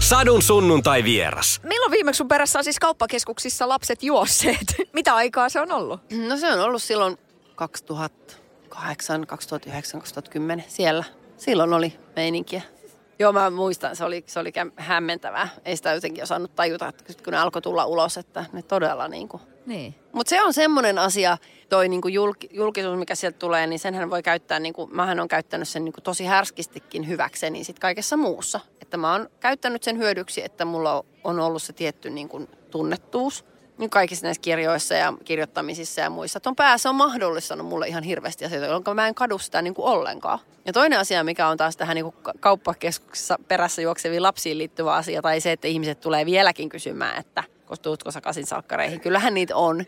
Sadun 0.00 0.42
sunnuntai 0.42 1.04
vieras. 1.04 1.60
Milloin 1.62 1.90
viimeksi 1.92 2.18
sun 2.18 2.28
perässä 2.28 2.58
on 2.58 2.64
siis 2.64 2.78
kauppakeskuksissa 2.78 3.68
lapset 3.68 4.02
juosseet? 4.02 4.74
Mitä 4.92 5.14
aikaa 5.14 5.48
se 5.48 5.60
on 5.60 5.72
ollut? 5.72 6.00
No 6.28 6.36
se 6.36 6.52
on 6.52 6.60
ollut 6.60 6.82
silloin 6.82 7.18
2008, 7.54 9.26
2009, 9.26 10.00
2010 10.00 10.64
siellä. 10.68 11.04
Silloin 11.36 11.72
oli 11.72 11.96
meininkiä. 12.16 12.62
Joo, 13.20 13.32
mä 13.32 13.50
muistan, 13.50 13.96
se 13.96 14.04
oli, 14.04 14.24
se 14.26 14.40
oli 14.40 14.52
hämmentävää. 14.76 15.48
Ei 15.64 15.76
sitä 15.76 15.92
jotenkin 15.92 16.22
osannut 16.22 16.54
tajuta, 16.54 16.88
että 16.88 17.04
kun 17.24 17.32
ne 17.32 17.38
alkoi 17.38 17.62
tulla 17.62 17.86
ulos, 17.86 18.16
että 18.16 18.44
ne 18.52 18.62
todella 18.62 19.08
niin 19.08 19.28
kuin... 19.28 19.42
Niin. 19.66 19.94
Mutta 20.12 20.30
se 20.30 20.42
on 20.42 20.54
semmoinen 20.54 20.98
asia, 20.98 21.38
toi 21.68 21.88
niin 21.88 22.00
kuin 22.00 22.14
julk, 22.14 22.36
julkisuus, 22.50 22.98
mikä 22.98 23.14
sieltä 23.14 23.38
tulee, 23.38 23.66
niin 23.66 23.78
senhän 23.78 24.10
voi 24.10 24.22
käyttää, 24.22 24.60
niin 24.60 24.72
kuin, 24.72 24.96
mähän 24.96 25.20
on 25.20 25.28
käyttänyt 25.28 25.68
sen 25.68 25.84
niin 25.84 25.92
kuin 25.92 26.04
tosi 26.04 26.24
härskistikin 26.24 27.08
hyväkseni 27.08 27.64
sit 27.64 27.78
kaikessa 27.78 28.16
muussa. 28.16 28.60
Että 28.80 28.96
mä 28.96 29.12
oon 29.12 29.28
käyttänyt 29.40 29.82
sen 29.82 29.98
hyödyksi, 29.98 30.44
että 30.44 30.64
mulla 30.64 31.04
on 31.24 31.40
ollut 31.40 31.62
se 31.62 31.72
tietty 31.72 32.10
niin 32.10 32.28
kuin 32.28 32.48
tunnettuus 32.70 33.44
kaikissa 33.88 34.26
näissä 34.26 34.40
kirjoissa 34.40 34.94
ja 34.94 35.12
kirjoittamisissa 35.24 36.00
ja 36.00 36.10
muissa. 36.10 36.40
Ton 36.40 36.56
päässä 36.56 36.88
on 36.88 36.94
mahdollistanut 36.94 37.66
mulle 37.66 37.88
ihan 37.88 38.02
hirveästi 38.02 38.44
asioita, 38.44 38.66
jolloin 38.66 38.96
mä 38.96 39.08
en 39.08 39.14
kadu 39.14 39.38
sitä 39.38 39.62
niin 39.62 39.74
kuin 39.74 39.86
ollenkaan. 39.86 40.38
Ja 40.64 40.72
toinen 40.72 40.98
asia, 40.98 41.24
mikä 41.24 41.48
on 41.48 41.56
taas 41.56 41.76
tähän 41.76 41.94
niin 41.94 42.04
kuin 42.04 42.14
kauppakeskuksessa 42.40 43.38
perässä 43.48 43.82
juokseviin 43.82 44.22
lapsiin 44.22 44.58
liittyvä 44.58 44.94
asia, 44.94 45.22
tai 45.22 45.40
se, 45.40 45.52
että 45.52 45.68
ihmiset 45.68 46.00
tulee 46.00 46.26
vieläkin 46.26 46.68
kysymään, 46.68 47.20
että 47.20 47.44
tuutko 47.82 48.10
sä 48.10 48.20
kasin 48.20 48.46
salkkareihin. 48.46 49.00
Kyllähän 49.00 49.34
niitä 49.34 49.56
on, 49.56 49.84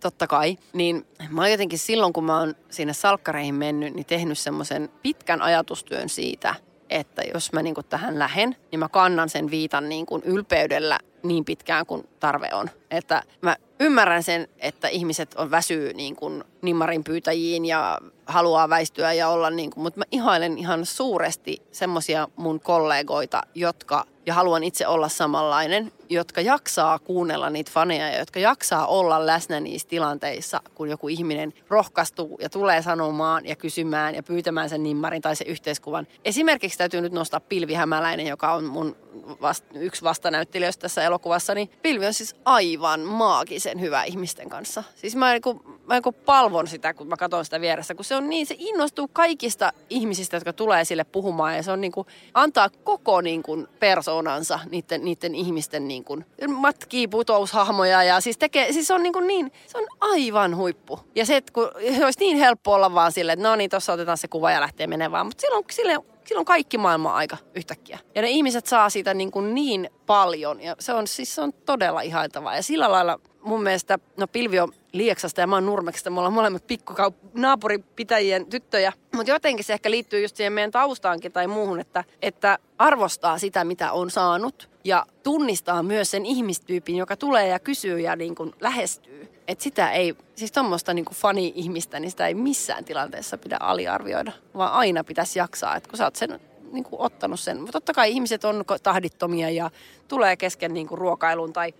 totta 0.00 0.26
kai. 0.26 0.58
Niin 0.72 1.06
mä 1.28 1.40
oon 1.40 1.50
jotenkin 1.50 1.78
silloin, 1.78 2.12
kun 2.12 2.24
mä 2.24 2.38
oon 2.38 2.54
sinne 2.70 2.92
salkkareihin 2.92 3.54
mennyt, 3.54 3.94
niin 3.94 4.06
tehnyt 4.06 4.38
semmoisen 4.38 4.90
pitkän 5.02 5.42
ajatustyön 5.42 6.08
siitä, 6.08 6.54
että 6.90 7.22
jos 7.34 7.52
mä 7.52 7.62
niin 7.62 7.74
kuin 7.74 7.86
tähän 7.86 8.18
lähen, 8.18 8.56
niin 8.70 8.78
mä 8.78 8.88
kannan 8.88 9.28
sen 9.28 9.50
viitan 9.50 9.88
niin 9.88 10.06
kuin 10.06 10.22
ylpeydellä 10.24 10.98
niin 11.22 11.44
pitkään 11.44 11.86
kuin 11.86 12.08
tarve 12.20 12.48
on. 12.52 12.70
Että 12.90 13.22
mä 13.42 13.56
ymmärrän 13.80 14.22
sen, 14.22 14.48
että 14.58 14.88
ihmiset 14.88 15.34
on 15.34 15.50
väsyy 15.50 15.92
niin 15.92 16.16
kuin 16.16 16.44
nimmarin 16.62 17.04
pyytäjiin 17.04 17.64
ja 17.64 17.98
haluaa 18.26 18.68
väistyä 18.68 19.12
ja 19.12 19.28
olla 19.28 19.50
niin 19.50 19.70
kuin, 19.70 19.82
mutta 19.82 19.98
mä 19.98 20.04
ihailen 20.10 20.58
ihan 20.58 20.86
suuresti 20.86 21.62
semmosia 21.72 22.28
mun 22.36 22.60
kollegoita, 22.60 23.42
jotka, 23.54 24.04
ja 24.26 24.34
haluan 24.34 24.64
itse 24.64 24.86
olla 24.86 25.08
samanlainen, 25.08 25.92
jotka 26.08 26.40
jaksaa 26.40 26.98
kuunnella 26.98 27.50
niitä 27.50 27.70
faneja 27.74 28.08
ja 28.08 28.18
jotka 28.18 28.40
jaksaa 28.40 28.86
olla 28.86 29.26
läsnä 29.26 29.60
niissä 29.60 29.88
tilanteissa, 29.88 30.60
kun 30.74 30.88
joku 30.88 31.08
ihminen 31.08 31.52
rohkaistuu 31.68 32.38
ja 32.42 32.50
tulee 32.50 32.82
sanomaan 32.82 33.46
ja 33.46 33.56
kysymään 33.56 34.14
ja 34.14 34.22
pyytämään 34.22 34.68
sen 34.68 34.82
nimmarin 34.82 35.22
tai 35.22 35.36
sen 35.36 35.46
yhteiskuvan. 35.46 36.06
Esimerkiksi 36.24 36.78
täytyy 36.78 37.00
nyt 37.00 37.12
nostaa 37.12 37.40
Pilvi 37.40 37.74
Hämäläinen, 37.74 38.26
joka 38.26 38.52
on 38.52 38.64
mun 38.64 38.96
vast, 39.40 39.64
yksi 39.74 40.02
vastanäyttelijöistä 40.02 40.82
tässä 40.82 41.02
elokuvassa, 41.02 41.54
niin 41.54 41.70
Pilvi 41.82 42.06
on 42.06 42.14
siis 42.14 42.36
aivan 42.44 42.79
maagisen 43.00 43.80
hyvä 43.80 44.04
ihmisten 44.04 44.48
kanssa. 44.50 44.84
Siis 44.94 45.16
mä, 45.16 45.32
niin 45.32 45.42
kuin, 45.42 45.60
mä 45.86 45.94
niin 45.94 46.02
kuin 46.02 46.14
palvon 46.14 46.66
sitä, 46.66 46.94
kun 46.94 47.08
mä 47.08 47.16
katson 47.16 47.44
sitä 47.44 47.60
vieressä, 47.60 47.94
kun 47.94 48.04
se 48.04 48.16
on 48.16 48.28
niin, 48.28 48.46
se 48.46 48.54
innostuu 48.58 49.08
kaikista 49.08 49.72
ihmisistä, 49.90 50.36
jotka 50.36 50.52
tulee 50.52 50.84
sille 50.84 51.04
puhumaan 51.04 51.56
ja 51.56 51.62
se 51.62 51.72
on 51.72 51.80
niin 51.80 51.92
kuin, 51.92 52.06
antaa 52.34 52.68
koko 52.84 53.20
niin 53.20 53.42
kuin 53.42 53.68
persoonansa 53.80 54.60
niiden, 54.70 55.04
niiden 55.04 55.34
ihmisten 55.34 55.88
niin 55.88 56.04
kuin, 56.04 56.26
matkii 56.48 57.08
putoushahmoja 57.08 58.02
ja 58.02 58.20
siis 58.20 58.38
tekee, 58.38 58.72
siis 58.72 58.90
on 58.90 59.02
niin, 59.02 59.12
kuin 59.12 59.26
niin, 59.26 59.52
se 59.66 59.78
on 59.78 59.86
aivan 60.00 60.56
huippu. 60.56 61.00
Ja 61.14 61.26
se, 61.26 61.36
että 61.36 61.52
kun, 61.52 61.70
se 61.96 62.04
olisi 62.04 62.20
niin 62.20 62.36
helppo 62.36 62.72
olla 62.72 62.94
vaan 62.94 63.12
silleen, 63.12 63.38
että 63.38 63.48
no 63.48 63.56
niin, 63.56 63.70
tuossa 63.70 63.92
otetaan 63.92 64.18
se 64.18 64.28
kuva 64.28 64.50
ja 64.50 64.60
lähtee 64.60 64.86
menemään, 64.86 65.26
mutta 65.26 65.40
silloin, 65.40 65.64
silloin 65.70 66.09
silloin 66.30 66.46
kaikki 66.46 66.78
maailman 66.78 67.14
aika 67.14 67.36
yhtäkkiä. 67.54 67.98
Ja 68.14 68.22
ne 68.22 68.30
ihmiset 68.30 68.66
saa 68.66 68.90
siitä 68.90 69.14
niin, 69.14 69.30
kuin 69.30 69.54
niin 69.54 69.90
paljon 70.06 70.60
ja 70.60 70.76
se 70.78 70.92
on 70.92 71.06
siis 71.06 71.34
se 71.34 71.40
on 71.40 71.52
todella 71.52 72.00
ihailtavaa. 72.00 72.56
Ja 72.56 72.62
sillä 72.62 72.92
lailla 72.92 73.20
mun 73.42 73.62
mielestä, 73.62 73.98
no 74.16 74.26
Pilvi 74.26 74.60
on 74.60 74.72
Lieksasta 74.92 75.40
ja 75.40 75.46
mä 75.46 75.56
oon 75.56 75.66
Nurmeksesta, 75.66 76.10
me 76.10 76.18
ollaan 76.18 76.32
molemmat 76.32 76.64
pikkukaup- 76.72 77.30
naapuripitäjien 77.34 78.46
tyttöjä. 78.46 78.92
Mutta 79.14 79.32
jotenkin 79.32 79.64
se 79.64 79.72
ehkä 79.72 79.90
liittyy 79.90 80.22
just 80.22 80.36
siihen 80.36 80.52
meidän 80.52 80.70
taustaankin 80.70 81.32
tai 81.32 81.46
muuhun, 81.46 81.80
että, 81.80 82.04
että 82.22 82.58
arvostaa 82.78 83.38
sitä, 83.38 83.64
mitä 83.64 83.92
on 83.92 84.10
saanut 84.10 84.69
ja 84.84 85.06
tunnistaa 85.22 85.82
myös 85.82 86.10
sen 86.10 86.26
ihmistyypin, 86.26 86.96
joka 86.96 87.16
tulee 87.16 87.48
ja 87.48 87.58
kysyy 87.58 88.00
ja 88.00 88.16
niin 88.16 88.34
kuin 88.34 88.54
lähestyy. 88.60 89.28
Että 89.48 89.64
sitä 89.64 89.90
ei, 89.90 90.16
siis 90.36 90.52
tuommoista 90.52 90.94
niin 90.94 91.04
fani-ihmistä, 91.14 92.00
niin 92.00 92.10
sitä 92.10 92.26
ei 92.26 92.34
missään 92.34 92.84
tilanteessa 92.84 93.38
pidä 93.38 93.56
aliarvioida, 93.60 94.32
vaan 94.54 94.72
aina 94.72 95.04
pitäisi 95.04 95.38
jaksaa. 95.38 95.76
Että 95.76 95.88
kun 95.88 95.96
sä 95.96 96.04
oot 96.04 96.16
sen 96.16 96.40
niin 96.72 96.84
kuin 96.84 97.00
ottanut 97.00 97.40
sen. 97.40 97.56
Mutta 97.56 97.72
totta 97.72 97.92
kai 97.92 98.10
ihmiset 98.10 98.44
on 98.44 98.64
tahdittomia 98.82 99.50
ja 99.50 99.70
tulee 100.08 100.36
kesken 100.36 100.74
niin 100.74 100.86
kuin 100.86 100.98
ruokailun 100.98 101.52
tai 101.52 101.74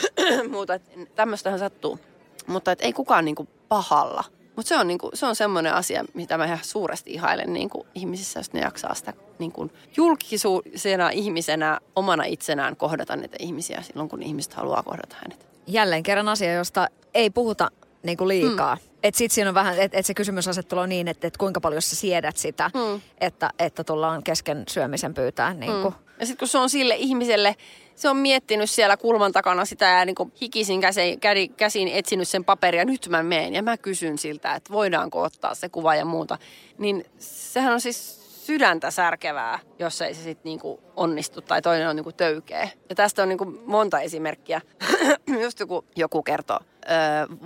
muuta. 0.50 0.80
Tämmöistähän 1.14 1.58
sattuu. 1.58 1.98
Mutta 2.46 2.72
et 2.72 2.82
ei 2.82 2.92
kukaan 2.92 3.24
niin 3.24 3.34
kuin 3.34 3.48
pahalla. 3.68 4.24
Mutta 4.56 4.68
se 4.68 4.76
on, 4.76 4.86
niinku, 4.88 5.10
se 5.14 5.26
on 5.26 5.36
semmoinen 5.36 5.74
asia, 5.74 6.04
mitä 6.14 6.38
mä 6.38 6.44
ihan 6.44 6.58
suuresti 6.62 7.10
ihailen 7.10 7.52
niinku 7.52 7.86
ihmisissä, 7.94 8.40
jos 8.40 8.52
ne 8.52 8.60
jaksaa 8.60 8.94
sitä 8.94 9.12
niinku 9.38 9.70
julkisuusena 9.96 11.10
ihmisenä, 11.10 11.80
omana 11.96 12.24
itsenään 12.24 12.76
kohdata 12.76 13.16
niitä 13.16 13.36
ihmisiä 13.40 13.82
silloin, 13.82 14.08
kun 14.08 14.22
ihmiset 14.22 14.54
haluaa 14.54 14.82
kohdata 14.82 15.16
hänet. 15.22 15.46
Jälleen 15.66 16.02
kerran 16.02 16.28
asia, 16.28 16.52
josta 16.52 16.88
ei 17.14 17.30
puhuta 17.30 17.70
niinku 18.02 18.28
liikaa. 18.28 18.74
Mm. 18.74 18.80
Että 19.06 19.18
sitten 19.18 19.34
siinä 19.34 19.50
on 19.50 19.54
vähän, 19.54 19.78
että 19.78 19.98
et 19.98 20.06
se 20.06 20.14
kysymysasettelu 20.14 20.80
on 20.80 20.88
niin, 20.88 21.08
että 21.08 21.26
et 21.26 21.36
kuinka 21.36 21.60
paljon 21.60 21.82
sä 21.82 21.96
siedät 21.96 22.36
sitä, 22.36 22.70
mm. 22.74 23.00
että, 23.20 23.50
että 23.58 23.84
tullaan 23.84 24.22
kesken 24.22 24.64
syömisen 24.68 25.14
pyytää. 25.14 25.54
Niinku. 25.54 25.90
Mm. 25.90 25.96
Ja 26.20 26.26
sitten 26.26 26.38
kun 26.38 26.48
se 26.48 26.58
on 26.58 26.70
sille 26.70 26.94
ihmiselle, 26.96 27.56
se 27.94 28.08
on 28.08 28.16
miettinyt 28.16 28.70
siellä 28.70 28.96
kulman 28.96 29.32
takana 29.32 29.64
sitä 29.64 29.84
ja 29.84 30.04
niin 30.04 30.16
hikisin 30.40 30.80
käsiin, 30.80 31.20
käsiin 31.56 31.88
etsinyt 31.88 32.28
sen 32.28 32.44
paperia. 32.44 32.84
Nyt 32.84 33.08
mä 33.08 33.22
meen 33.22 33.54
ja 33.54 33.62
mä 33.62 33.76
kysyn 33.76 34.18
siltä, 34.18 34.54
että 34.54 34.72
voidaanko 34.72 35.22
ottaa 35.22 35.54
se 35.54 35.68
kuva 35.68 35.94
ja 35.94 36.04
muuta. 36.04 36.38
Niin 36.78 37.04
sehän 37.18 37.72
on 37.72 37.80
siis 37.80 38.26
sydäntä 38.46 38.90
särkevää, 38.90 39.58
jos 39.78 40.00
ei 40.00 40.14
se 40.14 40.22
sitten 40.22 40.44
niinku 40.44 40.80
onnistu 40.96 41.40
tai 41.40 41.62
toinen 41.62 41.88
on 41.88 41.96
niinku 41.96 42.12
töykeä. 42.12 42.68
Ja 42.88 42.94
tästä 42.94 43.22
on 43.22 43.28
niinku 43.28 43.62
monta 43.66 44.00
esimerkkiä. 44.00 44.60
Just 45.42 45.60
joku, 45.60 45.84
joku 45.96 46.22
kertoo 46.22 46.60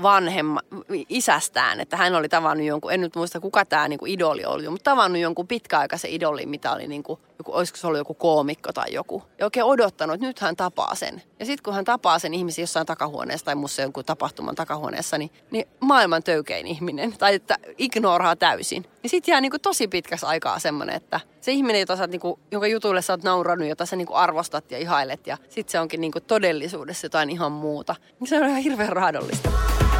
vanhemma, 0.03 0.61
isästään, 1.09 1.81
että 1.81 1.97
hän 1.97 2.15
oli 2.15 2.29
tavannut 2.29 2.67
jonkun, 2.67 2.93
en 2.93 3.01
nyt 3.01 3.17
muista 3.17 3.41
kuka 3.41 3.65
tämä 3.65 3.89
niinku 3.89 4.07
idoli 4.07 4.45
oli, 4.45 4.69
mutta 4.69 4.91
tavannut 4.91 5.23
jonkun 5.23 5.47
pitkäaikaisen 5.47 6.11
idolin, 6.11 6.49
mitä 6.49 6.73
oli 6.73 6.87
niinku, 6.87 7.21
joku, 7.39 7.53
olisiko 7.53 7.79
se 7.79 7.87
ollut 7.87 7.99
joku 7.99 8.15
koomikko 8.15 8.73
tai 8.73 8.93
joku. 8.93 9.23
Ja 9.39 9.47
oikein 9.47 9.65
odottanut, 9.65 10.15
että 10.15 10.27
nyt 10.27 10.41
hän 10.41 10.57
tapaa 10.57 10.95
sen. 10.95 11.23
Ja 11.39 11.47
sitten 11.47 11.63
kun 11.63 11.75
hän 11.75 11.85
tapaa 11.85 12.19
sen 12.19 12.35
ihmisen 12.35 12.63
jossain 12.63 12.87
takahuoneessa 12.87 13.45
tai 13.45 13.55
musta 13.55 13.83
jonkun 13.83 14.05
tapahtuman 14.05 14.55
takahuoneessa, 14.55 15.19
niin, 15.19 15.31
niin 15.51 15.67
maailman 15.81 16.23
töykein 16.23 16.67
ihminen, 16.67 17.15
tai 17.19 17.35
että 17.35 17.59
ignoraa 17.79 18.37
täysin. 18.37 18.85
Ja 19.03 19.09
sitten 19.09 19.33
jää 19.33 19.41
niinku 19.41 19.59
tosi 19.59 19.89
pitkäksi 19.89 20.27
aikaa 20.27 20.59
semmoinen, 20.59 20.97
että 20.97 21.21
se 21.41 21.53
ihminen, 21.53 21.81
jota 21.81 21.97
sä 21.97 22.03
oot, 22.03 22.11
niinku, 22.11 22.39
jonka 22.51 22.67
jutuille 22.67 23.03
sä 23.03 23.13
oot 23.13 23.23
naurannut, 23.23 23.69
jota 23.69 23.87
sä 23.87 23.97
niinku 23.97 24.15
arvostat 24.15 24.71
ja 24.71 24.79
ihailet, 24.79 25.27
ja 25.27 25.39
sitten 25.49 25.73
se 25.73 25.81
onkin 25.81 26.01
niinku 26.01 26.21
todellisuudessa 26.21 27.05
jotain 27.05 27.31
ihan 27.31 27.53
muuta. 27.53 27.97
Niin 28.21 28.29
se 28.29 28.37
on 28.37 28.49
ihan 28.49 28.63
hirveän 28.63 28.93
raadollista. 28.93 29.30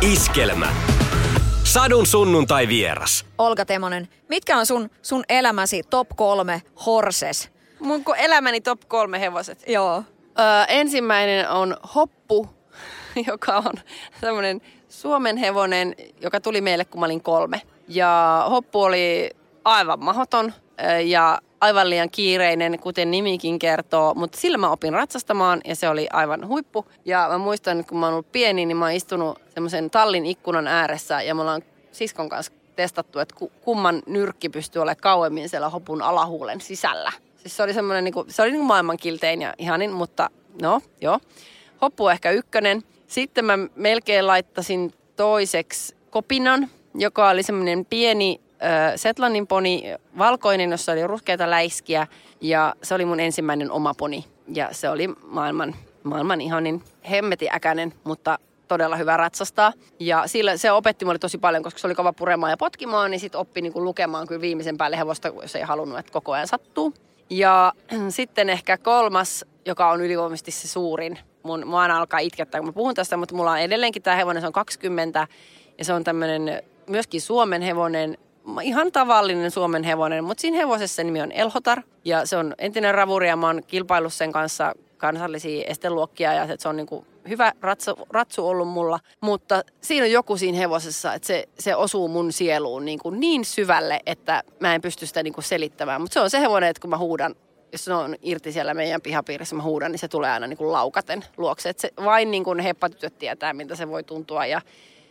Iskelmä. 0.01 0.73
Sadun 1.65 2.07
sunnuntai 2.07 2.69
vieras. 2.69 3.27
Olga 3.39 3.65
Temonen, 3.65 4.09
mitkä 4.29 4.57
on 4.59 4.67
sun, 4.67 4.91
sun 5.03 5.25
elämäsi 5.29 5.83
top 5.91 6.09
kolme 6.17 6.63
horses? 6.87 7.51
Mun 7.81 8.05
elämäni 8.17 8.61
top 8.61 8.81
kolme 8.89 9.21
hevoset. 9.21 9.65
Joo. 9.69 10.03
Öö, 10.39 10.65
ensimmäinen 10.69 11.51
on 11.51 11.77
Hoppu, 11.95 12.49
joka 13.31 13.57
on 13.57 13.73
tämmöinen 14.21 14.61
Suomen 14.89 15.37
hevonen, 15.37 15.95
joka 16.21 16.41
tuli 16.41 16.61
meille, 16.61 16.85
kun 16.85 17.01
mä 17.01 17.07
olin 17.07 17.23
kolme. 17.23 17.63
Ja 17.89 18.45
Hoppu 18.51 18.83
oli 18.83 19.31
aivan 19.65 20.05
mahoton 20.05 20.53
ja 21.05 21.39
aivan 21.61 21.91
liian 21.91 22.11
kiireinen, 22.11 22.79
kuten 22.79 23.11
nimikin 23.11 23.59
kertoo, 23.59 24.15
mutta 24.15 24.39
sillä 24.39 24.59
mä 24.59 24.71
opin 24.71 24.93
ratsastamaan 24.93 25.61
ja 25.65 25.77
se 25.77 25.89
oli 25.89 26.07
aivan 26.13 26.49
huippu. 26.49 26.87
Ja 27.05 27.27
mä 27.31 27.39
muistan, 27.39 27.85
kun 27.85 27.99
mä 27.99 28.07
oon 28.07 28.13
ollut 28.13 28.33
pieni, 28.33 28.67
niin 28.67 28.77
mä 28.77 28.85
oon 28.85 28.95
istunut 28.95 29.39
semmoisen 29.55 29.91
tallin 29.91 30.27
ikkunan 30.27 30.67
ääressä 30.67 31.23
ja 31.23 31.35
me 31.35 31.41
ollaan 31.41 31.63
siskon 31.93 32.29
kanssa 32.29 32.53
testattu, 32.77 33.19
että 33.19 33.35
kumman 33.61 34.03
nyrkki 34.07 34.49
pystyy 34.49 34.83
olemaan 34.83 35.03
kauemmin 35.03 35.49
siellä 35.49 35.69
hopun 35.69 36.03
alahuulen 36.03 36.61
sisällä. 36.61 37.13
Siis 37.37 37.57
se 37.57 37.63
oli 37.63 37.75
semmoinen, 37.75 38.05
niin 38.05 38.15
kuin, 38.15 38.31
se 38.31 38.43
oli 38.43 38.51
niin 38.51 38.65
maailman 38.65 38.97
kiltein 38.97 39.43
ja 39.43 39.55
ihanin, 39.59 39.93
mutta 39.93 40.31
no, 40.63 40.81
joo. 41.01 41.21
Hoppu 41.83 42.09
ehkä 42.09 42.31
ykkönen. 42.31 42.83
Sitten 43.07 43.45
mä 43.45 43.59
melkein 43.75 44.27
laittasin 44.27 44.95
toiseksi 45.17 45.97
kopinan, 46.11 46.71
joka 46.95 47.29
oli 47.29 47.43
semmoinen 47.43 47.85
pieni 47.85 48.41
Setlannin 48.97 49.47
poni, 49.47 49.83
valkoinen, 50.19 50.71
jossa 50.71 50.93
oli 50.93 51.07
ruskeita 51.07 51.51
läiskiä. 51.51 52.07
Ja 52.41 52.75
se 52.83 52.95
oli 52.95 53.05
mun 53.05 53.21
ensimmäinen 53.21 53.71
oma 53.71 53.95
poni. 53.95 54.25
Ja 54.55 54.69
se 54.73 54.89
oli 54.89 55.09
maailman, 55.09 55.75
maailman 56.03 56.41
ihanin 56.41 56.83
hemmeti 57.11 57.49
äkänen, 57.51 57.93
mutta 58.05 58.39
todella 58.69 58.97
hyvä 58.97 59.17
ratsastaa. 59.17 59.73
Ja 60.01 60.23
sillä 60.27 60.57
se 60.57 60.73
opetti 60.73 61.05
mulle 61.05 61.19
tosi 61.19 61.39
paljon, 61.39 61.63
koska 61.63 61.81
se 61.81 61.87
oli 61.87 61.95
kova 61.95 62.13
puremaan 62.13 62.51
ja 62.51 62.57
potkimaan, 62.57 63.11
niin 63.11 63.21
sitten 63.21 63.41
oppi 63.41 63.63
niinku 63.63 63.85
lukemaan 63.85 64.27
kyllä 64.27 64.41
viimeisen 64.41 64.77
päälle 64.77 64.99
hevosta, 64.99 65.29
jos 65.29 65.57
ei 65.57 65.63
halunnut, 65.63 65.99
että 65.99 66.13
koko 66.13 66.33
ajan 66.33 66.49
sattuu. 66.49 66.95
Ja 67.31 67.73
sitten 68.09 68.51
ehkä 68.51 68.79
kolmas, 68.79 69.45
joka 69.67 69.91
on 69.91 70.01
ylivoimaisesti 70.01 70.51
se 70.51 70.69
suurin. 70.69 71.19
Mun, 71.43 71.67
mua 71.67 71.85
alkaa 71.85 72.19
itkettää, 72.19 72.61
kun 72.61 72.69
mä 72.69 72.73
puhun 72.73 72.95
tästä, 72.95 73.17
mutta 73.17 73.35
mulla 73.35 73.51
on 73.51 73.59
edelleenkin 73.59 74.03
tämä 74.03 74.17
hevonen, 74.17 74.43
se 74.43 74.47
on 74.47 74.53
20 74.53 75.27
ja 75.79 75.85
se 75.85 75.93
on 75.93 76.05
tämmöinen 76.05 76.63
myöskin 76.87 77.21
Suomen 77.21 77.63
hevonen, 77.63 78.19
ihan 78.63 78.93
tavallinen 78.93 79.51
Suomen 79.51 79.85
hevonen, 79.85 80.25
mutta 80.25 80.41
siinä 80.41 80.57
hevosessa 80.57 81.05
nimi 81.05 81.23
on 81.23 81.33
Elhotar 81.33 81.83
ja 82.05 82.27
se 82.27 82.37
on 82.37 82.55
entinen 82.59 82.95
ravuri 82.95 83.29
ja 83.29 83.37
mä 83.37 83.47
oon 83.47 83.63
kilpaillut 83.67 84.13
sen 84.13 84.33
kanssa 84.33 84.75
kansallisia 84.97 85.65
esteluokkia 85.67 86.33
ja 86.33 86.47
se 86.59 86.69
on 86.69 86.77
niin 86.77 86.87
kuin 86.87 87.07
hyvä 87.29 87.53
ratsu, 87.61 87.99
ratsu 88.11 88.49
ollut 88.49 88.69
mulla, 88.69 89.01
mutta 89.21 89.63
siinä 89.81 90.05
on 90.05 90.11
joku 90.11 90.37
siinä 90.37 90.59
hevosessa, 90.59 91.15
että 91.15 91.27
se, 91.27 91.49
se 91.59 91.77
osuu 91.77 92.09
mun 92.09 92.33
sieluun 92.33 92.85
niin, 92.85 92.99
kuin 92.99 93.21
niin 93.21 93.45
syvälle, 93.45 94.01
että 94.07 94.43
mä 94.61 94.75
en 94.75 94.81
pysty 94.81 95.07
sitä 95.07 95.23
niin 95.23 95.35
kuin 95.35 95.45
selittämään. 95.45 96.01
Mutta 96.01 96.15
se 96.15 96.21
on 96.21 96.31
se 96.31 96.41
hevonen, 96.41 96.69
että 96.69 96.81
kun 96.81 96.91
mä 96.91 96.99
huudan, 96.99 97.35
jos 97.73 97.85
se 97.85 97.95
on 97.95 98.17
irti 98.23 98.53
siellä 98.53 98.75
meidän 98.75 99.01
pihapiirissä, 99.01 99.57
mä 99.57 99.63
huudan, 99.63 99.93
niin 99.93 99.99
se 99.99 100.09
tulee 100.09 100.31
aina 100.31 100.47
niin 100.47 100.57
kuin 100.57 100.73
laukaten 100.73 101.25
luokse. 101.37 101.69
Että 101.69 101.81
se 101.81 101.93
vain 102.05 102.31
niin 102.31 102.45
kuin 102.45 102.61
heppatytöt 102.61 103.19
tietää, 103.19 103.53
miltä 103.53 103.77
se 103.77 103.89
voi 103.89 104.03
tuntua 104.03 104.47
ja 104.47 104.61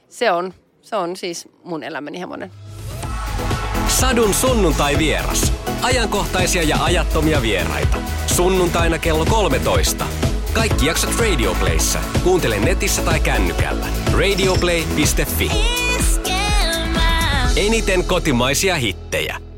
se 0.09 0.31
on, 0.31 0.53
se 0.81 0.95
on 0.95 1.15
siis 1.15 1.49
mun 1.63 1.83
elämäni 1.83 2.19
hevonen. 2.19 2.51
Sadun 3.87 4.33
sunnuntai 4.33 4.97
vieras. 4.97 5.53
Ajankohtaisia 5.81 6.63
ja 6.63 6.83
ajattomia 6.83 7.41
vieraita. 7.41 7.97
Sunnuntaina 8.27 8.99
kello 8.99 9.25
13. 9.25 10.05
Kaikki 10.53 10.85
jaksot 10.85 11.19
Radioplayssa. 11.19 11.99
Kuuntele 12.23 12.59
netissä 12.59 13.01
tai 13.01 13.19
kännykällä. 13.19 13.85
Radioplay.fi. 14.11 15.51
Eniten 17.55 18.03
kotimaisia 18.03 18.75
hittejä. 18.75 19.48